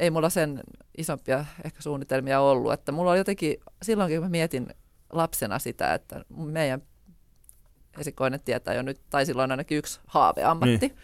ei 0.00 0.10
mulla 0.10 0.30
sen 0.30 0.60
isompia 0.98 1.44
ehkä 1.64 1.82
suunnitelmia 1.82 2.40
ollut. 2.40 2.72
Että 2.72 2.92
mulla 2.92 3.10
oli 3.10 3.18
jotenkin, 3.18 3.56
silloinkin 3.82 4.18
kun 4.18 4.24
mä 4.26 4.30
mietin 4.30 4.66
lapsena 5.12 5.58
sitä, 5.58 5.94
että 5.94 6.24
meidän 6.36 6.82
esikoinen 7.98 8.40
tietää 8.40 8.74
jo 8.74 8.82
nyt, 8.82 9.00
tai 9.10 9.26
silloin 9.26 9.50
ainakin 9.50 9.78
yksi 9.78 10.00
haaveammatti. 10.06 10.78
Niin. 10.80 10.96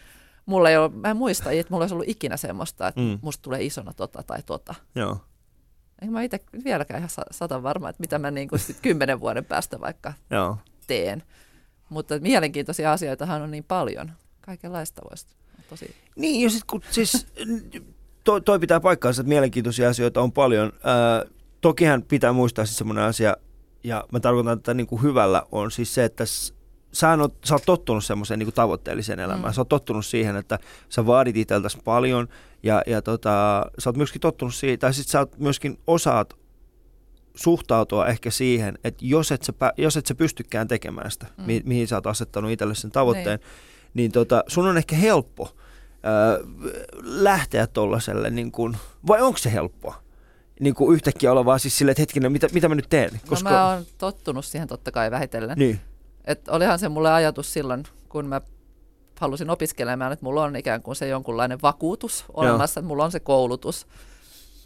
Mulla 0.45 0.69
ei 0.69 0.77
ole, 0.77 0.89
mä 0.89 1.09
en 1.09 1.17
muista, 1.17 1.51
että 1.51 1.71
mulla 1.73 1.83
olisi 1.83 1.95
ollut 1.95 2.07
ikinä 2.09 2.37
semmoista, 2.37 2.87
että 2.87 3.01
Mm. 3.01 3.19
musta 3.21 3.41
tulee 3.41 3.63
isona 3.63 3.93
tota 3.93 4.23
tai 4.23 4.43
tota. 4.43 4.75
Joo. 4.95 5.17
Enkä 6.01 6.11
mä 6.11 6.21
itse 6.21 6.39
vieläkään 6.63 6.97
ihan 6.97 7.09
sa- 7.09 7.25
sata 7.31 7.63
varma, 7.63 7.89
että 7.89 7.99
mitä 8.01 8.19
mä 8.19 8.31
niin 8.31 8.47
kuin 8.47 8.59
sit 8.59 8.77
kymmenen 8.81 9.19
vuoden 9.19 9.45
päästä 9.45 9.79
vaikka 9.81 10.13
Joo. 10.29 10.57
teen. 10.87 11.23
Mutta 11.89 12.19
mielenkiintoisia 12.19 12.91
asioitahan 12.93 13.41
on 13.41 13.51
niin 13.51 13.63
paljon. 13.63 14.11
Kaikenlaista 14.45 15.01
voisi 15.09 15.27
tosi 15.69 15.95
Niin, 16.15 16.41
ja 16.41 16.49
sitten 16.49 16.67
kun 16.67 16.81
siis, 16.91 17.27
toi, 18.23 18.41
toi 18.41 18.59
pitää 18.59 18.79
paikkaansa, 18.79 19.21
että 19.21 19.29
mielenkiintoisia 19.29 19.89
asioita 19.89 20.21
on 20.21 20.31
paljon. 20.31 20.71
Ää, 20.83 21.25
tokihan 21.61 22.03
pitää 22.03 22.33
muistaa 22.33 22.65
siis 22.65 22.77
semmoinen 22.77 23.03
asia, 23.03 23.37
ja 23.83 24.05
mä 24.11 24.19
tarkoitan 24.19 24.57
että 24.57 24.73
niin 24.73 24.87
kuin 24.87 25.01
hyvällä 25.01 25.43
on 25.51 25.71
siis 25.71 25.93
se, 25.93 26.03
että 26.03 26.25
sä 26.95 27.17
oot, 27.19 27.37
sä 27.45 27.55
oot 27.55 27.63
tottunut 27.65 28.05
semmoiseen 28.05 28.39
niin 28.39 28.53
tavoitteelliseen 28.53 29.19
elämään. 29.19 29.51
Mm. 29.51 29.53
Sä 29.53 29.61
oot 29.61 29.69
tottunut 29.69 30.05
siihen, 30.05 30.35
että 30.35 30.59
sä 30.89 31.05
vaadit 31.05 31.37
itseltäsi 31.37 31.77
paljon, 31.83 32.27
ja, 32.63 32.81
ja 32.87 33.01
tota, 33.01 33.65
sä 33.79 33.89
oot 33.89 33.97
myöskin 33.97 34.21
tottunut 34.21 34.55
siihen, 34.55 34.79
tai 34.79 34.93
sitten 34.93 35.11
sä 35.11 35.19
oot 35.19 35.37
myöskin 35.39 35.79
osaat 35.87 36.33
suhtautua 37.35 38.07
ehkä 38.07 38.31
siihen, 38.31 38.77
että 38.83 39.05
jos 39.05 39.31
et 39.31 39.43
sä, 39.43 39.53
jos 39.77 39.97
et 39.97 40.05
sä 40.05 40.15
pystykään 40.15 40.67
tekemään 40.67 41.11
sitä, 41.11 41.25
mm. 41.25 41.43
Mm. 41.43 41.47
mi- 41.47 41.61
mihin 41.65 41.87
sä 41.87 41.95
oot 41.95 42.07
asettanut 42.07 42.51
itselle 42.51 42.75
sen 42.75 42.91
tavoitteen, 42.91 43.39
niin, 43.39 43.49
niin 43.95 44.11
tota, 44.11 44.43
sun 44.47 44.67
on 44.67 44.77
ehkä 44.77 44.95
helppo 44.95 45.55
ää, 46.03 46.37
lähteä 47.01 47.67
tuollaiselle, 47.67 48.29
niin 48.29 48.51
kuin, 48.51 48.77
vai 49.07 49.21
onko 49.21 49.37
se 49.37 49.51
helppoa? 49.51 50.03
Niin 50.59 50.75
kuin 50.75 50.95
yhtäkkiä 50.95 51.31
olla 51.31 51.45
vaan 51.45 51.59
siis 51.59 51.77
silleen, 51.77 51.91
että 51.91 52.01
hetkinen, 52.01 52.31
mitä, 52.31 52.47
mitä 52.53 52.69
mä 52.69 52.75
nyt 52.75 52.89
teen? 52.89 53.21
Koska... 53.27 53.49
No 53.49 53.55
mä 53.55 53.69
oon 53.73 53.85
tottunut 53.97 54.45
siihen 54.45 54.67
totta 54.67 54.91
kai 54.91 55.11
vähitellen. 55.11 55.57
Niin, 55.57 55.79
Et 56.25 56.49
olihan 56.49 56.79
se 56.79 56.89
mulle 56.89 57.13
ajatus 57.13 57.53
silloin, 57.53 57.83
kun 58.09 58.25
mä 58.25 58.41
halusin 59.19 59.49
opiskelemaan, 59.49 60.11
että 60.11 60.25
mulla 60.25 60.43
on 60.43 60.55
ikään 60.55 60.81
kuin 60.81 60.95
se 60.95 61.07
jonkunlainen 61.07 61.61
vakuutus 61.61 62.25
olemassa, 62.33 62.79
että 62.79 62.87
mulla 62.87 63.05
on 63.05 63.11
se 63.11 63.19
koulutus, 63.19 63.87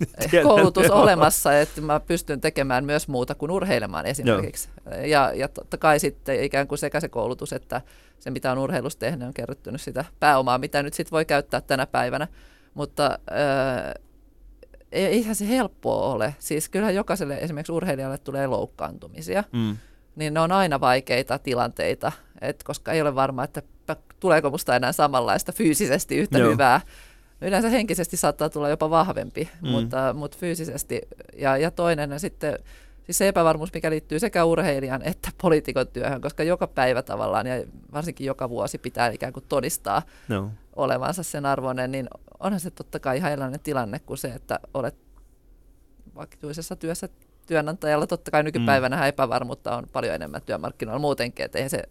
koulutus 0.43 0.85
joo. 0.85 1.01
olemassa, 1.01 1.59
että 1.59 1.81
mä 1.81 1.99
pystyn 1.99 2.41
tekemään 2.41 2.85
myös 2.85 3.07
muuta 3.07 3.35
kuin 3.35 3.51
urheilemaan 3.51 4.05
esimerkiksi. 4.05 4.69
Ja, 5.05 5.31
ja 5.35 5.47
totta 5.47 5.77
kai 5.77 5.99
sitten 5.99 6.43
ikään 6.43 6.67
kuin 6.67 6.79
sekä 6.79 6.99
se 6.99 7.09
koulutus, 7.09 7.53
että 7.53 7.81
se 8.19 8.31
mitä 8.31 8.51
on 8.51 8.57
urheilussa 8.57 8.99
tehnyt 8.99 9.27
on 9.27 9.33
kerryttynyt 9.33 9.81
sitä 9.81 10.05
pääomaa, 10.19 10.57
mitä 10.57 10.83
nyt 10.83 10.93
sitten 10.93 11.11
voi 11.11 11.25
käyttää 11.25 11.61
tänä 11.61 11.85
päivänä. 11.87 12.27
Mutta 12.73 13.05
äh, 13.05 13.93
eihän 14.91 15.35
se 15.35 15.47
helppoa 15.47 16.13
ole. 16.13 16.35
Siis 16.39 16.69
kyllähän 16.69 16.95
jokaiselle 16.95 17.37
esimerkiksi 17.37 17.71
urheilijalle 17.71 18.17
tulee 18.17 18.47
loukkaantumisia 18.47 19.43
mm, 19.51 19.77
niin 20.15 20.33
ne 20.33 20.39
on 20.39 20.51
aina 20.51 20.79
vaikeita 20.79 21.39
tilanteita, 21.39 22.11
et 22.41 22.63
koska 22.63 22.91
ei 22.91 23.01
ole 23.01 23.15
varma, 23.15 23.43
että 23.43 23.61
tuleeko 24.19 24.49
musta 24.49 24.75
enää 24.75 24.91
samanlaista 24.91 25.51
fyysisesti 25.51 26.17
yhtä 26.17 26.37
Joo. 26.37 26.45
Joo. 26.45 26.53
hyvää. 26.53 26.81
Yleensä 27.41 27.69
henkisesti 27.69 28.17
saattaa 28.17 28.49
tulla 28.49 28.69
jopa 28.69 28.89
vahvempi, 28.89 29.49
Mm. 29.61 29.69
mutta, 29.69 30.13
mutta 30.13 30.37
fyysisesti. 30.37 31.01
Ja, 31.37 31.57
ja 31.57 31.71
toinen 31.71 32.13
on 32.13 32.19
sitten 32.19 32.59
siis 33.05 33.17
se 33.17 33.27
epävarmuus, 33.27 33.73
mikä 33.73 33.89
liittyy 33.89 34.19
sekä 34.19 34.45
urheilijan 34.45 35.01
että 35.01 35.29
poliitikon 35.41 35.87
työhön, 35.87 36.21
koska 36.21 36.43
joka 36.43 36.67
päivä 36.67 37.01
tavallaan 37.01 37.47
ja 37.47 37.63
varsinkin 37.93 38.27
joka 38.27 38.49
vuosi 38.49 38.77
pitää 38.77 39.09
ikään 39.09 39.33
kuin 39.33 39.45
todistaa 39.49 40.01
no. 40.27 40.51
olevansa 40.75 41.23
sen 41.23 41.45
arvoinen, 41.45 41.91
niin 41.91 42.07
onhan 42.39 42.59
se 42.59 42.71
totta 42.71 42.99
kai 42.99 43.17
ihan 43.17 43.31
erilainen 43.31 43.59
tilanne 43.59 43.99
kuin 43.99 44.17
se, 44.17 44.27
että 44.27 44.59
olet 44.73 44.95
vakituisessa 46.15 46.75
työssä 46.75 47.09
työnantajalla. 47.47 48.07
Totta 48.07 48.31
kai 48.31 48.43
nykypäivänä 48.43 48.95
mm. 48.95 49.03
epävarmuutta 49.03 49.77
on 49.77 49.87
paljon 49.93 50.15
enemmän 50.15 50.41
työmarkkinoilla 50.41 50.99
muutenkin, 50.99 51.45
että 51.45 51.69
se, 51.69 51.83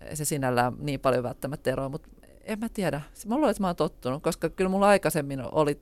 ei 0.00 0.16
se 0.16 0.24
sinällään 0.24 0.72
niin 0.78 1.00
paljon 1.00 1.22
välttämättä 1.22 1.70
eroa, 1.70 1.88
mutta 1.88 2.08
en 2.46 2.58
mä 2.58 2.68
tiedä. 2.68 3.00
Mä 3.26 3.34
luulen, 3.34 3.50
että 3.50 3.62
mä 3.62 3.66
oon 3.66 3.76
tottunut, 3.76 4.22
koska 4.22 4.48
kyllä 4.48 4.70
mulla 4.70 4.88
aikaisemmin 4.88 5.40
oli 5.52 5.80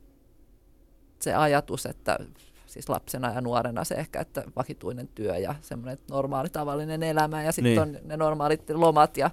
se 1.20 1.34
ajatus, 1.34 1.86
että 1.86 2.18
siis 2.66 2.88
lapsena 2.88 3.32
ja 3.32 3.40
nuorena 3.40 3.84
se 3.84 3.94
ehkä, 3.94 4.20
että 4.20 4.42
vakituinen 4.56 5.08
työ 5.08 5.36
ja 5.36 5.54
semmoinen 5.60 5.98
normaali 6.10 6.48
tavallinen 6.48 7.02
elämä 7.02 7.42
ja 7.42 7.52
sitten 7.52 7.72
Niin. 7.72 7.80
on 7.80 7.96
ne 8.04 8.16
normaalit 8.16 8.70
lomat 8.70 9.16
ja 9.16 9.30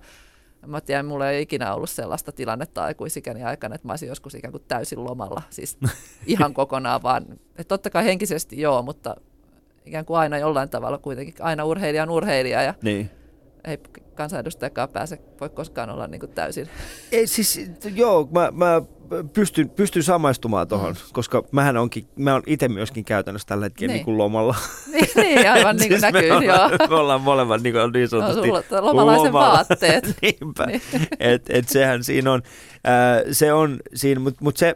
Mä 0.67 0.82
tiedän, 0.82 1.06
mulla 1.06 1.30
ei 1.30 1.41
ikinä 1.41 1.74
ollut 1.74 1.89
sellaista 1.89 2.32
tilannetta 2.32 2.84
aikuisikäni 2.84 3.44
aikana, 3.44 3.76
että 3.76 3.88
mä 3.88 3.91
olisin 3.91 4.10
joskus 4.10 4.36
ikään 4.36 4.52
kuin 4.52 4.63
täysin 4.67 5.04
lomalla, 5.04 5.41
siis 5.50 5.78
ihan 6.26 6.54
kokonaan 6.54 7.04
vaan. 7.04 7.26
Et 7.58 7.67
totta 7.67 7.89
kai 7.89 8.06
henkisesti 8.06 8.62
joo, 8.62 8.82
mutta 8.82 9.15
ikään 9.86 10.06
kuin 10.06 10.17
aina 10.20 10.38
jollain 10.38 10.70
tavalla 10.70 10.98
kuitenkin, 10.98 11.34
aina 11.39 11.65
urheilija 11.65 12.04
on 12.04 12.10
urheilija 12.10 12.62
ja 12.62 12.74
Niin. 12.82 13.10
Ei 13.63 13.78
kansanedustajakaan 14.16 14.89
pääse, 14.89 15.20
voi 15.41 15.49
koskaan 15.49 15.89
olla 15.89 16.07
niin 16.07 16.20
kuin 16.20 16.32
täysin. 16.32 16.68
Ei, 17.12 17.28
siis, 17.28 17.62
joo, 17.95 18.30
mä, 18.32 18.51
mä 18.51 18.82
pystyn, 19.34 19.70
pystyn 19.70 20.03
samaistumaan 20.03 20.68
tuohon, 20.68 20.93
mm. 20.93 20.99
koska 21.14 21.43
mähän 21.51 21.78
onkin, 21.78 22.07
mä 22.16 22.34
oon 22.34 22.43
itse 22.45 22.68
myöskin 22.68 23.05
käytännössä 23.05 23.47
tällä 23.47 23.66
hetkellä 23.66 23.88
niin. 23.88 23.95
Niin. 23.97 24.05
kuin 24.05 24.18
lomalla. 24.18 24.55
niin, 24.91 25.07
niin, 25.16 25.51
aivan 25.51 25.76
niin 25.76 25.89
kuin 25.89 25.99
Siis 26.01 26.14
näkyy, 26.14 26.39
me 26.39 26.45
joo. 26.45 26.55
ollaan, 26.55 26.89
me 26.89 26.95
ollaan 26.95 27.22
molemmat 27.22 27.62
niin, 27.62 27.74
kuin 27.74 27.91
niin 27.91 28.03
No, 28.03 28.07
sanotusti 28.07 28.47
sulla 28.47 28.64
on 28.80 28.86
lomalaisen 28.86 29.26
lomalla. 29.34 29.53
vaatteet. 29.70 30.03
Niinpä, 30.22 30.66
Niin. 30.66 30.82
et, 31.20 31.45
et 31.49 31.70
sehän 31.70 32.03
siinä 32.03 32.32
on, 32.32 32.41
ää, 32.84 33.22
se 33.32 33.53
on 33.53 33.80
siinä, 33.93 34.20
mutta 34.20 34.43
mut 34.43 34.57
se, 34.57 34.76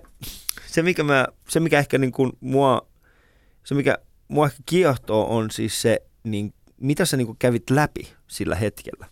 se, 0.68 0.82
mikä 0.82 1.04
mä, 1.04 1.28
se 1.50 1.60
mikä 1.60 1.80
ehkä 1.80 1.98
niin 1.98 2.12
kuin 2.12 2.32
mua 2.40 2.88
se 3.64 3.76
mikä 3.76 3.98
mua 4.28 4.46
ehkä 4.46 4.60
kiehtoo 4.66 5.36
on 5.38 5.52
siis 5.52 5.82
se, 5.82 6.02
niin, 6.24 6.54
mitä 6.82 7.06
sä 7.06 7.18
niin 7.18 7.38
kävit 7.40 7.70
läpi 7.70 8.14
sillä 8.28 8.56
hetkellä, 8.56 9.06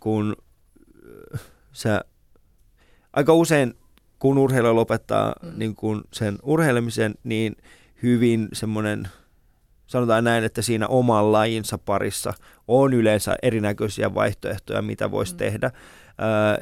kun 0.00 0.36
äh, 1.34 1.40
sä 1.72 2.00
aika 3.12 3.32
usein 3.32 3.74
kun 4.18 4.38
urheilija 4.38 4.74
lopettaa 4.74 5.32
mm. 5.42 5.52
niin 5.56 5.76
kuin 5.76 6.02
sen 6.12 6.38
urheilemisen, 6.42 7.14
niin 7.24 7.56
hyvin 8.02 8.48
semmoinen, 8.52 9.08
sanotaan 9.86 10.24
näin, 10.24 10.44
että 10.44 10.62
siinä 10.62 10.86
oman 10.86 11.32
lajinsa 11.32 11.78
parissa 11.78 12.32
on 12.68 12.92
yleensä 12.92 13.36
erinäköisiä 13.42 14.14
vaihtoehtoja, 14.14 14.82
mitä 14.82 15.10
voisi 15.10 15.32
mm. 15.32 15.38
tehdä. 15.38 15.70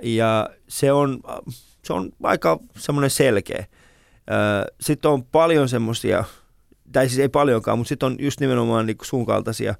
ja 0.02 0.50
se 0.68 0.92
on, 0.92 1.20
se 1.84 1.92
on 1.92 2.10
aika 2.22 2.58
semmoinen 2.78 3.10
selkeä. 3.10 3.66
sitten 4.80 5.10
on 5.10 5.24
paljon 5.24 5.68
semmoisia, 5.68 6.24
tai 6.92 7.08
siis 7.08 7.18
ei 7.20 7.28
paljonkaan, 7.28 7.78
mutta 7.78 7.88
sitten 7.88 8.06
on 8.06 8.16
just 8.18 8.40
nimenomaan 8.40 8.86
niin 8.86 8.96
sun 9.02 9.26
kaltaisia 9.26 9.74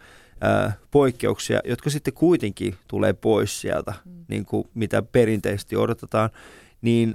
poikkeuksia, 0.91 1.61
jotka 1.65 1.91
sitten 1.91 2.15
kuitenkin 2.15 2.75
tulee 2.89 3.13
pois 3.13 3.61
sieltä, 3.61 3.93
mm. 4.05 4.25
niin 4.29 4.45
kuin 4.45 4.69
mitä 4.75 5.03
perinteisesti 5.03 5.77
odotetaan. 5.77 6.31
Niin 6.83 7.15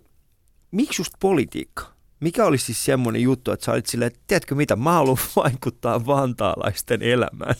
miksi 0.71 1.01
just 1.01 1.13
politiikka? 1.19 1.83
Mikä 2.19 2.45
olisi 2.45 2.65
siis 2.65 2.85
semmoinen 2.85 3.21
juttu, 3.21 3.51
että 3.51 3.65
sä 3.65 3.71
olit 3.71 3.85
silleen, 3.85 4.07
että 4.07 4.19
tiedätkö 4.27 4.55
mitä, 4.55 4.75
mä 4.75 4.91
haluan 4.91 5.17
vaikuttaa 5.43 6.05
vantaalaisten 6.05 7.01
elämään. 7.01 7.55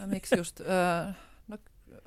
Ja 0.00 0.06
miksi 0.14 0.36
just, 0.36 0.60
öö, 0.60 0.66
no 1.48 1.58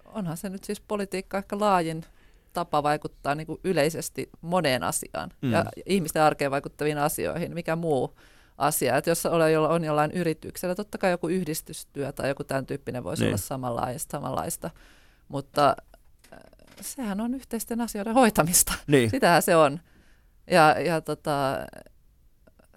onhan 0.06 0.38
se 0.38 0.50
nyt 0.50 0.64
siis 0.64 0.82
politiikka 0.82 1.38
ehkä 1.38 1.60
laajin 1.60 2.06
tapa 2.54 2.84
vaikuttaa 2.84 3.36
niin 3.36 3.48
kuin 3.48 3.60
yleisesti 3.64 4.30
moneen 4.42 4.84
asiaan 4.84 5.32
mm. 5.42 5.52
ja 5.52 5.66
ihmisten 5.86 6.22
arkeen 6.22 6.52
vaikuttaviin 6.52 6.98
asioihin, 6.98 7.54
mikä 7.54 7.76
muu 7.76 8.16
asia. 8.58 8.98
Että 8.98 9.10
jos 9.10 9.26
on, 9.70 9.84
jollain 9.84 10.12
yrityksellä, 10.12 10.76
totta 10.76 10.98
kai 10.98 11.12
joku 11.12 11.28
yhdistystyö 11.28 12.12
tai 12.12 12.30
joku 12.30 12.44
tämän 12.44 12.66
tyyppinen 12.66 13.04
voisi 13.04 13.24
niin. 13.24 13.30
olla 13.30 13.38
samanlaista, 13.38 14.12
samanlaista. 14.12 14.70
mutta 15.28 15.76
sehän 16.82 17.22
on 17.22 17.34
yhteisten 17.34 17.82
asioiden 17.82 18.14
hoitamista. 18.14 18.74
Niin. 18.88 19.10
Sitähän 19.10 19.42
se 19.42 19.56
on. 19.56 19.80
Ja, 20.52 20.76
ja 20.80 21.02
tota, 21.02 21.58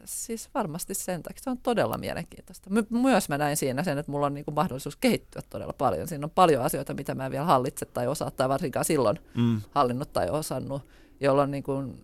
siis 0.05 0.51
varmasti 0.55 0.95
sen 0.95 1.23
takia 1.23 1.43
se 1.43 1.51
on 1.51 1.59
todella 1.59 1.99
mielenkiintoista. 1.99 2.71
My- 2.71 2.87
myös 2.91 3.29
mä 3.29 3.39
näin 3.39 3.57
siinä 3.57 3.83
sen, 3.83 3.99
että 3.99 4.13
mulla 4.13 4.27
on 4.27 4.35
niinku 4.35 4.51
mahdollisuus 4.51 4.97
kehittyä 4.97 5.43
todella 5.51 5.73
paljon. 5.73 6.09
Siinä 6.09 6.25
on 6.27 6.31
paljon 6.31 6.63
asioita, 6.63 6.95
mitä 6.95 7.15
mä 7.15 7.27
en 7.27 7.33
vielä 7.33 7.45
hallitse 7.45 7.87
tai 7.87 8.07
osaa, 8.07 8.31
tai 8.31 8.49
varsinkaan 8.49 8.85
silloin 8.85 9.19
mm. 9.35 9.61
hallinnut 9.71 10.13
tai 10.13 10.31
osannut, 10.31 10.83
jolloin 11.21 11.51
niinku 11.51 11.95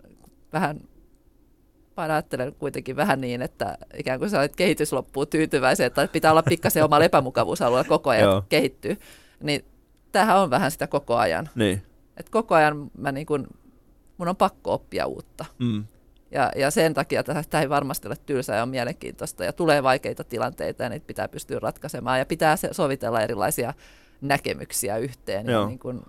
vähän 0.53 0.81
mä 1.97 2.03
ajattelen 2.03 2.55
kuitenkin 2.55 2.97
vähän 2.97 3.21
niin, 3.21 3.43
että 3.43 3.79
ikään 3.97 4.19
kuin 4.19 4.31
sä 4.31 4.49
kehitys 4.57 4.93
loppuu 4.93 5.27
tyytyväisen, 5.27 5.87
että 5.87 6.09
pitää 6.09 6.31
olla 6.31 6.43
pikkasen 6.43 6.85
oma 6.85 6.99
epämukavuusalueella 6.99 7.89
koko 7.89 8.11
ajan 8.11 8.43
kehittyy. 8.49 8.97
Niin 9.41 9.65
tämähän 10.13 10.39
on 10.39 10.51
vähän 10.51 10.71
sitä 10.71 10.87
koko 10.87 11.17
ajan. 11.17 11.49
Niin. 11.55 11.83
Et 12.17 12.29
koko 12.29 12.55
ajan 12.55 12.91
mä 12.99 13.13
niin 13.13 13.27
kun, 13.27 13.47
mun 14.19 14.29
on 14.29 14.37
pakko 14.37 14.73
oppia 14.73 15.07
uutta. 15.07 15.45
Mm. 15.59 15.85
Ja, 16.31 16.53
ja 16.57 16.71
sen 16.71 16.95
takia 16.95 17.25
tämä 17.25 17.63
ei 17.63 17.69
varmasti 17.69 18.09
ole 18.09 18.17
tylsää 18.27 18.57
ja 18.57 18.63
on 18.63 18.69
mielenkiintoista 18.69 19.45
ja 19.45 19.53
tulee 19.53 19.83
vaikeita 19.83 20.25
tilanteita 20.25 20.83
ja 20.83 20.89
niitä 20.89 21.07
pitää 21.07 21.29
pystyä 21.29 21.59
ratkaisemaan 21.59 22.19
ja 22.19 22.27
pitää 22.27 22.57
sovitella 22.73 23.21
erilaisia 23.21 23.75
näkemyksiä 24.21 24.97
yhteen. 24.97 25.47
Joo. 25.47 25.63
Ja 25.63 25.69
niin 25.69 25.79
kun, 25.79 26.07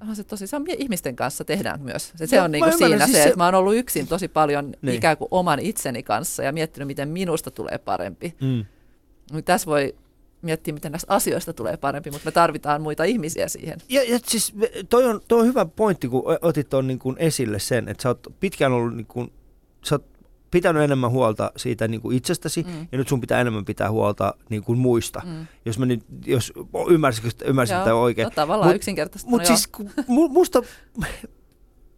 on 0.00 0.16
se 0.16 0.24
tosi, 0.24 0.46
se 0.46 0.56
on 0.56 0.64
ihmisten 0.78 1.16
kanssa 1.16 1.44
tehdään 1.44 1.80
myös. 1.80 2.12
Se, 2.16 2.26
se 2.26 2.36
no, 2.36 2.44
on 2.44 2.52
niin 2.52 2.64
kuin 2.64 2.78
siinä 2.78 3.06
siis 3.06 3.16
se, 3.16 3.24
että 3.24 3.36
mä 3.36 3.44
oon 3.44 3.54
ollut 3.54 3.76
yksin 3.76 4.06
tosi 4.06 4.28
paljon 4.28 4.72
niin. 4.82 4.94
ikään 4.96 5.16
kuin 5.16 5.28
oman 5.30 5.58
itseni 5.58 6.02
kanssa 6.02 6.42
ja 6.42 6.52
miettinyt, 6.52 6.86
miten 6.86 7.08
minusta 7.08 7.50
tulee 7.50 7.78
parempi. 7.78 8.34
Mm. 8.40 8.64
Tässä 9.44 9.66
voi 9.66 9.94
miettiä, 10.42 10.74
miten 10.74 10.92
näistä 10.92 11.14
asioista 11.14 11.52
tulee 11.52 11.76
parempi, 11.76 12.10
mutta 12.10 12.26
me 12.26 12.32
tarvitaan 12.32 12.82
muita 12.82 13.04
ihmisiä 13.04 13.48
siihen. 13.48 13.78
Ja, 13.88 14.02
ja 14.02 14.18
siis 14.26 14.54
toi 14.90 15.04
on, 15.04 15.20
toi 15.28 15.40
on 15.40 15.46
hyvä 15.46 15.64
pointti, 15.64 16.08
kun 16.08 16.22
otit 16.42 16.68
tuon 16.68 16.86
niin 16.86 16.98
kuin 16.98 17.16
esille 17.18 17.58
sen, 17.58 17.88
että 17.88 18.02
sä 18.02 18.08
oot 18.08 18.26
pitkään 18.40 18.72
ollut, 18.72 18.96
niin 18.96 19.06
kuin, 19.06 19.32
sä 19.84 19.94
oot 19.94 20.15
pitänyt 20.50 20.82
enemmän 20.82 21.10
huolta 21.10 21.52
siitä 21.56 21.88
niin 21.88 22.00
kuin 22.00 22.16
itsestäsi, 22.16 22.62
mm. 22.62 22.88
ja 22.92 22.98
nyt 22.98 23.08
sun 23.08 23.20
pitää 23.20 23.40
enemmän 23.40 23.64
pitää 23.64 23.90
huolta 23.90 24.34
niin 24.48 24.64
kuin 24.64 24.78
muista. 24.78 25.22
Mm. 25.24 25.46
Jos 25.64 25.78
mä 25.78 25.86
nyt, 25.86 26.04
jos 26.26 26.52
ymmärsitkö, 26.88 27.30
ymmärsin 27.44 27.76
tämä 27.76 27.94
oikein. 27.94 28.24
No, 28.24 28.30
tavallaan 28.30 28.68
mut, 28.68 28.76
yksinkertaisesti. 28.76 29.30
Mutta 29.30 29.50
no 29.50 29.56
siis 29.56 29.66
kun, 29.66 29.90
musta, 30.06 30.62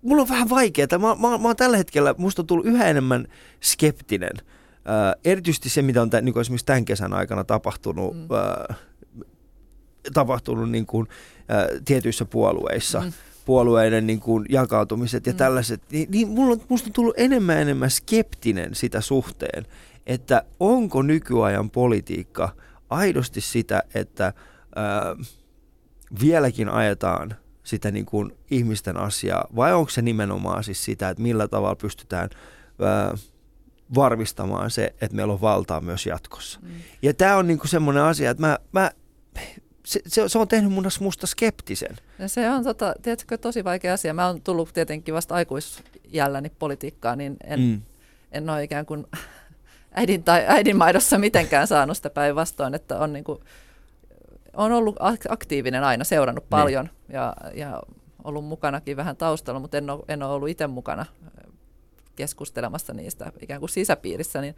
mulla 0.03 0.23
on 0.23 0.29
vähän 0.29 0.51
vaikeaa. 0.51 0.89
Mä, 0.93 1.15
mä, 1.15 1.39
mä 1.39 1.49
oon 1.49 1.57
tällä 1.57 1.77
hetkellä, 1.77 2.15
musta 2.19 2.43
on 2.43 2.47
tullut 2.47 2.67
yhä 2.67 2.87
enemmän 2.87 3.27
skeptinen– 3.61 4.37
Äh, 4.89 5.21
erityisesti 5.25 5.69
se, 5.69 5.83
mitä 5.83 6.03
on 6.03 6.11
tämän, 6.11 6.25
niin 6.25 6.33
kuin 6.33 6.41
esimerkiksi 6.41 6.67
tämän 6.67 6.85
kesän 6.85 7.13
aikana 7.13 7.45
tapahtunut, 7.45 8.17
mm. 8.17 8.29
äh, 8.71 8.77
tapahtunut 10.15 10.71
niin 10.71 10.87
kuin, 10.87 11.09
äh, 11.39 11.81
tietyissä 11.85 12.25
puolueissa, 12.25 13.01
mm. 13.01 13.13
Puolueiden 13.49 14.07
niin 14.07 14.21
kuin, 14.21 14.47
jakautumiset 14.49 15.27
ja 15.27 15.33
mm. 15.33 15.37
tällaiset, 15.37 15.83
niin, 15.91 16.11
niin 16.11 16.29
mulla 16.29 16.53
on, 16.53 16.61
musta 16.69 16.89
on 16.89 16.93
tullut 16.93 17.15
enemmän 17.17 17.57
ja 17.57 17.63
enemmän 17.63 17.91
skeptinen 17.91 18.75
sitä 18.75 19.01
suhteen, 19.01 19.67
että 20.07 20.43
onko 20.61 21.03
nykyajan 21.03 21.71
politiikka 21.71 22.53
aidosti 22.91 23.41
sitä, 23.41 23.83
että 23.95 24.27
äh, 24.27 25.27
vieläkin 26.21 26.69
ajetaan 26.69 27.37
sitä 27.63 27.91
niin 27.91 28.07
kuin 28.07 28.33
ihmisten 28.51 28.97
asiaa, 28.97 29.47
vai 29.57 29.75
onko 29.75 29.91
se 29.91 30.03
nimenomaan 30.03 30.65
siis 30.65 30.85
sitä, 30.85 31.09
että 31.09 31.23
millä 31.23 31.49
tavalla 31.49 31.77
pystytään 31.77 32.31
äh, 32.33 33.21
varmistamaan 33.95 34.71
se, 34.71 34.95
että 35.01 35.17
meillä 35.17 35.33
on 35.33 35.41
valtaa 35.41 35.81
myös 35.81 36.07
jatkossa. 36.07 36.61
Mm. 36.63 36.69
Ja 37.03 37.15
tämä 37.15 37.37
on 37.37 37.47
niinku 37.47 37.67
semmoinen 37.67 38.03
asia, 38.03 38.31
että 38.31 38.47
mä, 38.47 38.59
mä 38.73 38.91
se, 39.89 40.01
se, 40.07 40.29
se 40.29 40.39
on 40.39 40.49
tehnyt 40.49 40.73
mun 40.73 40.87
musta 41.01 41.27
skeptisen. 41.27 41.97
Ja 42.19 42.29
se 42.29 42.51
on 42.51 42.65
tota, 42.65 42.95
tiedätkö, 43.03 43.39
tosi 43.39 43.65
vaikea 43.65 43.95
asia. 43.95 44.15
Mä 44.15 44.27
oon 44.27 44.41
tullut 44.41 44.75
tietenkin 44.75 45.15
vasta 45.15 45.35
aikuisjälläni 45.35 46.51
politiikkaan, 46.59 47.19
niin 47.19 47.37
en, 47.45 47.61
mm. 47.61 47.83
en 48.33 48.51
ole 48.51 48.65
ikään 48.65 48.87
kuin 48.87 49.07
äidin, 49.93 50.23
tai 50.23 50.45
äidin 50.47 50.77
maidossa 50.77 51.19
mitenkään 51.19 51.67
saanut 51.67 51.97
sitä 51.97 52.11
päinvastoin, 52.11 52.75
että 52.75 52.99
on, 52.99 53.13
niin 53.13 53.25
kuin, 53.25 53.39
on 54.53 54.73
ollut 54.73 54.97
aktiivinen 55.29 55.85
aina, 55.85 56.05
seurannut 56.05 56.45
niin. 56.45 56.51
paljon 56.51 56.85
niin. 56.85 57.15
ja, 57.15 57.35
ja 57.55 57.83
ollut 58.25 58.45
mukanakin 58.45 58.97
vähän 58.97 59.17
taustalla, 59.17 59.61
mutta 59.61 59.79
en 59.79 59.91
ole, 59.91 60.05
en 60.09 60.23
ole 60.23 60.33
ollut 60.33 60.49
itse 60.49 60.67
mukana 60.67 61.07
keskustelemassa 62.17 62.95
niistä 62.95 63.33
ikään 63.41 63.61
kuin 63.61 63.71
sisäpiirissä, 63.71 64.41
niin 64.41 64.57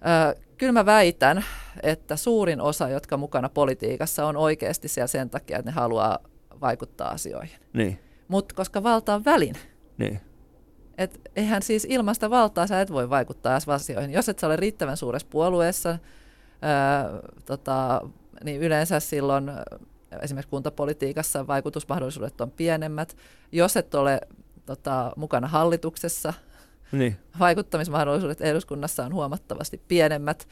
ö, 0.00 0.40
kyllä 0.58 0.72
mä 0.72 0.86
väitän, 0.86 1.44
että 1.82 2.16
suurin 2.16 2.60
osa, 2.60 2.88
jotka 2.88 3.16
mukana 3.16 3.48
politiikassa, 3.48 4.26
on 4.26 4.36
oikeasti 4.36 4.88
siellä 4.88 5.06
sen 5.06 5.30
takia, 5.30 5.58
että 5.58 5.70
ne 5.70 5.74
haluaa 5.74 6.18
vaikuttaa 6.60 7.08
asioihin. 7.08 7.58
Niin. 7.72 7.98
Mutta 8.28 8.54
koska 8.54 8.82
valta 8.82 9.14
on 9.14 9.24
välin. 9.24 9.54
Niin. 9.98 10.20
Et 10.98 11.20
eihän 11.36 11.62
siis 11.62 11.86
ilmaista 11.90 12.30
valtaa 12.30 12.66
sä 12.66 12.80
et 12.80 12.92
voi 12.92 13.10
vaikuttaa 13.10 13.58
asioihin. 13.66 14.10
Jos 14.10 14.28
et 14.28 14.38
sä 14.38 14.46
ole 14.46 14.56
riittävän 14.56 14.96
suuressa 14.96 15.28
puolueessa, 15.30 15.98
ää, 16.62 17.10
tota, 17.46 18.00
niin 18.44 18.60
yleensä 18.60 19.00
silloin 19.00 19.50
esimerkiksi 20.22 20.50
kuntapolitiikassa 20.50 21.46
vaikutusmahdollisuudet 21.46 22.40
on 22.40 22.50
pienemmät. 22.50 23.16
Jos 23.52 23.76
et 23.76 23.94
ole 23.94 24.20
tota, 24.66 25.12
mukana 25.16 25.48
hallituksessa, 25.48 26.34
niin. 26.92 27.16
Vaikuttamismahdollisuudet 27.38 28.40
eduskunnassa 28.40 29.04
on 29.04 29.14
huomattavasti 29.14 29.80
pienemmät. 29.88 30.48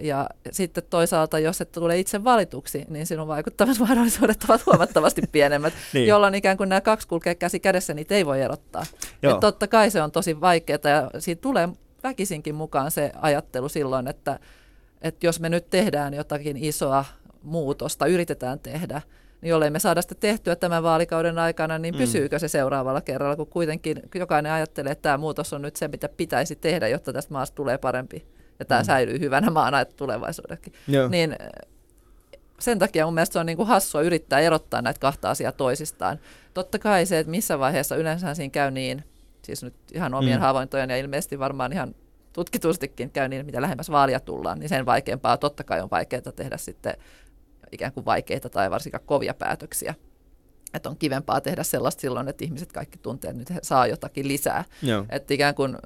Ja 0.00 0.28
sitten 0.50 0.84
toisaalta, 0.90 1.38
jos 1.38 1.60
et 1.60 1.72
tule 1.72 1.98
itse 1.98 2.24
valituksi, 2.24 2.84
niin 2.88 3.06
sinun 3.06 3.28
vaikuttamismahdollisuudet 3.28 4.44
ovat 4.48 4.66
huomattavasti 4.66 5.22
pienemmät, 5.32 5.74
niin. 5.92 6.08
jolloin 6.08 6.34
ikään 6.34 6.56
kuin 6.56 6.68
nämä 6.68 6.80
kaksi 6.80 7.08
kulkee 7.08 7.34
käsi 7.34 7.60
kädessä, 7.60 7.94
niitä 7.94 8.14
ei 8.14 8.26
voi 8.26 8.42
erottaa. 8.42 8.82
Ja 9.22 9.38
totta 9.40 9.68
kai 9.68 9.90
se 9.90 10.02
on 10.02 10.12
tosi 10.12 10.40
vaikeaa 10.40 10.78
ja 10.84 11.20
siitä 11.20 11.42
tulee 11.42 11.68
väkisinkin 12.02 12.54
mukaan 12.54 12.90
se 12.90 13.12
ajattelu 13.20 13.68
silloin, 13.68 14.08
että, 14.08 14.38
että 15.02 15.26
jos 15.26 15.40
me 15.40 15.48
nyt 15.48 15.70
tehdään 15.70 16.14
jotakin 16.14 16.56
isoa 16.56 17.04
muutosta, 17.42 18.06
yritetään 18.06 18.58
tehdä, 18.60 19.02
niin 19.40 19.50
jollei 19.50 19.70
me 19.70 19.78
saada 19.78 20.02
sitä 20.02 20.14
tehtyä 20.14 20.56
tämän 20.56 20.82
vaalikauden 20.82 21.38
aikana, 21.38 21.78
niin 21.78 21.94
mm. 21.94 21.98
pysyykö 21.98 22.38
se 22.38 22.48
seuraavalla 22.48 23.00
kerralla, 23.00 23.36
kun 23.36 23.46
kuitenkin 23.46 24.02
jokainen 24.14 24.52
ajattelee, 24.52 24.92
että 24.92 25.02
tämä 25.02 25.18
muutos 25.18 25.52
on 25.52 25.62
nyt 25.62 25.76
se, 25.76 25.88
mitä 25.88 26.08
pitäisi 26.08 26.56
tehdä, 26.56 26.88
jotta 26.88 27.12
tästä 27.12 27.32
maasta 27.32 27.54
tulee 27.54 27.78
parempi 27.78 28.26
ja 28.58 28.64
tämä 28.64 28.80
mm. 28.80 28.84
säilyy 28.84 29.20
hyvänä 29.20 29.50
maana 29.50 29.84
tulevaisuudellakin. 29.84 30.72
Joo. 30.88 31.08
Niin 31.08 31.36
sen 32.60 32.78
takia 32.78 33.04
mun 33.04 33.14
mielestä 33.14 33.32
se 33.32 33.38
on 33.38 33.46
niin 33.46 33.56
kuin 33.56 33.68
hassua 33.68 34.02
yrittää 34.02 34.40
erottaa 34.40 34.82
näitä 34.82 35.00
kahta 35.00 35.30
asiaa 35.30 35.52
toisistaan. 35.52 36.18
Totta 36.54 36.78
kai 36.78 37.06
se, 37.06 37.18
että 37.18 37.30
missä 37.30 37.58
vaiheessa 37.58 37.96
yleensä 37.96 38.34
siinä 38.34 38.50
käy 38.50 38.70
niin, 38.70 39.04
siis 39.42 39.62
nyt 39.62 39.74
ihan 39.92 40.14
omien 40.14 40.38
mm. 40.38 40.42
havaintojen 40.42 40.90
ja 40.90 40.96
ilmeisesti 40.96 41.38
varmaan 41.38 41.72
ihan 41.72 41.94
tutkitustikin 42.32 43.10
käy 43.10 43.28
niin, 43.28 43.46
mitä 43.46 43.62
lähemmäs 43.62 43.90
vaalia 43.90 44.20
tullaan, 44.20 44.58
niin 44.58 44.68
sen 44.68 44.86
vaikeampaa 44.86 45.36
totta 45.36 45.64
kai 45.64 45.80
on 45.80 45.90
vaikeaa 45.90 46.32
tehdä 46.36 46.56
sitten 46.56 46.94
ikään 47.72 47.92
kuin 47.92 48.04
vaikeita 48.04 48.48
tai 48.48 48.70
varsinkaan 48.70 49.04
kovia 49.06 49.34
päätöksiä. 49.34 49.94
Että 50.74 50.88
on 50.88 50.96
kivempaa 50.96 51.40
tehdä 51.40 51.62
sellaista 51.62 52.00
silloin, 52.00 52.28
että 52.28 52.44
ihmiset 52.44 52.72
kaikki 52.72 52.98
tuntee, 52.98 53.30
että 53.30 53.38
nyt 53.38 53.50
he 53.50 53.60
saa 53.62 53.86
jotakin 53.86 54.28
lisää. 54.28 54.64
Että 55.08 55.34
ikään 55.34 55.54
kuin 55.54 55.76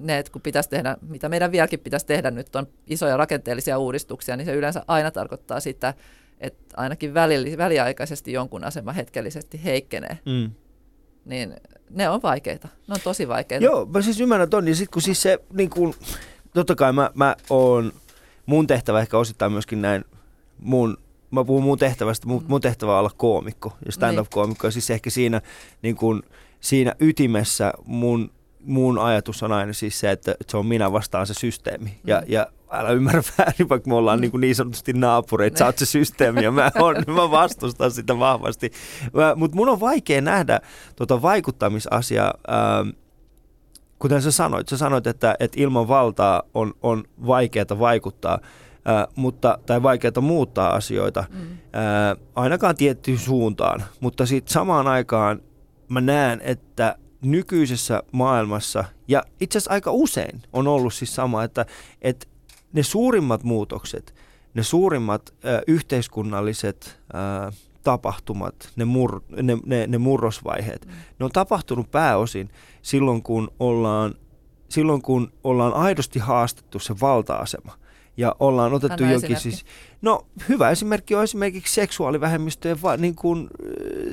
ne, 0.00 0.18
että 0.18 0.32
kun 0.32 0.42
pitäisi 0.42 0.68
tehdä, 0.68 0.96
mitä 1.08 1.28
meidän 1.28 1.52
vieläkin 1.52 1.80
pitäisi 1.80 2.06
tehdä 2.06 2.30
nyt 2.30 2.56
on 2.56 2.66
isoja 2.86 3.16
rakenteellisia 3.16 3.78
uudistuksia, 3.78 4.36
niin 4.36 4.44
se 4.44 4.54
yleensä 4.54 4.84
aina 4.88 5.10
tarkoittaa 5.10 5.60
sitä, 5.60 5.94
että 6.40 6.74
ainakin 6.76 7.14
väliaikaisesti 7.58 8.32
jonkun 8.32 8.64
asema 8.64 8.92
hetkellisesti 8.92 9.64
heikkenee. 9.64 10.18
Mm. 10.26 10.50
Niin 11.24 11.56
ne 11.90 12.08
on 12.08 12.22
vaikeita. 12.22 12.68
Ne 12.88 12.94
on 12.94 13.00
tosi 13.04 13.28
vaikeita. 13.28 13.64
Joo, 13.64 13.86
mä 13.86 14.02
siis 14.02 14.20
ymmärrän 14.20 14.50
ton. 14.50 14.68
Ja 14.68 14.74
sitten 14.74 14.92
kun 14.92 15.02
siis 15.02 15.22
se, 15.22 15.38
niin 15.52 15.70
kun, 15.70 15.94
totta 16.54 16.74
kai 16.74 16.92
mä, 16.92 17.10
mä 17.14 17.36
oon, 17.50 17.92
mun 18.46 18.66
tehtävä 18.66 19.00
ehkä 19.00 19.18
osittain 19.18 19.52
myöskin 19.52 19.82
näin 19.82 20.04
mun 20.58 20.96
mä 21.30 21.44
puhun 21.44 21.62
mun 21.62 21.78
tehtävästä, 21.78 22.26
mun, 22.26 22.44
mun 22.48 22.60
tehtävä 22.60 22.92
on 22.92 22.98
olla 22.98 23.10
koomikko 23.16 23.72
ja 23.86 23.92
stand-up-koomikko. 23.92 24.66
Ja 24.66 24.70
siis 24.70 24.90
ehkä 24.90 25.10
siinä, 25.10 25.40
niin 25.82 25.96
kun, 25.96 26.22
siinä 26.60 26.94
ytimessä 27.00 27.72
mun, 27.84 28.30
mun 28.60 28.98
ajatus 28.98 29.42
on 29.42 29.52
aina 29.52 29.72
siis 29.72 30.00
se, 30.00 30.10
että, 30.10 30.34
se 30.48 30.56
on 30.56 30.66
minä 30.66 30.92
vastaan 30.92 31.26
se 31.26 31.34
systeemi. 31.34 32.00
Ja, 32.04 32.20
mm. 32.20 32.32
ja 32.32 32.46
älä 32.70 32.90
ymmärrä 32.90 33.22
väärin, 33.38 33.68
vaikka 33.68 33.88
me 33.88 33.94
ollaan 33.94 34.18
mm. 34.18 34.20
niin, 34.20 34.30
kuin 34.30 34.40
niin 34.40 34.54
sanotusti 34.54 34.92
naapureita, 34.92 35.58
sä 35.58 35.66
oot 35.66 35.78
se 35.78 35.86
systeemi 35.86 36.44
ja 36.44 36.52
mä, 36.52 36.70
on, 36.80 36.96
mä 37.06 37.30
vastustan 37.30 37.90
sitä 37.90 38.18
vahvasti. 38.18 38.72
Mutta 39.36 39.56
mun 39.56 39.68
on 39.68 39.80
vaikea 39.80 40.20
nähdä 40.20 40.60
tuota 40.96 41.22
vaikuttamisasiaa, 41.22 42.34
ähm, 42.50 42.88
kuten 43.98 44.22
sä 44.22 44.30
sanoit, 44.30 44.68
sä 44.68 44.76
sanoit, 44.76 45.06
että, 45.06 45.36
että 45.40 45.60
ilman 45.60 45.88
valtaa 45.88 46.42
on, 46.54 46.74
on 46.82 47.04
vaikeaa 47.26 47.78
vaikuttaa, 47.78 48.38
äh, 48.88 49.06
mutta, 49.16 49.58
tai 49.66 49.82
vaikeaa 49.82 50.20
muuttaa 50.20 50.74
asioita, 50.74 51.24
mm. 51.30 51.40
äh, 51.40 51.58
ainakaan 52.34 52.76
tiettyyn 52.76 53.18
suuntaan, 53.18 53.82
mutta 54.00 54.26
sitten 54.26 54.52
samaan 54.52 54.88
aikaan 54.88 55.42
mä 55.88 56.00
näen, 56.00 56.40
että 56.44 56.96
nykyisessä 57.22 58.02
maailmassa, 58.12 58.84
ja 59.08 59.22
itse 59.40 59.58
asiassa 59.58 59.70
aika 59.72 59.90
usein 59.92 60.42
on 60.52 60.68
ollut 60.68 60.94
siis 60.94 61.14
sama, 61.14 61.44
että, 61.44 61.66
että 62.02 62.26
ne 62.72 62.82
suurimmat 62.82 63.44
muutokset, 63.44 64.14
ne 64.54 64.62
suurimmat 64.62 65.34
äh, 65.44 65.60
yhteiskunnalliset 65.66 67.00
äh, 67.14 67.56
tapahtumat, 67.82 68.72
ne, 68.76 68.84
mur, 68.84 69.22
ne, 69.42 69.58
ne, 69.66 69.86
ne 69.86 69.98
murrosvaiheet, 69.98 70.86
mm. 70.86 70.92
ne 71.18 71.24
on 71.24 71.32
tapahtunut 71.32 71.90
pääosin 71.90 72.50
silloin, 72.82 73.22
kun 73.22 73.50
ollaan, 73.58 74.14
silloin, 74.68 75.02
kun 75.02 75.32
ollaan 75.44 75.74
aidosti 75.74 76.18
haastettu 76.18 76.78
se 76.78 76.94
valta-asema 77.00 77.72
ja 78.20 78.36
ollaan 78.40 78.72
otettu 78.74 79.04
jokin 79.04 79.36
siis... 79.36 79.64
No 80.02 80.26
hyvä 80.48 80.70
esimerkki 80.70 81.14
on 81.14 81.24
esimerkiksi 81.24 81.74
seksuaalivähemmistöjen 81.74 82.82
va, 82.82 82.96
niin 82.96 83.14
kuin, 83.14 83.48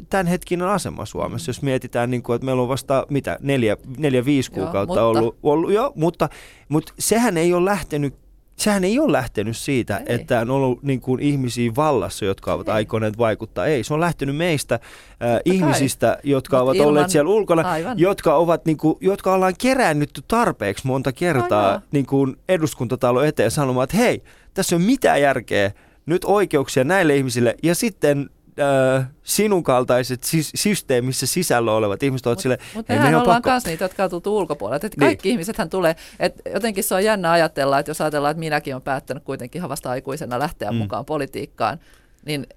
tämänhetkinen 0.09 0.67
asema 0.67 1.05
Suomessa, 1.05 1.49
mm. 1.49 1.49
jos 1.49 1.61
mietitään, 1.61 2.11
niin 2.11 2.23
kuin, 2.23 2.35
että 2.35 2.45
meillä 2.45 2.61
on 2.61 2.67
vasta 2.67 3.05
mitä, 3.09 3.37
neljä, 3.41 3.77
neljä 3.97 4.25
viisi 4.25 4.51
kuukautta 4.51 4.95
joo, 4.95 5.07
mutta... 5.07 5.19
ollut, 5.19 5.37
ollut 5.43 5.71
jo, 5.71 5.93
mutta, 5.95 6.29
mutta 6.69 6.93
sehän 6.99 7.37
ei 7.37 7.53
ole 7.53 7.65
lähtenyt 7.65 8.13
sehän 8.57 8.83
ei 8.83 8.99
ole 8.99 9.11
lähtenyt 9.11 9.57
siitä, 9.57 9.97
ei. 9.97 10.15
että 10.15 10.41
on 10.41 10.49
ollut 10.49 10.83
niin 10.83 11.01
kuin, 11.01 11.19
ihmisiä 11.19 11.71
vallassa, 11.75 12.25
jotka 12.25 12.53
ovat 12.53 12.67
ei. 12.67 12.73
aikoneet 12.73 13.17
vaikuttaa. 13.17 13.65
Ei, 13.65 13.83
se 13.83 13.93
on 13.93 13.99
lähtenyt 13.99 14.35
meistä 14.35 14.75
äh, 14.75 15.39
ihmisistä, 15.45 16.07
kai. 16.07 16.31
jotka 16.31 16.57
Mut 16.57 16.63
ovat 16.63 16.75
ilman... 16.75 16.89
olleet 16.89 17.09
siellä 17.09 17.31
ulkona, 17.31 17.63
jotka, 17.95 18.35
ovat, 18.35 18.65
niin 18.65 18.77
kuin, 18.77 18.97
jotka 19.01 19.33
ollaan 19.33 19.53
kerännytty 19.57 20.23
tarpeeksi 20.27 20.87
monta 20.87 21.11
kertaa 21.11 21.81
niin 21.91 22.05
kuin 22.05 22.35
eduskuntatalo 22.49 23.21
eteen 23.21 23.51
sanomaan, 23.51 23.83
että 23.83 23.97
hei, 23.97 24.23
tässä 24.53 24.75
on 24.75 24.81
mitään 24.81 25.21
järkeä, 25.21 25.71
nyt 26.05 26.25
oikeuksia 26.25 26.83
näille 26.83 27.15
ihmisille, 27.15 27.55
ja 27.63 27.75
sitten 27.75 28.29
äh, 28.59 29.07
sinun 29.23 29.63
kaltaiset 29.63 30.23
siis, 30.23 30.51
systeemissä 30.55 31.27
sisällä 31.27 31.71
olevat 31.71 32.03
ihmiset 32.03 32.27
ovat 32.27 32.39
sille... 32.39 32.57
Mutta 32.73 32.93
mehän 32.93 33.11
me 33.11 33.17
ollaan 33.17 33.41
myös 33.45 33.65
niitä, 33.65 33.83
jotka 33.83 34.03
on 34.03 34.09
tultu 34.09 34.37
ulkopuolelta. 34.37 34.87
Että 34.87 35.01
niin. 35.01 35.07
Kaikki 35.07 35.29
ihmisethän 35.29 35.69
tulee, 35.69 35.95
että 36.19 36.49
jotenkin 36.53 36.83
se 36.83 36.95
on 36.95 37.03
jännä 37.03 37.31
ajatella, 37.31 37.79
että 37.79 37.89
jos 37.89 38.01
ajatellaan, 38.01 38.31
että 38.31 38.39
minäkin 38.39 38.73
olen 38.73 38.81
päättänyt 38.81 39.23
kuitenkin 39.23 39.69
vasta 39.69 39.89
aikuisena 39.89 40.39
lähteä 40.39 40.71
mm. 40.71 40.77
mukaan 40.77 41.05
politiikkaan, 41.05 41.79
niin 42.25 42.47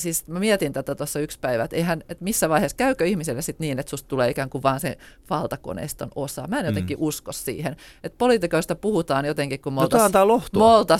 siis 0.00 0.26
mä 0.26 0.38
mietin 0.38 0.72
tätä 0.72 0.94
tuossa 0.94 1.20
yksi 1.20 1.38
päivä, 1.40 1.64
että, 1.64 1.76
eihän, 1.76 2.00
että 2.08 2.24
missä 2.24 2.48
vaiheessa 2.48 2.76
käykö 2.76 3.06
ihmiselle 3.06 3.42
sitten 3.42 3.64
niin, 3.64 3.78
että 3.78 3.90
susta 3.90 4.08
tulee 4.08 4.30
ikään 4.30 4.50
kuin 4.50 4.62
vaan 4.62 4.80
se 4.80 4.98
valtakoneiston 5.30 6.08
osa. 6.14 6.46
Mä 6.46 6.60
en 6.60 6.66
jotenkin 6.66 6.98
mm. 6.98 7.02
usko 7.02 7.32
siihen. 7.32 7.76
Että 8.04 8.18
poliitikoista 8.18 8.74
puhutaan 8.74 9.24
jotenkin, 9.24 9.60
kun 9.60 9.72
me 9.72 9.80
no, 9.80 9.88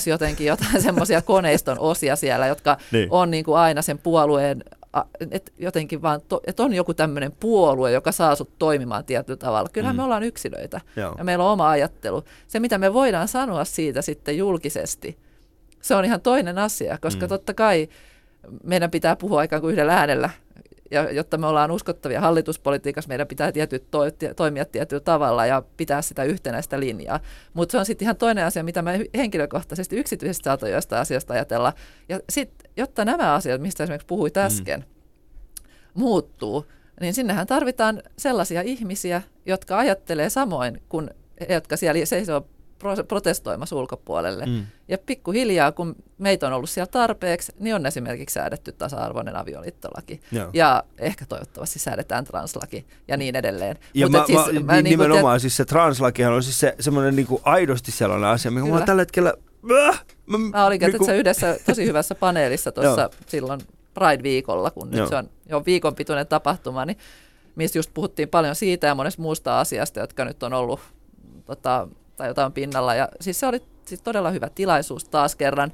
jotenkin 0.06 0.46
jotain 0.46 0.82
semmoisia 0.88 1.22
koneiston 1.22 1.78
osia 1.78 2.16
siellä, 2.16 2.46
jotka 2.46 2.76
niin. 2.92 3.08
on 3.10 3.30
niin 3.30 3.44
kuin 3.44 3.58
aina 3.58 3.82
sen 3.82 3.98
puolueen 3.98 4.64
että 5.30 5.52
jotenkin 5.58 6.02
vaan, 6.02 6.20
to, 6.28 6.40
että 6.46 6.62
on 6.62 6.74
joku 6.74 6.94
tämmöinen 6.94 7.32
puolue, 7.40 7.92
joka 7.92 8.12
saa 8.12 8.34
sut 8.34 8.58
toimimaan 8.58 9.04
tietyllä 9.04 9.36
tavalla. 9.36 9.68
Kyllähän 9.72 9.96
mm. 9.96 10.00
me 10.00 10.02
ollaan 10.02 10.22
yksilöitä 10.22 10.80
Joo. 10.96 11.14
ja 11.18 11.24
meillä 11.24 11.44
on 11.44 11.50
oma 11.50 11.70
ajattelu. 11.70 12.24
Se, 12.48 12.60
mitä 12.60 12.78
me 12.78 12.94
voidaan 12.94 13.28
sanoa 13.28 13.64
siitä 13.64 14.02
sitten 14.02 14.38
julkisesti, 14.38 15.18
se 15.80 15.94
on 15.94 16.04
ihan 16.04 16.20
toinen 16.20 16.58
asia, 16.58 16.98
koska 17.00 17.26
mm. 17.26 17.28
totta 17.28 17.54
kai 17.54 17.88
meidän 18.64 18.90
pitää 18.90 19.16
puhua 19.16 19.42
ikään 19.42 19.62
kuin 19.62 19.72
yhdellä 19.72 19.94
äänellä, 19.94 20.30
ja 20.90 21.12
jotta 21.12 21.38
me 21.38 21.46
ollaan 21.46 21.70
uskottavia 21.70 22.20
hallituspolitiikassa, 22.20 23.08
meidän 23.08 23.26
pitää 23.26 23.52
tietyt 23.52 23.90
to, 23.90 23.98
toimia 24.36 24.64
tietyllä 24.64 25.00
tavalla 25.00 25.46
ja 25.46 25.62
pitää 25.76 26.02
sitä 26.02 26.24
yhtenäistä 26.24 26.80
linjaa. 26.80 27.20
Mutta 27.54 27.72
se 27.72 27.78
on 27.78 27.86
sitten 27.86 28.06
ihan 28.06 28.16
toinen 28.16 28.44
asia, 28.44 28.64
mitä 28.64 28.82
me 28.82 29.04
henkilökohtaisesti 29.16 29.96
yksityisesti 29.96 30.48
jostain 30.72 31.00
asiasta 31.00 31.34
ajatella. 31.34 31.72
Ja 32.08 32.20
sitten, 32.30 32.70
jotta 32.76 33.04
nämä 33.04 33.34
asiat, 33.34 33.60
mistä 33.60 33.82
esimerkiksi 33.84 34.06
puhuit 34.06 34.34
mm. 34.34 34.42
äsken, 34.42 34.80
mm. 34.80 34.86
muuttuu, 35.94 36.66
niin 37.00 37.14
sinnehän 37.14 37.46
tarvitaan 37.46 38.02
sellaisia 38.18 38.62
ihmisiä, 38.62 39.22
jotka 39.46 39.78
ajattelee 39.78 40.30
samoin 40.30 40.82
kuin 40.88 41.10
jotka 41.48 41.76
siellä 41.76 42.06
seisoo 42.06 42.46
protestoimassa 43.08 43.76
ulkopuolelle. 43.76 44.46
Mm. 44.46 44.66
Ja 44.88 44.98
pikkuhiljaa, 44.98 45.72
kun 45.72 45.96
meitä 46.18 46.46
on 46.46 46.52
ollut 46.52 46.70
siellä 46.70 46.90
tarpeeksi, 46.90 47.52
niin 47.58 47.74
on 47.74 47.86
esimerkiksi 47.86 48.34
säädetty 48.34 48.72
tasa-arvoinen 48.72 49.36
avioliittolaki. 49.36 50.20
Joo. 50.32 50.50
Ja 50.52 50.84
ehkä 50.98 51.26
toivottavasti 51.26 51.78
säädetään 51.78 52.24
translaki 52.24 52.86
ja 53.08 53.16
niin 53.16 53.36
edelleen. 53.36 53.78
Ja 53.94 54.06
Mut 54.06 54.12
mä, 54.12 54.26
siis, 54.26 54.52
mä, 54.52 54.60
mä, 54.60 54.72
niin 54.72 54.84
nimenomaan 54.84 55.36
te... 55.36 55.40
siis 55.40 55.56
se 55.56 55.64
translakihan 55.64 56.32
on 56.32 56.42
siis 56.42 56.60
se, 56.60 56.74
semmoinen 56.80 57.16
niin 57.16 57.26
kuin 57.26 57.42
aidosti 57.44 57.92
sellainen 57.92 58.28
asia, 58.28 58.50
mikä 58.50 58.66
mä 58.66 58.80
tällä 58.80 59.02
hetkellä... 59.02 59.34
Äh, 59.88 60.04
mä, 60.26 60.38
mä 60.38 60.66
olin 60.66 60.80
niin 60.80 60.98
kuin... 60.98 61.14
yhdessä 61.14 61.58
tosi 61.66 61.86
hyvässä 61.86 62.14
paneelissa 62.14 62.72
tuossa 62.82 63.10
silloin 63.26 63.60
Pride-viikolla, 63.94 64.70
kun 64.70 64.90
nyt 64.90 65.08
se 65.08 65.16
on 65.16 65.30
jo 65.48 65.62
viikon 65.66 65.94
pituinen 65.94 66.26
tapahtuma, 66.26 66.84
niin 66.84 66.98
missä 67.56 67.78
just 67.78 67.90
puhuttiin 67.94 68.28
paljon 68.28 68.54
siitä 68.54 68.86
ja 68.86 68.94
monesta 68.94 69.22
muusta 69.22 69.60
asiasta, 69.60 70.00
jotka 70.00 70.24
nyt 70.24 70.42
on 70.42 70.52
ollut 70.52 70.80
tota, 71.46 71.88
tai 72.20 72.28
jotain 72.28 72.52
pinnalla. 72.52 72.94
Ja 72.94 73.08
siis 73.20 73.40
se 73.40 73.46
oli 73.46 73.62
siis 73.86 74.02
todella 74.02 74.30
hyvä 74.30 74.48
tilaisuus 74.54 75.04
taas 75.04 75.36
kerran. 75.36 75.72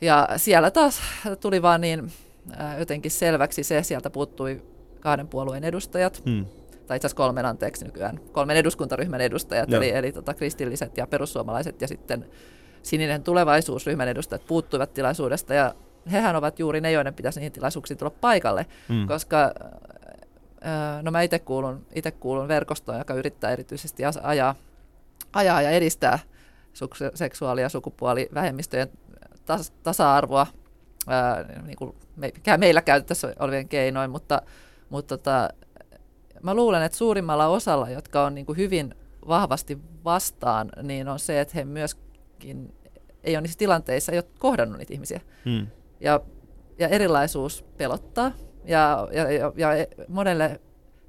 Ja 0.00 0.28
siellä 0.36 0.70
taas 0.70 1.00
tuli 1.40 1.62
vaan 1.62 1.80
niin 1.80 2.12
ää, 2.56 2.78
jotenkin 2.78 3.10
selväksi 3.10 3.62
se, 3.62 3.82
sieltä 3.82 4.10
puuttui 4.10 4.62
kahden 5.00 5.28
puolueen 5.28 5.64
edustajat, 5.64 6.22
hmm. 6.26 6.46
tai 6.86 6.96
itse 6.96 7.06
asiassa 7.06 7.16
kolmen 7.16 7.46
anteeksi 7.46 7.84
nykyään, 7.84 8.20
kolmen 8.32 8.56
eduskuntaryhmän 8.56 9.20
edustajat, 9.20 9.70
Joo. 9.70 9.82
eli, 9.82 9.90
eli 9.90 10.12
tota, 10.12 10.34
kristilliset 10.34 10.96
ja 10.96 11.06
perussuomalaiset 11.06 11.80
ja 11.80 11.88
sitten 11.88 12.26
sininen 12.82 13.22
tulevaisuusryhmän 13.22 14.08
edustajat 14.08 14.46
puuttuivat 14.46 14.94
tilaisuudesta 14.94 15.54
ja 15.54 15.74
hehän 16.12 16.36
ovat 16.36 16.58
juuri 16.58 16.80
ne, 16.80 16.92
joiden 16.92 17.14
pitäisi 17.14 17.40
niihin 17.40 17.52
tilaisuuksiin 17.52 17.98
tulla 17.98 18.12
paikalle, 18.20 18.66
hmm. 18.88 19.06
koska 19.06 19.54
no 21.02 21.10
mä 21.10 21.22
itse 21.22 21.38
kuulun, 21.38 21.86
ite 21.94 22.10
kuulun 22.10 22.48
verkostoon, 22.48 22.98
joka 22.98 23.14
yrittää 23.14 23.50
erityisesti 23.50 24.02
ajaa 24.22 24.54
ajaa 25.32 25.62
ja 25.62 25.70
edistää 25.70 26.18
seksuaali- 27.14 27.62
ja 27.62 27.68
sukupuolivähemmistöjen 27.68 28.88
tas- 29.46 29.72
tasa-arvoa, 29.82 30.46
ää, 31.06 31.44
niin 31.66 31.76
kuin 31.76 31.96
me, 32.16 32.32
meillä 32.56 32.82
käytössä 32.82 33.34
olevien 33.38 33.68
keinoin, 33.68 34.10
mutta, 34.10 34.42
mutta 34.90 35.18
tota, 35.18 35.48
mä 36.42 36.54
luulen, 36.54 36.82
että 36.82 36.98
suurimmalla 36.98 37.46
osalla, 37.46 37.90
jotka 37.90 38.24
on 38.24 38.34
niin 38.34 38.46
kuin 38.46 38.58
hyvin 38.58 38.94
vahvasti 39.28 39.78
vastaan, 40.04 40.70
niin 40.82 41.08
on 41.08 41.18
se, 41.18 41.40
että 41.40 41.54
he 41.54 41.64
myöskin 41.64 42.74
ei 43.24 43.36
ole 43.36 43.40
niissä 43.40 43.58
tilanteissa, 43.58 44.12
ei 44.12 44.18
ole 44.18 44.24
kohdannut 44.38 44.78
niitä 44.78 44.94
ihmisiä. 44.94 45.20
Hmm. 45.44 45.66
Ja, 46.00 46.20
ja 46.78 46.88
erilaisuus 46.88 47.64
pelottaa. 47.76 48.32
Ja, 48.64 49.08
ja, 49.12 49.30
ja, 49.30 49.52
ja 49.56 49.86
monelle 50.08 50.60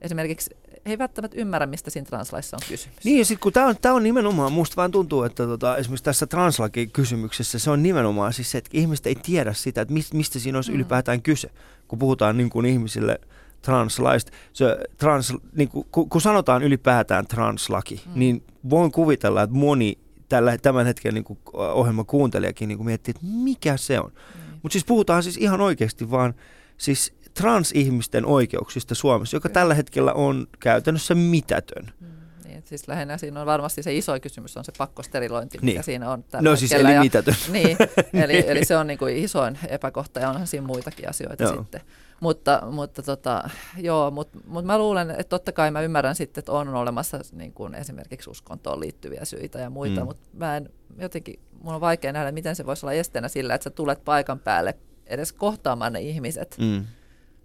esimerkiksi 0.02 0.58
he 0.86 0.92
ei 0.92 0.98
välttämättä 0.98 1.38
ymmärrä, 1.38 1.66
mistä 1.66 1.90
siinä 1.90 2.06
translaissa 2.06 2.58
on 2.58 2.62
kysymys. 2.70 2.98
Niin, 3.04 3.20
ja 3.20 3.26
sitten 3.26 3.44
kun 3.44 3.54
tämä 3.54 3.68
on, 3.68 3.76
tää 3.82 3.94
on 3.94 4.04
nimenomaan, 4.04 4.52
musta 4.52 4.76
vaan 4.76 4.92
tuntuu, 4.92 5.24
että 5.24 5.46
tota, 5.46 5.78
esimerkiksi 5.78 6.04
tässä 6.04 6.28
translaki-kysymyksessä 6.28 7.60
se 7.60 7.72
on 7.72 7.84
nimenomaan 7.84 8.34
siis 8.34 8.52
se, 8.52 8.58
että 8.58 8.70
ihmiset 8.74 9.08
ei 9.08 9.16
tiedä 9.16 9.54
sitä, 9.54 9.82
että 9.82 9.94
mistä 10.14 10.40
siinä 10.40 10.58
olisi 10.58 10.72
mm. 10.72 10.76
ylipäätään 10.76 11.22
kyse, 11.22 11.52
kun 11.88 12.00
puhutaan 12.00 12.38
niin 12.38 12.50
kuin 12.50 12.66
ihmisille 12.66 13.20
translaista. 13.62 14.32
Se, 14.54 14.78
trans, 14.98 15.34
niin 15.56 15.70
kuin, 15.70 15.88
kun, 15.92 16.10
kun 16.10 16.22
sanotaan 16.22 16.64
ylipäätään 16.64 17.28
translaki, 17.28 18.02
mm. 18.06 18.12
niin 18.20 18.44
voin 18.70 18.92
kuvitella, 18.92 19.42
että 19.42 19.56
moni 19.56 19.98
tällä, 20.30 20.58
tämän 20.58 20.86
hetken 20.86 21.14
niin 21.14 21.38
ohjelman 21.54 22.06
kuuntelijakin 22.06 22.68
niin 22.68 22.86
miettii, 22.86 23.12
että 23.12 23.26
mikä 23.26 23.78
se 23.78 24.00
on. 24.00 24.12
Mm. 24.12 24.42
Mutta 24.62 24.74
siis 24.74 24.86
puhutaan 24.86 25.24
siis 25.24 25.38
ihan 25.38 25.62
oikeasti 25.62 26.12
vaan 26.12 26.34
siis 26.78 27.14
transihmisten 27.34 28.26
oikeuksista 28.26 28.96
Suomessa, 28.96 29.38
joka 29.38 29.50
Kyllä. 29.50 29.54
tällä 29.54 29.74
hetkellä 29.74 30.14
on 30.14 30.48
käytännössä 30.60 31.16
mitätön. 31.16 31.86
Mm, 32.00 32.08
niin. 32.08 32.22
Niin, 32.46 32.64
siis 32.66 32.88
lähinnä 32.88 33.18
siinä 33.18 33.40
on 33.40 33.46
varmasti 33.46 33.84
se 33.84 33.96
iso 33.96 34.20
kysymys 34.20 34.58
on 34.58 34.64
se 34.64 34.72
pakkosterilointi, 34.78 35.58
Niin. 35.58 35.66
mikä 35.66 35.82
siinä 35.82 36.12
on 36.12 36.24
tällä 36.24 36.50
No 36.50 36.56
siis 36.56 36.72
eli 36.72 36.94
ja- 36.94 37.02
mitätön. 37.02 37.36
Niin, 37.52 37.78
eli, 38.14 38.44
eli 38.52 38.66
se 38.66 38.78
on 38.78 38.88
niin 38.88 38.98
kuin 38.98 39.18
isoin 39.18 39.60
epäkohta 39.68 40.20
ja 40.20 40.30
onhan 40.30 40.48
siinä 40.48 40.68
muitakin 40.68 41.10
asioita 41.10 41.44
Joo. 41.44 41.56
sitten. 41.58 41.82
Mutta, 42.20 42.62
mutta 42.72 43.04
tota, 43.04 43.50
joo, 43.78 44.12
mutta, 44.12 44.40
mutta 44.48 44.66
mä 44.68 44.78
luulen, 44.78 45.12
että 45.12 45.24
totta 45.24 45.52
kai 45.52 45.72
mä 45.72 45.82
ymmärrän 45.82 46.16
sitten, 46.16 46.42
että 46.42 46.52
on 46.52 46.68
olemassa 46.76 47.20
niin 47.32 47.54
kuin 47.54 47.76
esimerkiksi 47.76 48.30
uskontoon 48.30 48.80
liittyviä 48.80 49.26
syitä 49.26 49.60
ja 49.60 49.70
muita, 49.70 50.00
mm. 50.02 50.06
mutta 50.06 50.28
mä 50.34 50.58
en 50.58 50.70
jotenkin, 50.98 51.40
mun 51.64 51.74
on 51.76 51.82
vaikea 51.82 52.12
nähdä, 52.14 52.32
miten 52.32 52.56
se 52.56 52.66
voisi 52.66 52.86
olla 52.86 52.94
esteenä 52.94 53.28
sillä, 53.28 53.56
että 53.56 53.64
sä 53.64 53.70
tulet 53.70 54.06
paikan 54.06 54.40
päälle 54.40 54.74
edes 55.08 55.34
kohtaamaan 55.34 55.94
ne 55.94 56.02
ihmiset. 56.02 56.56
Mm. 56.60 56.86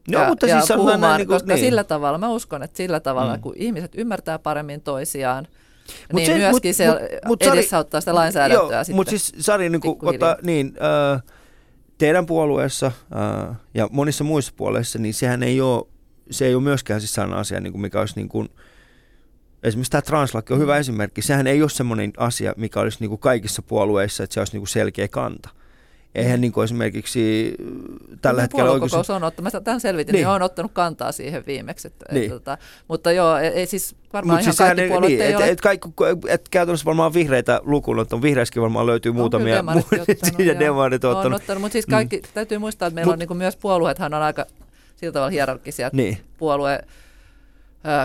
No, 0.08 0.20
ja, 0.20 0.28
mutta 0.28 0.46
ja 0.46 0.58
siis 0.60 0.70
on 0.70 0.76
puhumaan, 0.76 1.00
näin, 1.00 1.18
niin 1.18 1.26
kuin, 1.26 1.34
koska 1.34 1.52
niin. 1.54 1.64
sillä 1.64 1.84
tavalla, 1.84 2.18
mä 2.18 2.28
uskon, 2.28 2.62
että 2.62 2.76
sillä 2.76 3.00
tavalla, 3.00 3.32
Mm. 3.32 3.38
mm. 3.38 3.42
kun 3.42 3.52
ihmiset 3.56 3.92
ymmärtää 3.94 4.38
paremmin 4.38 4.80
toisiaan, 4.80 5.46
Mut 6.12 6.16
niin 6.16 6.26
se- 6.26 6.34
myöskin 6.38 6.70
mut- 6.70 6.76
se 6.76 6.86
mut- 7.26 7.42
edesauttaa 7.42 8.00
sitä 8.00 8.14
lainsäädäntöä 8.14 8.76
Joo, 8.76 8.84
sitten. 8.84 8.96
mutta 8.96 9.10
siis 9.10 9.32
Sari, 9.38 9.68
niin 9.68 9.80
kuin, 9.80 9.96
ota, 10.02 10.36
niin, 10.42 10.72
äh, 11.14 11.22
teidän 11.98 12.26
puolueessa 12.26 12.86
äh, 12.86 13.56
ja 13.74 13.88
monissa 13.92 14.24
muissa 14.24 14.52
puolueissa, 14.56 14.98
niin 14.98 15.14
sehän 15.14 15.42
ei 15.42 15.60
ole, 15.60 15.86
se 16.30 16.46
ei 16.46 16.54
ole 16.54 16.62
myöskään 16.62 17.00
siis 17.00 17.12
sellainen 17.14 17.38
asia, 17.38 17.60
niin 17.60 17.72
kuin 17.72 17.82
mikä 17.82 18.00
olisi 18.00 18.14
niin 18.16 18.28
kuin, 18.28 18.48
esimerkiksi 19.62 19.90
tämä 19.90 20.02
translaki 20.02 20.52
on 20.52 20.58
hyvä 20.58 20.74
Mm. 20.74 20.80
esimerkki. 20.80 21.22
Sehän 21.22 21.46
ei 21.46 21.62
ole 21.62 21.70
semmoinen 21.70 22.12
asia, 22.16 22.54
mikä 22.56 22.80
olisi 22.80 22.98
niin 23.00 23.08
kuin 23.08 23.18
kaikissa 23.20 23.62
puolueissa, 23.62 24.24
että 24.24 24.34
se 24.34 24.40
olisi 24.40 24.52
niin 24.52 24.60
kuin 24.60 24.68
selkeä 24.68 25.08
kanta. 25.08 25.48
Eihän 26.16 26.40
niin 26.40 26.52
kuin 26.52 26.64
esimerkiksi 26.64 27.54
äh, 27.60 28.18
tällä 28.22 28.42
hetkellä 28.42 28.70
oikeus... 28.70 29.10
on 29.10 29.22
mä 29.42 29.50
tämän 29.64 29.80
selvitin, 29.80 30.12
Niin. 30.12 30.18
niin. 30.20 30.28
on 30.28 30.42
ottanut 30.42 30.72
kantaa 30.72 31.12
siihen 31.12 31.44
viimeksi. 31.46 31.88
Että, 31.88 32.04
Niin. 32.10 32.20
niin. 32.20 32.32
et, 32.32 32.32
tota, 32.38 32.58
mutta 32.88 33.12
joo, 33.12 33.36
ei, 33.36 33.48
ei 33.48 33.66
siis 33.66 33.96
varmaan 34.12 34.36
Mut 34.38 34.42
ihan 34.42 34.54
siis 34.54 34.68
kaikki 34.68 34.88
puolueet 34.88 35.10
niin, 35.10 35.22
ei 35.22 35.30
et, 35.30 35.36
ole. 35.36 35.48
et, 35.48 35.60
kaikki, 35.60 35.88
et 36.28 36.48
käytännössä 36.48 36.84
varmaan 36.84 37.14
vihreitä 37.14 37.60
lukuun 37.64 37.98
ottanut, 37.98 38.22
vihreissäkin 38.22 38.62
varmaan 38.62 38.86
löytyy 38.86 39.10
On 39.10 39.16
muutamia, 39.16 39.62
kyllä 39.90 40.04
ottanut, 40.08 40.58
demarit 40.58 41.04
on 41.04 41.10
on 41.10 41.16
ottanut. 41.16 41.40
ottanut, 41.40 41.60
mutta 41.60 41.72
siis 41.72 41.86
kaikki, 41.86 42.16
mm. 42.16 42.22
täytyy 42.34 42.58
muistaa, 42.58 42.86
että 42.88 42.94
meillä 42.94 43.10
Mut- 43.10 43.12
on 43.12 43.18
niin 43.18 43.28
kuin 43.28 43.38
myös 43.38 43.56
puolueethan 43.56 44.14
on 44.14 44.22
aika 44.22 44.46
sillä 44.96 45.12
tavalla 45.12 45.30
hierarkkisia, 45.30 45.86
että 45.86 45.96
Niin, 45.96 46.18
puolue 46.38 46.80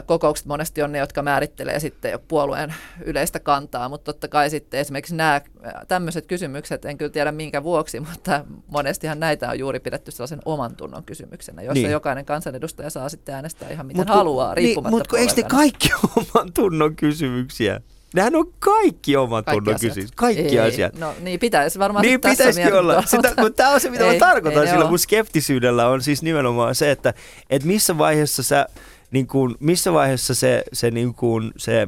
kokoukset 0.06 0.46
monesti 0.46 0.82
on 0.82 0.92
ne, 0.92 0.98
jotka 1.00 1.22
määrittelee 1.22 1.80
sitten 1.80 2.12
jo 2.12 2.20
puolueen 2.20 2.74
yleistä 3.06 3.40
kantaa, 3.40 3.90
mutta 3.90 4.14
totta 4.14 4.28
kai 4.28 4.50
sitten 4.50 4.80
esimerkiksi 4.80 5.16
nämä 5.16 5.42
tämmöiset 5.88 6.26
kysymykset, 6.26 6.86
en 6.86 6.98
kyllä 6.98 7.12
tiedä 7.12 7.32
minkä 7.32 7.64
vuoksi, 7.64 8.00
mutta 8.00 8.46
monestihan 8.68 9.20
näitä 9.20 9.50
on 9.50 9.60
juuri 9.60 9.80
pidetty 9.80 10.12
sellaisen 10.12 10.40
oman 10.46 10.76
tunnon 10.76 11.04
kysymyksenä, 11.04 11.62
jossa 11.62 11.74
Niin. 11.74 11.84
niin. 11.84 11.92
jokainen 11.92 12.26
kansanedustaja 12.26 12.90
saa 12.90 13.10
sitten 13.10 13.36
äänestää 13.36 13.70
ihan 13.70 13.86
miten 13.86 14.00
Mut 14.00 14.08
kun- 14.08 14.16
haluaa, 14.16 14.56
riippumatta 14.56 14.90
Niin, 14.90 15.00
mutta 15.02 15.18
eikö 15.18 15.34
ne 15.38 15.44
kaikki 15.44 15.90
oman 16.18 16.54
tunnon 16.54 16.96
kysymyksiä? 16.96 17.82
Nehän 18.16 18.36
on 18.36 18.54
kaikki 18.60 19.16
oman 19.18 19.44
Kaikki 19.44 19.58
tunnon 19.66 19.80
kysymyksiä. 19.80 20.14
Kaikki 20.16 20.60
ei, 20.60 20.60
asiat. 20.60 21.00
No 21.00 21.14
niin 21.20 21.40
pitäisi 21.40 21.80
varmaan 21.80 22.04
Niin 22.06 22.22
pitäisikin 22.22 22.56
mielessä 22.56 22.80
olla. 22.80 23.04
Sitä, 23.06 23.28
mutta- 23.42 23.50
tämä 23.64 23.70
on 23.70 23.80
se, 23.80 23.90
mitä 23.90 24.04
mä 24.04 24.12
Ei, 24.12 24.20
tarkoitan 24.20 24.68
ei 24.68 24.74
ole. 24.78 24.90
mun 24.90 25.00
skeptisyydellä 25.00 25.88
on 25.88 26.02
siis 26.02 26.24
nimenomaan 26.24 26.76
se, 26.76 26.92
että, 26.92 27.14
että 27.50 27.68
missä 27.68 27.98
vaiheessa 27.98 28.44
sä, 28.44 28.66
niin 29.12 29.28
kuin, 29.28 29.56
missä 29.60 29.94
vaiheessa 29.94 30.36
se, 30.36 30.64
se, 30.74 30.92
niin 30.92 31.14
kuin, 31.14 31.52
se 31.58 31.88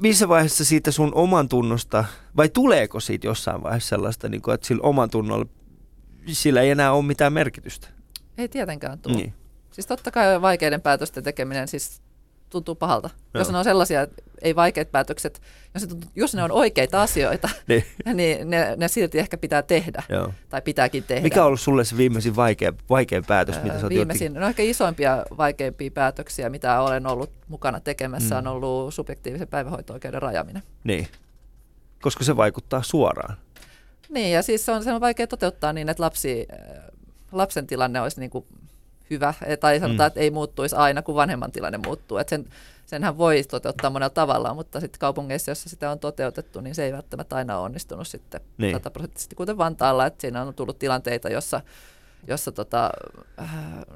missä 0.00 0.28
vaiheessa 0.28 0.64
siitä 0.64 0.90
sun 0.90 1.14
oman 1.14 1.48
tunnosta, 1.48 2.04
vai 2.36 2.48
tuleeko 2.48 3.00
siitä 3.00 3.26
jossain 3.26 3.62
vaiheessa 3.62 3.88
sellaista, 3.88 4.28
niin 4.28 4.42
kuin, 4.42 4.54
että 4.54 4.66
sillä 4.66 4.82
oman 4.82 5.10
tunnolla, 5.10 5.46
sillä 6.26 6.60
ei 6.60 6.70
enää 6.70 6.92
ole 6.92 7.04
mitään 7.04 7.32
merkitystä. 7.32 7.88
Ei 8.38 8.48
tietenkään 8.48 8.98
tule. 8.98 9.16
Niin. 9.16 9.34
Siis 9.70 9.86
totta 9.86 10.10
kai 10.10 10.42
vaikeiden 10.42 10.80
päätösten 10.80 11.24
tekeminen 11.24 11.68
siis 11.68 12.02
tuntuu 12.50 12.74
pahalta. 12.74 13.10
Joo. 13.34 13.40
Jos 13.40 13.50
ne 13.50 13.58
on 13.58 13.64
sellaisia, 13.64 14.06
ei 14.42 14.56
vaikeat 14.56 14.92
päätökset, 14.92 15.42
jos 15.74 15.82
ne, 15.82 15.88
tuntuu, 15.88 16.10
jos 16.16 16.34
ne 16.34 16.42
on 16.42 16.52
oikeita 16.52 17.02
asioita, 17.02 17.48
Niin. 17.68 17.84
niin 18.14 18.50
ne, 18.50 18.76
ne 18.76 18.88
silti 18.88 19.18
ehkä 19.18 19.36
pitää 19.38 19.62
tehdä. 19.62 20.02
Joo. 20.08 20.32
Tai 20.48 20.62
pitääkin 20.62 21.02
tehdä. 21.04 21.22
Mikä 21.22 21.40
on 21.40 21.46
ollut 21.46 21.60
sulle 21.60 21.84
se 21.84 21.96
viimeisin 21.96 22.36
vaikea, 22.36 22.72
vaikein 22.90 23.24
päätös, 23.24 23.62
mitä 23.62 23.80
sä 23.80 23.88
Viimeisin, 23.88 24.34
no 24.34 24.48
ehkä 24.48 24.62
isoimpia, 24.62 25.24
vaikeimpia 25.36 25.90
päätöksiä, 25.90 26.48
mitä 26.48 26.80
olen 26.80 27.06
ollut 27.06 27.30
mukana 27.48 27.80
tekemässä, 27.80 28.34
Mm. 28.34 28.38
on 28.38 28.46
ollut 28.46 28.94
subjektiivisen 28.94 29.48
päivähoito-oikeuden 29.48 30.22
rajaminen. 30.22 30.62
Niin. 30.84 31.08
Koska 32.02 32.24
se 32.24 32.36
vaikuttaa 32.36 32.82
suoraan. 32.82 33.36
Niin, 34.08 34.32
ja 34.32 34.42
siis 34.42 34.66
se 34.66 34.72
on, 34.72 34.84
se 34.84 34.92
on 34.92 35.00
vaikea 35.00 35.26
toteuttaa 35.26 35.72
niin, 35.72 35.88
että 35.88 36.02
lapsi, 36.02 36.46
äh, 36.52 36.84
lapsen 37.32 37.66
tilanne 37.66 38.00
olisi 38.00 38.20
niin 38.20 38.30
kuin 38.30 38.44
hyvä, 39.10 39.34
eh, 39.46 39.58
tai 39.58 39.80
sanotaan, 39.80 39.96
Mm. 39.96 40.02
mm. 40.02 40.06
että 40.06 40.20
ei 40.20 40.30
muuttuisi 40.30 40.76
aina, 40.76 41.02
kun 41.02 41.14
vanhemman 41.14 41.52
tilanne 41.52 41.78
muuttuu. 41.86 42.18
Että 42.18 42.30
sen, 42.30 42.44
senhän 42.86 43.18
voi 43.18 43.42
toteuttaa 43.50 43.90
monella 43.90 44.10
tavalla, 44.10 44.54
mutta 44.54 44.80
sitten 44.80 44.98
kaupungeissa, 44.98 45.50
joissa 45.50 45.68
sitä 45.68 45.90
on 45.90 45.98
toteutettu, 45.98 46.60
niin 46.60 46.74
se 46.74 46.84
ei 46.84 46.92
välttämättä 46.92 47.36
aina 47.36 47.56
ole 47.56 47.64
onnistunut 47.64 48.08
sitten 48.08 48.40
Niin. 48.58 48.72
sataprosenttisesti, 48.76 49.34
kuten 49.34 49.58
Vantaalla, 49.58 50.06
että 50.06 50.20
siinä 50.20 50.42
on 50.42 50.54
tullut 50.54 50.78
tilanteita, 50.78 51.28
jossa 51.28 51.60
jossa 52.26 52.52
tota, 52.52 52.90
äh, 53.40 53.50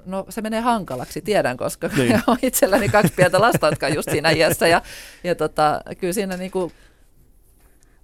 no 0.06 0.26
se 0.28 0.40
menee 0.40 0.60
hankalaksi, 0.60 1.20
tiedän, 1.20 1.56
koska 1.56 1.90
niin. 1.96 2.20
on 2.26 2.36
itselläni 2.42 2.88
kaksi 2.88 3.12
pientä 3.16 3.40
lasta, 3.40 3.66
jotka 3.66 3.86
on 3.86 3.94
just 3.94 4.10
siinä 4.10 4.30
iässä, 4.30 4.68
ja, 4.68 4.82
ja 5.24 5.34
tota, 5.34 5.80
kyllä 5.98 6.12
siinä 6.12 6.36
niinku, 6.36 6.72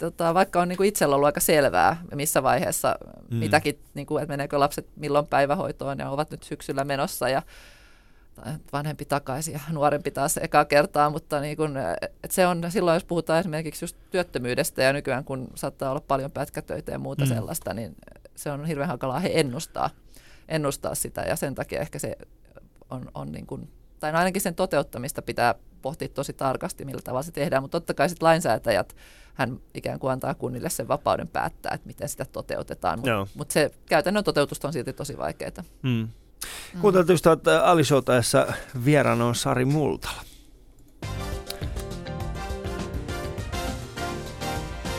tota, 0.01 0.34
vaikka 0.34 0.61
on 0.61 0.68
niinku 0.68 0.82
itsellä 0.82 1.14
ollut 1.14 1.26
aika 1.26 1.40
selvää, 1.40 2.03
missä 2.14 2.42
vaiheessa 2.42 2.96
Mm. 3.30 3.36
mitäkin, 3.36 3.78
niinku, 3.94 4.18
että 4.18 4.28
meneekö 4.28 4.59
lapset 4.59 4.86
milloin 4.96 5.26
päivähoitoon 5.26 5.98
ja 5.98 6.11
ovat 6.11 6.30
nyt 6.30 6.42
syksyllä 6.42 6.84
menossa 6.84 7.28
ja 7.28 7.42
vanhempi 8.72 9.05
takaisin 9.05 9.55
ja 9.55 9.61
nuorempi 9.72 10.11
taas 10.11 10.36
ekaa 10.36 10.64
kertaa, 10.64 11.11
mutta 11.11 11.40
niin 11.40 11.57
kun, 11.57 11.76
et 12.24 12.30
se 12.30 12.46
on 12.46 12.62
silloin, 12.68 12.94
jos 12.94 13.05
puhutaan 13.05 13.40
esimerkiksi 13.40 13.84
just 13.84 13.96
työttömyydestä 14.11 14.82
ja 14.82 14.92
nykyään 14.92 15.24
kun 15.24 15.48
saattaa 15.55 15.90
olla 15.90 16.01
paljon 16.09 16.30
pätkätöitä 16.30 16.92
ja 16.92 16.98
muuta 16.98 17.24
Mm. 17.24 17.28
sellaista, 17.28 17.74
niin 17.74 17.96
se 18.36 18.51
on 18.51 18.64
hirveän 18.64 18.88
hankalaa 18.88 19.18
he 19.20 19.30
ennustaa, 19.34 19.90
ennustaa 20.48 20.94
sitä 20.94 21.20
ja 21.22 21.36
sen 21.36 21.55
takia 21.55 21.80
ehkä 21.80 21.98
se 21.98 22.16
on, 22.90 23.11
on 23.14 23.32
niin 23.32 23.46
kuin, 23.46 23.68
tai 24.01 24.12
no 24.12 24.18
ainakin 24.18 24.42
sen 24.42 24.55
toteuttamista 24.55 25.22
pitää 25.22 25.55
pohtia 25.82 26.09
tosi 26.09 26.32
tarkasti, 26.32 26.84
millä 26.84 27.01
tavalla 27.05 27.22
se 27.22 27.32
tehdään, 27.32 27.62
mutta 27.62 27.80
totta 27.80 27.94
kai 27.94 28.09
sitten 28.09 28.26
lainsäätäjät 28.26 28.96
hän 29.35 29.61
ikään 29.74 29.99
kuin 29.99 30.12
antaa 30.12 30.35
kunnille 30.35 30.70
sen 30.70 30.89
vapauden 30.89 31.28
päättää, 31.28 31.74
että 31.74 31.87
miten 31.87 32.09
sitä 32.09 32.24
toteutetaan, 32.24 32.99
mutta 32.99 33.26
mut 33.35 33.51
se 33.51 33.70
käytännön 33.87 34.24
toteutus 34.24 34.64
on 34.64 34.72
silti 34.72 34.93
tosi 34.93 35.18
vaikeaa. 35.18 35.64
Mm. 35.83 36.09
Kuuntelut 36.81 37.11
ystävät, 37.11 37.49
Ali 37.49 37.85
Showtaessa 37.85 38.47
vieraana 38.85 39.26
on 39.26 39.35
Sari 39.35 39.64
Multala. 39.64 40.22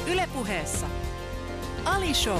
Ylepuheessa 0.07 0.85
Ali 1.85 2.13
Show. 2.13 2.39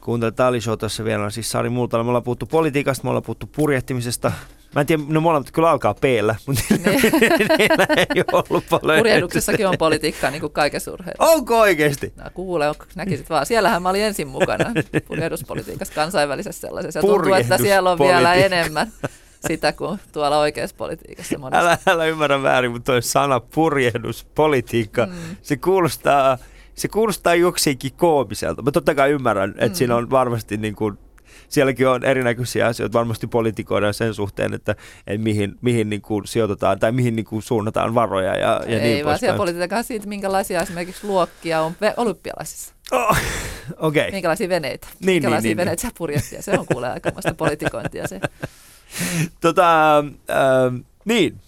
Kuuntelut 0.00 0.40
Ali 0.40 0.60
Showtaessa 0.60 1.04
vieraana 1.04 1.30
siis 1.30 1.50
Sari 1.50 1.68
Multala. 1.68 2.04
Me 2.04 2.08
ollaan 2.08 2.24
puhuttu 2.24 2.46
politiikasta, 2.46 3.04
me 3.04 3.10
ollaan 3.10 3.22
puhuttu 3.22 3.46
purjehtimisesta. 3.46 4.32
Mä 4.74 4.80
en 4.80 4.86
tiedä, 4.86 5.02
no 5.08 5.20
molemmat 5.20 5.50
kyllä 5.50 5.70
alkaa 5.70 5.94
p 5.94 6.04
mutta 6.46 6.62
niillä 7.58 7.86
ei 7.96 8.24
ole 8.32 8.42
ollut 8.50 8.64
paljon 8.70 8.98
Purjehduksessakin 8.98 9.66
on 9.66 9.78
politiikkaa 9.78 10.30
niin 10.30 10.40
kuin 10.40 10.52
kaikessa 10.52 10.92
urheilussa. 10.92 11.32
Onko 11.32 11.60
oikeasti? 11.60 12.12
No, 12.16 12.24
kuule, 12.34 12.68
on- 12.68 12.74
näkisit 12.94 13.30
vaan. 13.30 13.46
Siellähän 13.46 13.82
mä 13.82 13.88
olin 13.88 14.02
ensin 14.02 14.28
mukana 14.28 14.72
purjehduspolitiikassa, 15.08 15.94
kansainvälisessä 15.94 16.60
sellaisessa. 16.60 16.98
Ja 16.98 17.02
tuntuu, 17.02 17.34
että 17.34 17.58
siellä 17.58 17.90
on 17.90 17.98
vielä 17.98 18.34
enemmän 18.34 18.92
sitä 19.48 19.72
kuin 19.72 19.98
tuolla 20.12 20.38
oikeassa 20.38 20.76
politiikassa 20.78 21.38
monesti. 21.38 21.64
Älä, 21.64 21.78
älä 21.86 22.04
ymmärrä 22.04 22.42
väärin, 22.42 22.70
mutta 22.70 22.92
toi 22.92 23.02
sana 23.02 23.40
purjehduspolitiikka, 23.40 25.06
mm. 25.06 25.12
se 25.42 25.56
kuulostaa, 25.56 26.38
se 26.74 26.88
kuulostaa 26.88 27.34
jokseenkin 27.34 27.92
koomiselta. 27.92 28.62
Mä 28.62 28.70
totta 28.70 28.94
kai 28.94 29.10
ymmärrän, 29.10 29.50
että 29.50 29.66
mm. 29.66 29.74
siinä 29.74 29.96
on 29.96 30.10
varmasti 30.10 30.56
niin 30.56 30.76
kuin, 30.76 30.98
sielläkin 31.48 31.88
on 31.88 32.04
erinäköisiä 32.04 32.66
asioita, 32.66 32.98
varmasti 32.98 33.26
politikoidaan 33.26 33.94
sen 33.94 34.14
suhteen, 34.14 34.54
että, 34.54 34.74
että 35.06 35.22
mihin, 35.22 35.56
mihin 35.60 35.90
niin 35.90 36.02
kuin 36.02 36.26
sijoitetaan 36.26 36.78
tai 36.78 36.92
mihin 36.92 37.16
niin 37.16 37.26
kuin 37.26 37.42
suunnataan 37.42 37.94
varoja 37.94 38.36
ja, 38.36 38.60
ja 38.66 38.80
Ei 38.80 38.80
niin 38.80 39.04
vaan 39.04 39.18
siellä 39.18 39.82
siitä, 39.82 40.06
minkälaisia 40.06 40.62
esimerkiksi 40.62 41.06
luokkia 41.06 41.60
on 41.60 41.76
olympialaisissa. 41.96 42.74
Oh, 42.92 43.16
Okei, 43.78 44.02
okay. 44.02 44.10
Minkälaisia 44.10 44.48
veneitä. 44.48 44.86
niin, 45.00 45.06
minkälaisia 45.06 45.48
niin, 45.48 45.56
veneitä 45.56 45.82
sä 45.82 45.88
purjehtia. 45.98 46.42
Se 46.42 46.58
on 46.58 46.66
kuule 46.66 46.90
aikamoista 46.90 47.34
politikointia 47.34 48.08
se. 48.08 48.20
tota, 49.40 49.98
äh, 49.98 50.84
niin. 51.04 51.40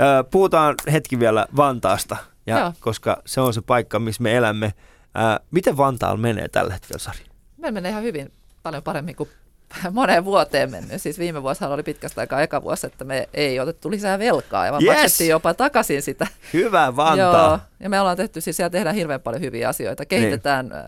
Äh, 0.00 0.30
puhutaan 0.30 0.74
hetki 0.92 1.18
vielä 1.18 1.46
Vantaasta, 1.56 2.16
ja, 2.46 2.58
Joo. 2.58 2.72
koska 2.80 3.22
se 3.26 3.40
on 3.40 3.54
se 3.54 3.60
paikka, 3.60 3.98
missä 3.98 4.22
me 4.22 4.36
elämme. 4.36 4.66
Äh, 4.66 5.46
miten 5.50 5.76
Vantaalla 5.76 6.16
menee 6.16 6.48
tällä 6.48 6.72
hetkellä, 6.72 6.98
Sari? 6.98 7.18
Meillä 7.56 7.74
menee 7.74 7.90
ihan 7.90 8.02
hyvin, 8.02 8.32
paljon 8.62 8.82
paremmin 8.82 9.16
kuin 9.16 9.28
moneen 9.90 10.24
vuoteen 10.24 10.70
mennyt. 10.70 11.02
Siis 11.02 11.18
viime 11.18 11.42
vuosihan 11.42 11.72
oli 11.72 11.82
pitkästä 11.82 12.20
aikaa 12.20 12.42
eka 12.42 12.62
vuosi, 12.62 12.86
että 12.86 13.04
me 13.04 13.28
ei 13.34 13.60
otettu 13.60 13.90
lisää 13.90 14.18
velkaa, 14.18 14.66
ja 14.66 14.72
vaan 14.72 14.82
Yes! 14.84 14.96
maksettiin 14.96 15.30
jopa 15.30 15.54
takaisin 15.54 16.02
sitä. 16.02 16.26
Hyvä 16.52 16.92
Vantaa. 16.96 17.48
Joo, 17.48 17.58
ja 17.80 17.90
me 17.90 18.00
ollaan 18.00 18.16
tehty, 18.16 18.40
siis 18.40 18.56
siellä 18.56 18.70
tehdään 18.70 18.96
hirveän 18.96 19.20
paljon 19.20 19.42
hyviä 19.42 19.68
asioita. 19.68 20.06
Kehitetään, 20.06 20.66
niin. 20.68 20.76
äh, 20.78 20.84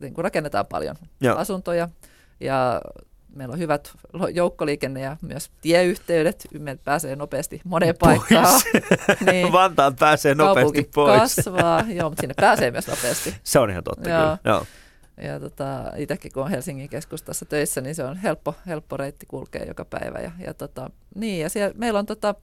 niin 0.00 0.14
kuin 0.14 0.24
rakennetaan 0.24 0.66
paljon 0.66 0.96
Joo. 1.20 1.36
Asuntoja 1.36 1.88
ja 2.40 2.80
meillä 3.34 3.52
on 3.52 3.58
hyvät 3.58 3.92
joukkoliikenne 4.32 5.00
ja 5.00 5.16
myös 5.22 5.50
tieyhteydet. 5.60 6.48
Me 6.58 6.78
pääsee 6.84 7.16
nopeasti 7.16 7.60
moneen 7.64 7.94
paikkaan. 8.00 8.60
Niin. 9.30 9.52
Vantaan 9.52 9.96
pääsee 9.96 10.34
nopeasti 10.34 10.90
pois. 10.94 11.20
kasvaa, 11.20 11.84
joo, 11.88 12.08
mutta 12.08 12.20
sinne 12.20 12.34
pääsee 12.40 12.70
myös 12.70 12.86
nopeasti. 12.86 13.36
Se 13.42 13.58
on 13.58 13.70
ihan 13.70 13.84
totta 13.84 14.08
Joo. 14.08 14.18
kyllä. 14.20 14.38
Joo. 14.44 14.66
Ja 15.22 15.40
tota, 15.40 15.92
itsekin 15.96 16.32
kun 16.32 16.42
on 16.42 16.50
Helsingin 16.50 16.88
keskustassa 16.88 17.44
töissä, 17.44 17.80
niin 17.80 17.94
se 17.94 18.04
on 18.04 18.16
helppo, 18.16 18.54
helppo 18.66 18.96
reitti 18.96 19.26
kulkea 19.26 19.64
joka 19.64 19.84
päivä. 19.84 20.18
Ja, 20.18 20.30
ja, 20.46 20.54
tota, 20.54 20.90
niin, 21.14 21.40
ja 21.40 21.48
siellä, 21.48 21.74
meillä 21.76 21.98
on 21.98 22.06
tota, 22.06 22.34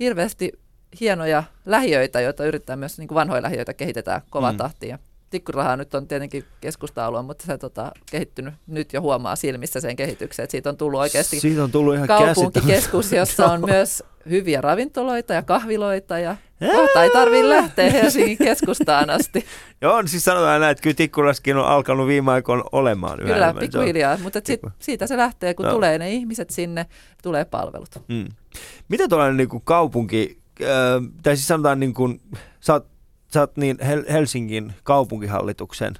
hirveästi 0.00 0.52
hienoja 1.00 1.44
lähiöitä, 1.66 2.20
joita 2.20 2.44
yritetään 2.44 2.78
myös 2.78 2.98
niin 2.98 3.08
kuin 3.08 3.16
vanhoja 3.16 3.42
lähiöitä 3.42 3.74
kehitetään 3.74 4.20
kovaa 4.30 4.52
Mm. 4.52 4.58
tahtia. 4.58 4.98
Tikkurilaha 5.30 5.76
nyt 5.76 5.94
on 5.94 6.08
tietenkin 6.08 6.44
keskusta-alue, 6.60 7.22
mutta 7.22 7.46
se 7.46 7.58
tota, 7.58 7.92
kehittynyt 8.10 8.54
nyt 8.66 8.92
jo 8.92 9.00
huomaa 9.00 9.36
silmissä 9.36 9.80
sen 9.80 9.96
kehityksen, 9.96 10.42
että 10.44 10.50
siitä 10.50 10.68
on 10.68 10.76
tullut 10.76 11.00
oikeasti 11.00 11.40
Siitä 11.40 11.64
on 11.64 11.70
tullut 11.70 11.94
ihan 11.94 12.08
kaupunkikeskus, 12.08 13.12
jossa 13.12 13.46
on 13.46 13.60
myös 13.70 14.02
hyviä 14.30 14.60
ravintoloita 14.60 15.32
ja 15.34 15.42
kahviloita 15.42 16.18
ja 16.18 16.36
kohta 16.76 17.02
ei 17.02 17.10
tarvitse 17.10 17.48
lähteä 17.48 17.90
Helsingin 17.90 18.38
keskustaan 18.38 19.10
asti. 19.10 19.46
Joo, 19.82 20.02
siis 20.06 20.24
sanotaan 20.24 20.60
näin, 20.60 20.70
että 20.72 20.82
kyllä 20.82 20.94
Tikkulaskin 20.94 21.56
on 21.56 21.64
alkanut 21.66 22.06
viime 22.06 22.32
aikoina 22.32 22.64
olemaan 22.72 23.20
yhä 23.20 23.32
Kyllä, 23.34 23.54
pikkuhiljaa, 23.60 24.18
mutta 24.22 24.40
sit, 24.44 24.60
siitä 24.78 25.06
se 25.06 25.16
lähtee, 25.16 25.54
kun 25.54 25.66
Joo. 25.66 25.74
tulee 25.74 25.98
ne 25.98 26.10
ihmiset 26.10 26.50
sinne, 26.50 26.86
tulee 27.22 27.44
palvelut. 27.44 28.02
Mm. 28.08 28.24
Mitä 28.88 29.08
tuollainen 29.08 29.36
niin 29.36 29.48
kuin 29.48 29.62
kaupunki, 29.64 30.38
äh, 30.62 30.68
tai 31.22 31.36
siis 31.36 31.48
sanotaan 31.48 31.80
niin 31.80 31.94
kuin, 31.94 32.20
sä 32.60 32.72
oot, 32.72 32.86
sä 33.34 33.40
oot 33.40 33.56
niin 33.56 33.76
Hel- 33.80 34.12
Helsingin 34.12 34.72
kaupunkihallituksen, 34.82 35.94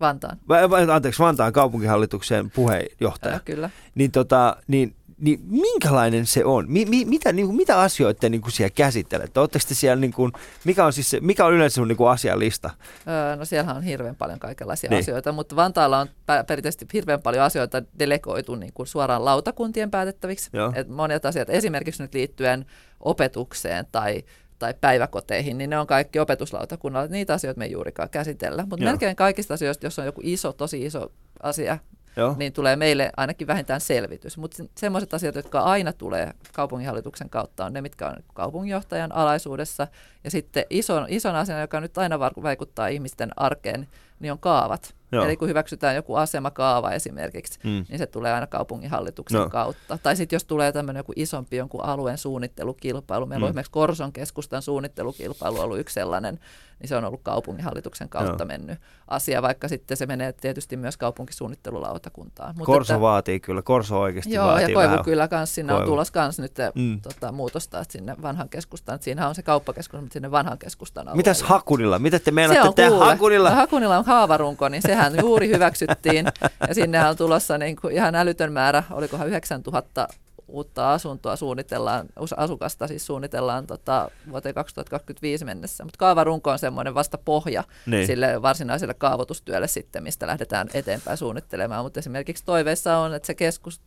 Vantaan. 0.00 0.38
vai, 0.48 0.90
anteeksi, 0.92 1.22
Vantaan 1.22 1.52
kaupunkihallituksen 1.52 2.50
puheenjohtaja, 2.50 3.34
Ää, 3.34 3.40
kyllä. 3.44 3.70
niin, 3.94 4.10
tota, 4.10 4.56
niin, 4.68 4.94
niin 5.18 5.40
minkälainen 5.46 6.26
se 6.26 6.44
on? 6.44 6.64
Mi, 6.68 6.84
mi, 6.84 7.04
mitä, 7.04 7.32
niin 7.32 7.46
kuin, 7.46 7.56
mitä 7.56 7.80
asioita 7.80 8.20
te 8.20 8.28
niin 8.28 8.40
kuin 8.40 8.52
siellä 8.52 8.72
käsittelette? 8.74 9.40
Oletteko 9.40 9.64
te 9.68 9.74
siellä, 9.74 10.00
niin 10.00 10.12
kuin, 10.12 10.32
mikä, 10.64 10.84
on 10.84 10.92
siis 10.92 11.10
se, 11.10 11.20
mikä 11.20 11.44
on 11.44 11.52
yleensä 11.52 11.74
sun 11.74 11.88
niin 11.88 11.96
kuin 11.96 12.10
asialista? 12.10 12.70
Öö, 13.08 13.36
no 13.36 13.44
siellähän 13.44 13.76
on 13.76 13.82
hirveän 13.82 14.16
paljon 14.16 14.38
kaikenlaisia 14.38 14.90
Niin. 14.90 15.00
asioita, 15.00 15.32
mutta 15.32 15.56
Vantaalla 15.56 15.98
on 15.98 16.08
perinteisesti 16.46 16.86
hirveän 16.92 17.22
paljon 17.22 17.44
asioita 17.44 17.82
delegoitu 17.98 18.54
niin 18.54 18.72
kuin 18.72 18.86
suoraan 18.86 19.24
lautakuntien 19.24 19.90
päätettäviksi. 19.90 20.50
Joo. 20.52 20.72
Et 20.74 20.88
monet 20.88 21.26
asiat, 21.26 21.50
esimerkiksi 21.50 22.02
nyt 22.02 22.14
liittyen 22.14 22.66
opetukseen 23.00 23.86
tai 23.92 24.22
tai 24.58 24.74
päiväkoteihin, 24.80 25.58
niin 25.58 25.70
ne 25.70 25.78
on 25.78 25.86
kaikki 25.86 26.18
opetuslautakunnalla. 26.18 27.08
Niitä 27.08 27.34
asioita 27.34 27.58
me 27.58 27.64
ei 27.64 27.72
juurikaan 27.72 28.10
käsitellä. 28.10 28.66
Mutta 28.70 28.84
melkein 28.84 29.16
kaikista 29.16 29.54
asioista, 29.54 29.86
jos 29.86 29.98
on 29.98 30.06
joku 30.06 30.20
iso, 30.24 30.52
tosi 30.52 30.84
iso 30.84 31.12
asia, 31.42 31.78
Joo. 32.16 32.34
niin 32.38 32.52
tulee 32.52 32.76
meille 32.76 33.10
ainakin 33.16 33.46
vähintään 33.46 33.80
selvitys. 33.80 34.38
Mutta 34.38 34.64
semmoiset 34.78 35.14
asiat, 35.14 35.34
jotka 35.34 35.60
aina 35.60 35.92
tulee 35.92 36.32
kaupunginhallituksen 36.52 37.30
kautta, 37.30 37.64
on 37.64 37.72
ne, 37.72 37.80
mitkä 37.80 38.08
on 38.08 38.16
kaupunginjohtajan 38.34 39.12
alaisuudessa. 39.12 39.86
Ja 40.24 40.30
sitten 40.30 40.64
ison, 40.70 41.06
ison 41.08 41.34
asian, 41.34 41.60
joka 41.60 41.80
nyt 41.80 41.98
aina 41.98 42.18
vaikuttaa 42.18 42.86
ihmisten 42.88 43.30
arkeen, 43.36 43.88
niin 44.20 44.32
on 44.32 44.38
kaavat. 44.38 44.94
Joo. 45.12 45.24
Eli 45.24 45.36
kun 45.36 45.48
hyväksytään 45.48 45.96
joku 45.96 46.14
asemakaava 46.14 46.90
esimerkiksi, 46.92 47.58
Mm. 47.64 47.84
niin 47.88 47.98
se 47.98 48.06
tulee 48.06 48.32
aina 48.32 48.46
kaupunginhallituksen 48.46 49.40
No. 49.40 49.50
kautta. 49.50 49.98
Tai 50.02 50.16
sitten 50.16 50.36
jos 50.36 50.44
tulee 50.44 50.72
tämmöinen 50.72 51.00
joku 51.00 51.12
isompi 51.16 51.56
jonkun 51.56 51.84
alueen 51.84 52.18
suunnittelukilpailu, 52.18 53.26
meillä 53.26 53.42
Mm. 53.42 53.46
on 53.46 53.50
esimerkiksi 53.50 53.72
Korson 53.72 54.12
keskustan 54.12 54.62
suunnittelukilpailu 54.62 55.60
ollut 55.60 55.78
yksi 55.78 55.94
sellainen, 55.94 56.38
niin 56.80 56.88
se 56.88 56.96
on 56.96 57.04
ollut 57.04 57.20
kaupunginhallituksen 57.22 58.08
kautta 58.08 58.42
Joo. 58.42 58.46
mennyt 58.46 58.78
asia, 59.08 59.42
vaikka 59.42 59.68
sitten 59.68 59.96
se 59.96 60.06
menee 60.06 60.32
tietysti 60.32 60.76
myös 60.76 60.96
kaupunkisuunnittelulautakuntaan. 60.96 62.54
Mutta 62.58 62.66
Korso 62.72 62.92
että- 62.94 63.00
vaatii 63.00 63.40
kyllä, 63.40 63.62
Korso 63.62 64.00
oikeasti 64.00 64.34
Joo, 64.34 64.46
vaatii 64.46 64.68
ja 64.68 64.74
Koivu 64.74 64.90
vähän. 64.90 65.04
kyllä 65.04 65.28
kans, 65.28 65.54
sinne 65.54 65.72
Koivu. 65.72 65.82
on 65.82 65.88
tulossa 65.88 66.12
kans 66.12 66.38
nyt 66.38 66.52
Mm. 66.74 67.00
tota, 67.00 67.32
muutosta 67.32 67.84
sinne 67.88 68.16
vanhan 68.22 68.48
keskustaan. 68.48 68.98
Siinähän 69.02 69.28
on 69.28 69.34
se 69.34 69.42
kauppakeskus, 69.42 70.00
mutta 70.00 70.12
sinne 70.12 70.30
vanhan 70.30 70.58
keskustan 70.58 71.02
alueelle. 71.02 71.16
Mitäs 71.16 71.42
Hakunilla? 71.42 71.98
Mitä 71.98 72.18
te 72.18 72.30
meinaatte 72.30 72.82
tehdä. 72.82 72.96
Hakunilla? 73.04 73.50
No, 73.50 73.56
Hakunilla 73.56 73.98
on 73.98 74.04
haavarunko, 74.04 74.68
niin 74.68 74.82
sehän 74.82 75.12
juuri 75.20 75.48
hyväksyttiin. 75.48 76.26
Ja 76.68 76.74
sinne 76.74 77.08
on 77.08 77.16
tulossa 77.16 77.58
niin 77.58 77.76
kuin 77.76 77.94
ihan 77.94 78.14
älytön 78.14 78.52
määrä, 78.52 78.82
olikohan 78.90 79.28
9000 79.28 80.08
uutta 80.48 80.92
asuntoa 80.92 81.36
suunnitellaan, 81.36 82.06
asukasta 82.36 82.86
siis 82.86 83.06
suunnitellaan 83.06 83.66
tota, 83.66 84.10
vuoteen 84.30 84.54
2025 84.54 85.44
mennessä. 85.44 85.84
Mutta 85.84 85.98
kaavarunko 85.98 86.50
on 86.50 86.58
semmoinen 86.58 86.94
vasta 86.94 87.18
pohja 87.18 87.64
Niin. 87.86 88.06
sille 88.06 88.42
varsinaiselle 88.42 88.94
kaavoitustyölle 88.94 89.68
sitten, 89.68 90.02
mistä 90.02 90.26
lähdetään 90.26 90.68
eteenpäin 90.74 91.16
suunnittelemaan. 91.16 91.84
Mutta 91.84 92.00
esimerkiksi 92.00 92.44
toiveissa 92.44 92.98
on, 92.98 93.14
että 93.14 93.26
se 93.26 93.34
keskus, 93.34 93.80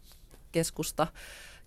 keskusta, 0.51 1.07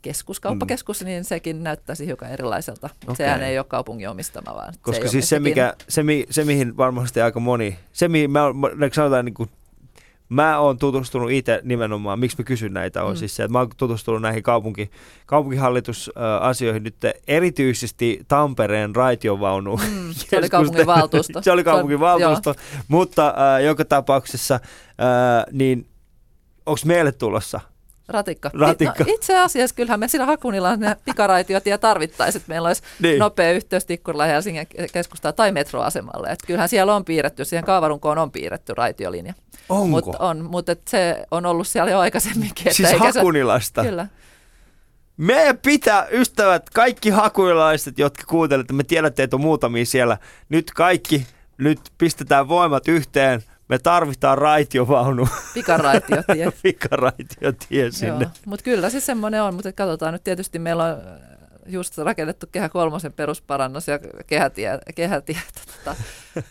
keskuskauppakeskus, 0.03 1.01
mm. 1.01 1.07
niin 1.07 1.25
sekin 1.25 1.63
näyttäisi 1.63 2.07
hiukan 2.07 2.31
erilaiselta. 2.31 2.91
Okay. 3.03 3.17
Sehän 3.17 3.43
ei 3.43 3.59
ole 3.59 3.67
kaupungin 3.69 4.09
omistama, 4.09 4.55
vaan 4.55 4.75
Koska 4.83 5.05
se 5.05 5.11
siis 5.11 5.29
se, 5.29 5.41
mikä, 5.41 5.75
se, 5.89 6.03
mi, 6.03 6.27
se, 6.31 6.45
mihin 6.45 6.77
varmasti 6.77 7.21
aika 7.21 7.41
moni, 7.41 7.79
se 7.93 8.09
mihin 8.09 8.31
mä, 8.31 8.45
oon- 8.45 8.57
mä 8.57 8.89
sanotaan 8.93 9.25
niin 9.25 9.35
kuin, 9.35 9.51
mä 10.33 10.59
oon 10.59 10.79
tutustunut 10.79 11.31
itse 11.31 11.61
nimenomaan, 11.65 12.19
miksi 12.19 12.37
mä 12.39 12.45
kysyn 12.45 12.73
näitä, 12.73 13.05
on 13.05 13.13
mm. 13.13 13.17
Siis 13.17 13.37
se, 13.37 13.43
että 13.43 13.53
mä 13.53 13.59
oon 13.59 13.69
tutustunut 13.77 14.23
näihin 14.23 14.43
kaupunki, 14.43 14.91
kaupunkihallisuusasioihin 15.27 16.83
nyt 16.83 16.97
erityisesti 17.29 18.21
Tampereen 18.29 18.97
raitiovaunu. 18.97 19.77
Mm, 19.77 20.13
se 20.13 20.39
oli 20.39 20.49
kaupunginvaltuusto. 20.59 21.43
se 21.45 21.53
oli 21.53 21.65
kaupunginvaltuusto, 21.65 22.51
Joo. 22.51 22.83
mutta 22.89 23.27
äh, 23.27 23.65
joka 23.65 23.85
tapauksessa, 23.85 24.55
äh, 24.55 25.45
niin 25.53 25.87
onko 26.67 26.81
meille 26.85 27.13
tulossa? 27.13 27.61
Ratikka. 28.09 28.51
Ratikka. 28.55 29.05
No, 29.05 29.15
itse 29.15 29.39
asiassa 29.39 29.77
kyllähän 29.77 30.01
me 30.01 30.09
sillä 30.09 30.27
Hakunilla 30.27 30.71
on 30.71 30.81
ne 30.81 30.97
pikaraitiotie 31.05 31.79
tarvittaisiin, 31.79 32.41
että 32.41 32.53
meillä 32.53 32.67
olisi 32.69 32.83
Niin. 33.01 33.19
nopea 33.19 33.53
yhteys 33.53 33.85
Tikkurilla 33.85 34.25
Helsingin 34.25 34.67
keskustaan 34.93 35.35
tai 35.35 35.53
metroasemalle. 35.53 36.29
Että 36.29 36.47
kyllähän 36.47 36.69
siellä 36.69 36.95
on 36.97 37.05
piirretty, 37.05 37.45
siihen 37.45 37.65
kaavarunkoon 37.65 38.19
on 38.19 38.31
piirretty 38.33 38.75
raitiolinja. 38.75 39.35
Onko? 39.69 39.87
Mutta 39.87 40.19
on, 40.19 40.45
mutta 40.51 40.77
se 40.89 41.25
on 41.31 41.47
ollut 41.47 41.67
siellä 41.69 41.91
jo 41.91 41.99
aikaisemminkin. 41.99 42.69
että 42.69 42.77
siis 42.77 42.89
eikä 42.93 43.13
se- 43.13 43.19
Hakunilasta? 43.21 43.83
Kyllä. 43.83 44.07
Meidän 45.17 45.59
pitää, 45.59 46.07
ystävät, 46.13 46.71
kaikki 46.71 47.11
hakuilaiset, 47.11 47.99
jotka 47.99 48.23
kuuntelette, 48.29 48.73
me 48.73 48.85
tiedätte, 48.85 49.23
että 49.23 49.37
on 49.37 49.41
muutamia 49.43 49.87
siellä. 49.87 50.19
Nyt 50.49 50.71
kaikki, 50.71 51.27
nyt 51.59 51.81
pistetään 51.99 52.49
voimat 52.49 52.89
yhteen. 52.89 53.43
Me 53.69 53.79
tarvitaan 53.79 54.39
raitiovaunu, 54.39 55.29
Pikaraitiotie. 55.55 56.53
pikaraitiotie 56.63 57.91
sinne. 57.91 58.31
Mutta 58.47 58.63
kyllä 58.65 58.91
se 58.91 59.01
semmoinen 59.01 59.43
on, 59.43 59.55
mutta 59.55 59.73
katsotaan 59.73 60.13
nyt 60.13 60.25
tietysti 60.25 60.59
meillä 60.59 60.85
on 60.85 60.91
äh, 60.91 61.29
just 61.67 61.99
rakennettu 61.99 62.47
Kehä 62.53 62.69
kolmosen 62.69 63.13
perusparannus 63.13 63.89
ja 63.89 63.99
kehätie, 64.27 64.79
kehätie 64.95 65.41
tota, 65.85 65.97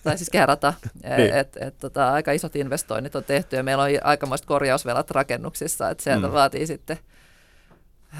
tai 0.04 0.18
siis 0.18 0.30
kehärata. 0.30 0.74
Niin. 1.18 1.34
et, 1.34 1.58
et, 1.62 1.78
tota, 1.78 2.14
aika 2.14 2.32
isot 2.32 2.56
investoinnit 2.56 3.16
on 3.16 3.24
tehty 3.24 3.56
ja 3.56 3.64
meillä 3.64 3.84
on 3.84 3.90
aikamoiset 4.04 4.46
korjausvelat 4.46 5.12
rakennuksissa, 5.12 5.90
että 5.90 6.04
sieltä 6.04 6.28
Mm. 6.28 6.34
vaatii 6.34 6.68
sitten 6.68 7.00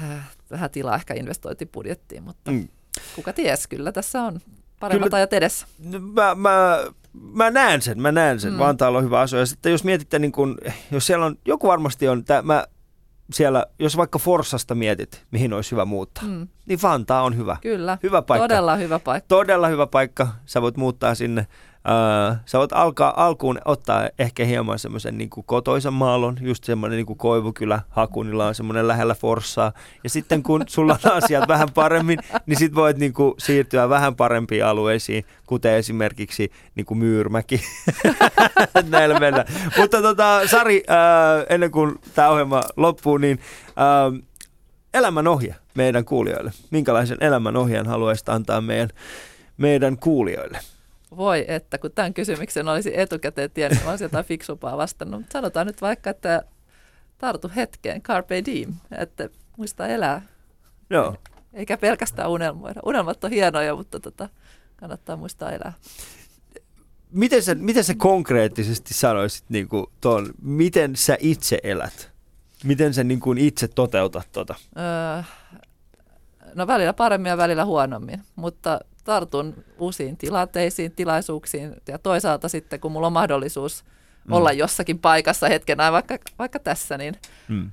äh, 0.02 0.30
vähän 0.50 0.70
tilaa 0.70 0.94
ehkä 0.96 1.14
investointibudjettiin, 1.14 2.22
mutta 2.22 2.50
Mm. 2.50 2.68
kuka 3.14 3.32
ties, 3.32 3.66
kyllä 3.66 3.92
tässä 3.92 4.22
on 4.22 4.40
paremmat 4.80 5.06
Kyllä- 5.06 5.16
ajat 5.16 5.32
edessä. 5.32 5.66
Mä, 6.14 6.34
mä, 6.34 6.78
mä 7.12 7.50
näen 7.50 7.82
sen, 7.82 8.02
mä 8.02 8.12
näen 8.12 8.40
sen. 8.40 8.52
Mm. 8.52 8.58
Vantaalla 8.58 8.98
on 8.98 9.04
hyvä 9.04 9.20
asia. 9.20 9.38
Ja 9.38 9.46
sitten 9.46 9.72
jos 9.72 9.84
mietitte, 9.84 10.18
niin 10.18 10.32
kun, 10.32 10.58
jos 10.90 11.06
siellä 11.06 11.26
on, 11.26 11.36
joku 11.44 11.68
varmasti 11.68 12.08
on, 12.08 12.24
tää, 12.24 12.42
mä 12.42 12.66
siellä, 13.32 13.66
jos 13.78 13.96
vaikka 13.96 14.18
Forsasta 14.18 14.74
mietit, 14.74 15.24
mihin 15.30 15.52
olisi 15.52 15.70
hyvä 15.70 15.84
muuttaa. 15.84 16.24
Mm, 16.24 16.48
niin 16.66 16.78
Vantaa 16.82 17.22
on 17.22 17.36
hyvä. 17.36 17.56
kyllä, 17.60 17.98
Hyvä 18.02 18.22
paikka. 18.22 18.44
todella 18.48 18.76
hyvä 18.76 18.98
paikka. 18.98 19.28
todella 19.28 19.68
hyvä 19.68 19.86
paikka. 19.86 20.28
Sä 20.46 20.62
voit 20.62 20.76
muuttaa 20.76 21.14
sinne. 21.14 21.46
Öö, 21.88 22.36
sä 22.46 22.58
voit 22.58 22.72
alkaa 22.72 23.26
alkuun 23.26 23.58
ottaa 23.64 24.08
ehkä 24.18 24.44
hieman 24.44 24.78
semmoisen 24.78 25.18
niin 25.18 25.30
kotoisen 25.46 25.92
maalon, 25.92 26.36
just 26.40 26.64
semmoinen 26.64 26.96
niin 26.96 27.16
Koivukylä, 27.16 27.80
Hakunilla 27.90 28.46
on 28.46 28.54
semmoinen 28.54 28.88
lähellä 28.88 29.14
Forssaa. 29.14 29.72
Ja 30.04 30.10
sitten 30.10 30.42
kun 30.42 30.64
sulla 30.66 30.98
on 31.04 31.12
asiat 31.12 31.48
vähän 31.48 31.68
paremmin, 31.74 32.18
niin 32.46 32.58
sit 32.58 32.74
voit 32.74 32.96
niin 32.96 33.12
kuin 33.12 33.34
siirtyä 33.38 33.88
vähän 33.88 34.16
parempiin 34.16 34.64
alueisiin, 34.64 35.24
kuten 35.46 35.74
esimerkiksi 35.74 36.50
niin 36.74 36.86
kuin 36.86 36.98
Myyrmäki. 36.98 37.60
Näillä 38.90 39.20
mennään. 39.20 39.46
Mutta 39.76 40.02
tota, 40.02 40.40
Sari, 40.46 40.82
öö, 40.90 41.46
ennen 41.48 41.70
kuin 41.70 41.98
tämä 42.14 42.28
ohjelma 42.28 42.62
loppuu, 42.76 43.18
niin 43.18 43.38
öö, 43.66 44.20
elämän 44.94 45.28
ohje 45.28 45.54
meidän 45.74 46.04
kuulijoille. 46.04 46.52
Minkälaisen 46.70 47.18
elämän 47.20 47.56
ohjeen 47.56 47.86
haluaisit 47.86 48.28
antaa 48.28 48.60
meidän, 48.60 48.88
meidän 49.56 49.96
kuulijoille? 49.96 50.58
Voi, 51.16 51.44
että 51.48 51.78
kun 51.78 51.92
tämän 51.92 52.14
kysymyksen 52.14 52.68
olisi 52.68 53.00
etukäteen 53.00 53.50
tiennyt, 53.50 53.78
niin 53.78 53.84
mä 53.84 53.90
olisin 53.90 54.04
jotain 54.04 54.24
fiksumpaa 54.24 54.76
vastannut. 54.76 55.20
Mutta 55.20 55.32
sanotaan 55.32 55.66
nyt 55.66 55.82
vaikka, 55.82 56.10
että 56.10 56.42
tartu 57.18 57.50
hetkeen, 57.56 58.02
carpe 58.02 58.44
diem, 58.44 58.74
että 58.98 59.28
muista 59.56 59.88
elää, 59.88 60.22
Joo. 60.90 61.16
eikä 61.52 61.76
pelkästään 61.76 62.30
unelmoida. 62.30 62.80
Unelmat 62.86 63.24
on 63.24 63.30
hienoja, 63.30 63.76
mutta 63.76 64.00
tota, 64.00 64.28
kannattaa 64.76 65.16
muistaa 65.16 65.52
elää. 65.52 65.72
Miten 67.10 67.42
sä, 67.42 67.54
miten 67.54 67.84
sä 67.84 67.94
konkreettisesti 67.94 68.94
sanoisit 68.94 69.44
niin 69.48 69.68
kuin 69.68 69.86
ton, 70.00 70.30
miten 70.42 70.96
sä 70.96 71.16
itse 71.20 71.58
elät? 71.62 72.12
miten 72.64 72.94
sä 72.94 73.04
niin 73.04 73.20
kuin 73.20 73.38
itse 73.38 73.68
toteutat 73.68 74.28
tota? 74.32 74.54
Öö, 74.76 75.22
no 76.54 76.66
välillä 76.66 76.92
paremmin 76.92 77.30
ja 77.30 77.36
välillä 77.36 77.64
huonommin, 77.64 78.22
mutta 78.36 78.80
tartun 79.04 79.64
uusiin 79.78 80.16
tilanteisiin, 80.16 80.92
tilaisuuksiin 80.92 81.74
ja 81.88 81.98
toisaalta 81.98 82.48
sitten 82.48 82.80
kun 82.80 82.92
mulla 82.92 83.06
on 83.06 83.12
mahdollisuus 83.12 83.84
mm. 84.24 84.32
olla 84.32 84.52
jossakin 84.52 84.98
paikassa 84.98 85.48
hetken 85.48 85.78
vaikka, 85.78 86.18
vaikka 86.38 86.58
tässä, 86.58 86.98
niin 86.98 87.14
mm. 87.48 87.70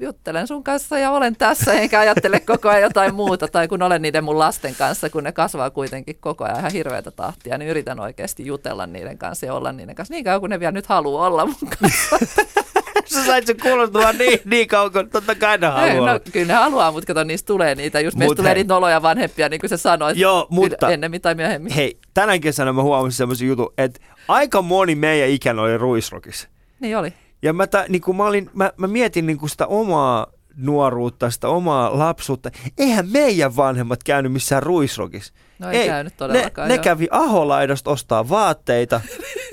juttelen 0.00 0.46
sun 0.46 0.64
kanssa 0.64 0.98
ja 0.98 1.10
olen 1.10 1.36
tässä, 1.36 1.72
enkä 1.72 2.00
ajattele 2.00 2.40
koko 2.40 2.68
ajan 2.68 2.82
jotain 2.82 3.14
muuta, 3.14 3.48
tai 3.48 3.68
kun 3.68 3.82
olen 3.82 4.02
niiden 4.02 4.24
mun 4.24 4.38
lasten 4.38 4.74
kanssa, 4.74 5.10
kun 5.10 5.24
ne 5.24 5.32
kasvaa 5.32 5.70
kuitenkin 5.70 6.16
koko 6.20 6.44
ajan 6.44 6.58
ihan 6.58 6.72
hirveätä 6.72 7.10
tahtia, 7.10 7.58
niin 7.58 7.70
yritän 7.70 8.00
oikeasti 8.00 8.46
jutella 8.46 8.86
niiden 8.86 9.18
kanssa 9.18 9.46
ja 9.46 9.54
olla 9.54 9.72
niiden 9.72 9.94
kanssa 9.94 10.14
niin 10.14 10.24
kauan 10.24 10.40
kuin 10.40 10.50
ne 10.50 10.60
vielä 10.60 10.72
nyt 10.72 10.86
haluaa 10.86 11.26
olla 11.26 11.46
mun 11.46 11.70
kanssa. 11.80 12.16
Sä 13.06 13.24
sait 13.24 13.46
sen 13.46 13.56
kuulostamaan 13.62 14.18
niin, 14.18 14.40
niin 14.44 14.68
kauan, 14.68 14.92
kun 14.92 15.10
totta 15.10 15.34
kai 15.34 15.58
ne 15.58 15.66
haluaa. 15.66 16.12
No, 16.12 16.20
kyllä 16.32 16.46
ne 16.46 16.54
haluaa, 16.54 16.92
mutta 16.92 17.06
kato, 17.06 17.24
niistä 17.24 17.46
tulee 17.46 17.74
niitä. 17.74 18.00
Just 18.00 18.16
meistä 18.16 18.34
tulee 18.34 18.54
niitä 18.54 18.74
noloja 18.74 19.02
vanhempia, 19.02 19.48
niin 19.48 19.60
kuin 19.60 19.70
sä 19.70 19.76
sanoit, 19.76 20.16
Joo, 20.16 20.46
mutta, 20.50 20.90
ennemmin 20.90 21.20
tai 21.20 21.34
myöhemmin. 21.34 21.72
Hei, 21.72 21.98
tänä 22.14 22.38
kesänä 22.38 22.72
mä 22.72 22.82
huomasin 22.82 23.16
semmoisen 23.16 23.48
jutun, 23.48 23.72
että 23.78 24.00
aika 24.28 24.62
moni 24.62 24.94
meidän 24.94 25.28
ikän 25.28 25.58
oli 25.58 25.78
ruisrokissa. 25.78 26.48
Niin 26.80 26.98
oli. 26.98 27.12
Ja 27.42 27.52
mä, 27.52 27.66
ta, 27.66 27.84
niin 27.88 28.02
kuin 28.02 28.16
mä, 28.16 28.24
olin, 28.24 28.50
mä, 28.54 28.72
mä 28.76 28.86
mietin 28.86 29.26
niin 29.26 29.38
kuin 29.38 29.50
sitä 29.50 29.66
omaa 29.66 30.26
nuoruutta, 30.56 31.30
sitä 31.30 31.48
omaa 31.48 31.98
lapsuutta. 31.98 32.50
Eihän 32.78 33.08
meidän 33.12 33.56
vanhemmat 33.56 34.04
käynyt 34.04 34.32
missään 34.32 34.62
ruisrokissa. 34.62 35.34
No 35.58 35.70
ei, 35.70 35.78
ei 35.78 35.86
käynyt 35.88 36.16
todellakaan. 36.16 36.68
Ne, 36.68 36.76
ne 36.76 36.82
kävi 36.82 37.08
Aholaidasta 37.10 37.90
ostaa 37.90 38.28
vaatteita, 38.28 39.00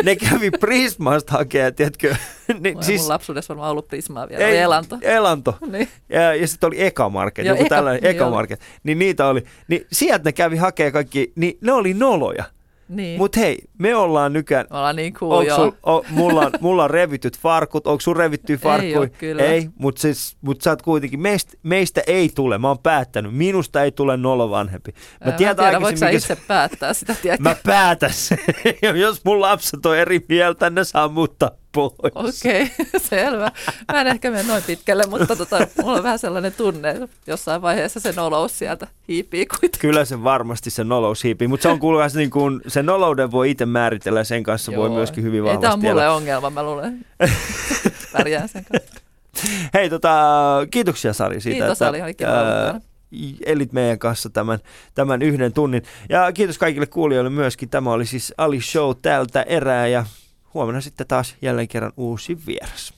ne 0.03 0.15
kävi 0.15 0.51
Prismasta 0.51 1.31
hakea, 1.31 1.71
tiedätkö? 1.71 2.15
niin, 2.59 2.83
siis, 2.83 3.01
mun 3.01 3.09
lapsuudessa 3.09 3.53
varmaan 3.53 3.71
ollut 3.71 3.87
Prismaa 3.87 4.29
vielä, 4.29 4.47
ei, 4.47 4.57
Elanto. 4.57 4.97
Elanto. 5.01 5.57
niin. 5.71 5.89
Ja, 6.09 6.35
ja 6.35 6.47
sitten 6.47 6.67
oli 6.67 6.83
Eka 6.83 7.09
Market, 7.09 7.45
joku 7.45 7.61
eka, 7.61 7.75
tällainen 7.75 8.03
niin 8.03 8.15
Eka 8.15 8.29
Market. 8.29 8.61
Niin 8.83 8.99
niitä 8.99 9.27
oli. 9.27 9.43
Niin 9.67 9.87
sieltä 9.91 10.23
ne 10.23 10.31
kävi 10.31 10.57
hakea 10.57 10.91
kaikki, 10.91 11.31
niin 11.35 11.57
ne 11.61 11.71
oli 11.71 11.93
noloja. 11.93 12.43
Niin. 12.95 13.17
Mutta 13.17 13.39
hei, 13.39 13.57
me 13.77 13.95
ollaan 13.95 14.33
nykyään... 14.33 14.65
Me 14.69 14.77
ollaan 14.77 14.95
niin 14.95 15.13
cool, 15.13 15.41
joo. 15.41 15.57
Sul, 15.57 15.71
o, 15.87 16.05
mulla, 16.09 16.41
on, 16.41 16.51
mulla 16.61 16.83
on 16.83 16.89
revityt 16.89 17.39
farkut, 17.39 17.87
onko 17.87 18.01
sun 18.01 18.15
revittyä 18.15 18.57
farkkuja? 18.57 19.09
Ei. 19.21 19.47
Ei, 19.47 19.69
mutta 19.79 20.01
siis, 20.01 20.37
mut 20.41 20.61
sä 20.61 20.69
oot 20.69 20.81
kuitenkin, 20.81 21.19
meistä, 21.19 21.53
meistä 21.63 22.01
ei 22.07 22.29
tule, 22.35 22.57
mä 22.57 22.67
oon 22.67 22.79
päättänyt, 22.79 23.35
minusta 23.35 23.83
ei 23.83 23.91
tule 23.91 24.17
nolo 24.17 24.49
vanhempi. 24.49 24.91
Mä, 25.25 25.31
mä 25.31 25.37
tiedän, 25.37 25.55
tiedä, 25.55 25.81
voiko 25.81 25.97
sä 25.97 26.09
itse 26.09 26.37
päättää 26.47 26.93
sitä, 26.93 27.15
tiedätkö? 27.21 27.49
Mä 27.49 27.55
päätän 27.63 28.13
sen. 28.13 28.37
Jos 29.01 29.25
mun 29.25 29.41
lapset 29.41 29.85
on 29.85 29.97
eri 29.97 30.25
mieltä, 30.29 30.69
ne 30.69 30.83
saa 30.83 31.07
muuttaa 31.07 31.51
pois. 31.73 31.93
Okei, 32.15 32.63
okay, 32.63 32.99
selvä. 33.09 33.51
Mä 33.91 34.01
en 34.01 34.07
ehkä 34.07 34.31
mene 34.31 34.43
noin 34.43 34.63
pitkälle, 34.63 35.03
mutta 35.09 35.35
tota, 35.35 35.67
mulla 35.81 35.97
on 35.97 36.03
vähän 36.03 36.19
sellainen 36.19 36.53
tunne, 36.53 36.89
että 36.89 37.07
jossain 37.27 37.61
vaiheessa 37.61 37.99
se 37.99 38.13
nolous 38.15 38.59
sieltä 38.59 38.87
hiipii 39.07 39.45
kuitenkin. 39.45 39.79
Kyllä 39.79 40.05
se 40.05 40.23
varmasti 40.23 40.69
se 40.69 40.83
nolous 40.83 41.23
hiipii, 41.23 41.47
mutta 41.47 41.63
se 41.63 41.69
on 41.69 41.79
kuulkaa 41.79 42.07
niin 42.15 42.29
kuin, 42.29 42.61
se 42.67 42.83
nolouden 42.83 43.31
voi 43.31 43.51
itse 43.51 43.65
määritellä 43.65 44.19
ja 44.19 44.23
sen 44.23 44.43
kanssa 44.43 44.71
Joo. 44.71 44.81
voi 44.81 44.89
myöskin 44.89 45.23
hyvin 45.23 45.43
vahvasti. 45.43 45.57
Ei 45.57 45.61
tämä 45.61 45.73
on 45.73 45.79
mulle 45.79 46.03
elä. 46.03 46.13
ongelma, 46.13 46.49
mä 46.49 46.63
luulen. 46.63 47.05
Pärjään 48.13 48.49
sen 48.49 48.65
kanssa. 48.65 49.01
Hei, 49.73 49.89
tota, 49.89 50.11
kiitoksia 50.71 51.13
Sari 51.13 51.41
siitä, 51.41 51.55
Kiitos, 51.55 51.71
että, 51.71 51.85
Sari, 51.85 52.01
oli 52.01 52.13
kiva 52.13 52.83
elit 53.45 53.73
meidän 53.73 53.99
kanssa 53.99 54.29
tämän, 54.29 54.59
tämän 54.95 55.21
yhden 55.21 55.53
tunnin. 55.53 55.83
Ja 56.09 56.31
kiitos 56.31 56.57
kaikille 56.57 56.85
kuulijoille 56.85 57.29
myöskin. 57.29 57.69
Tämä 57.69 57.91
oli 57.91 58.05
siis 58.05 58.33
Ali 58.37 58.61
Show 58.61 58.91
tältä 59.01 59.41
erää 59.41 59.87
ja 59.87 60.05
huomenna 60.53 60.81
sitten 60.81 61.07
taas 61.07 61.35
jälleen 61.41 61.67
kerran 61.67 61.93
uusi 61.97 62.45
vieras. 62.45 62.93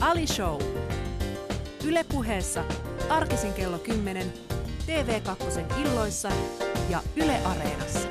Ali 0.00 0.26
Show. 0.26 0.62
Yle 1.84 2.04
puheessa 2.04 2.64
arkisin 3.08 3.52
kello 3.52 3.78
10, 3.78 4.32
TV2 4.86 5.78
illoissa 5.80 6.28
ja 6.90 7.02
Yle 7.16 7.40
Areenassa. 7.44 8.08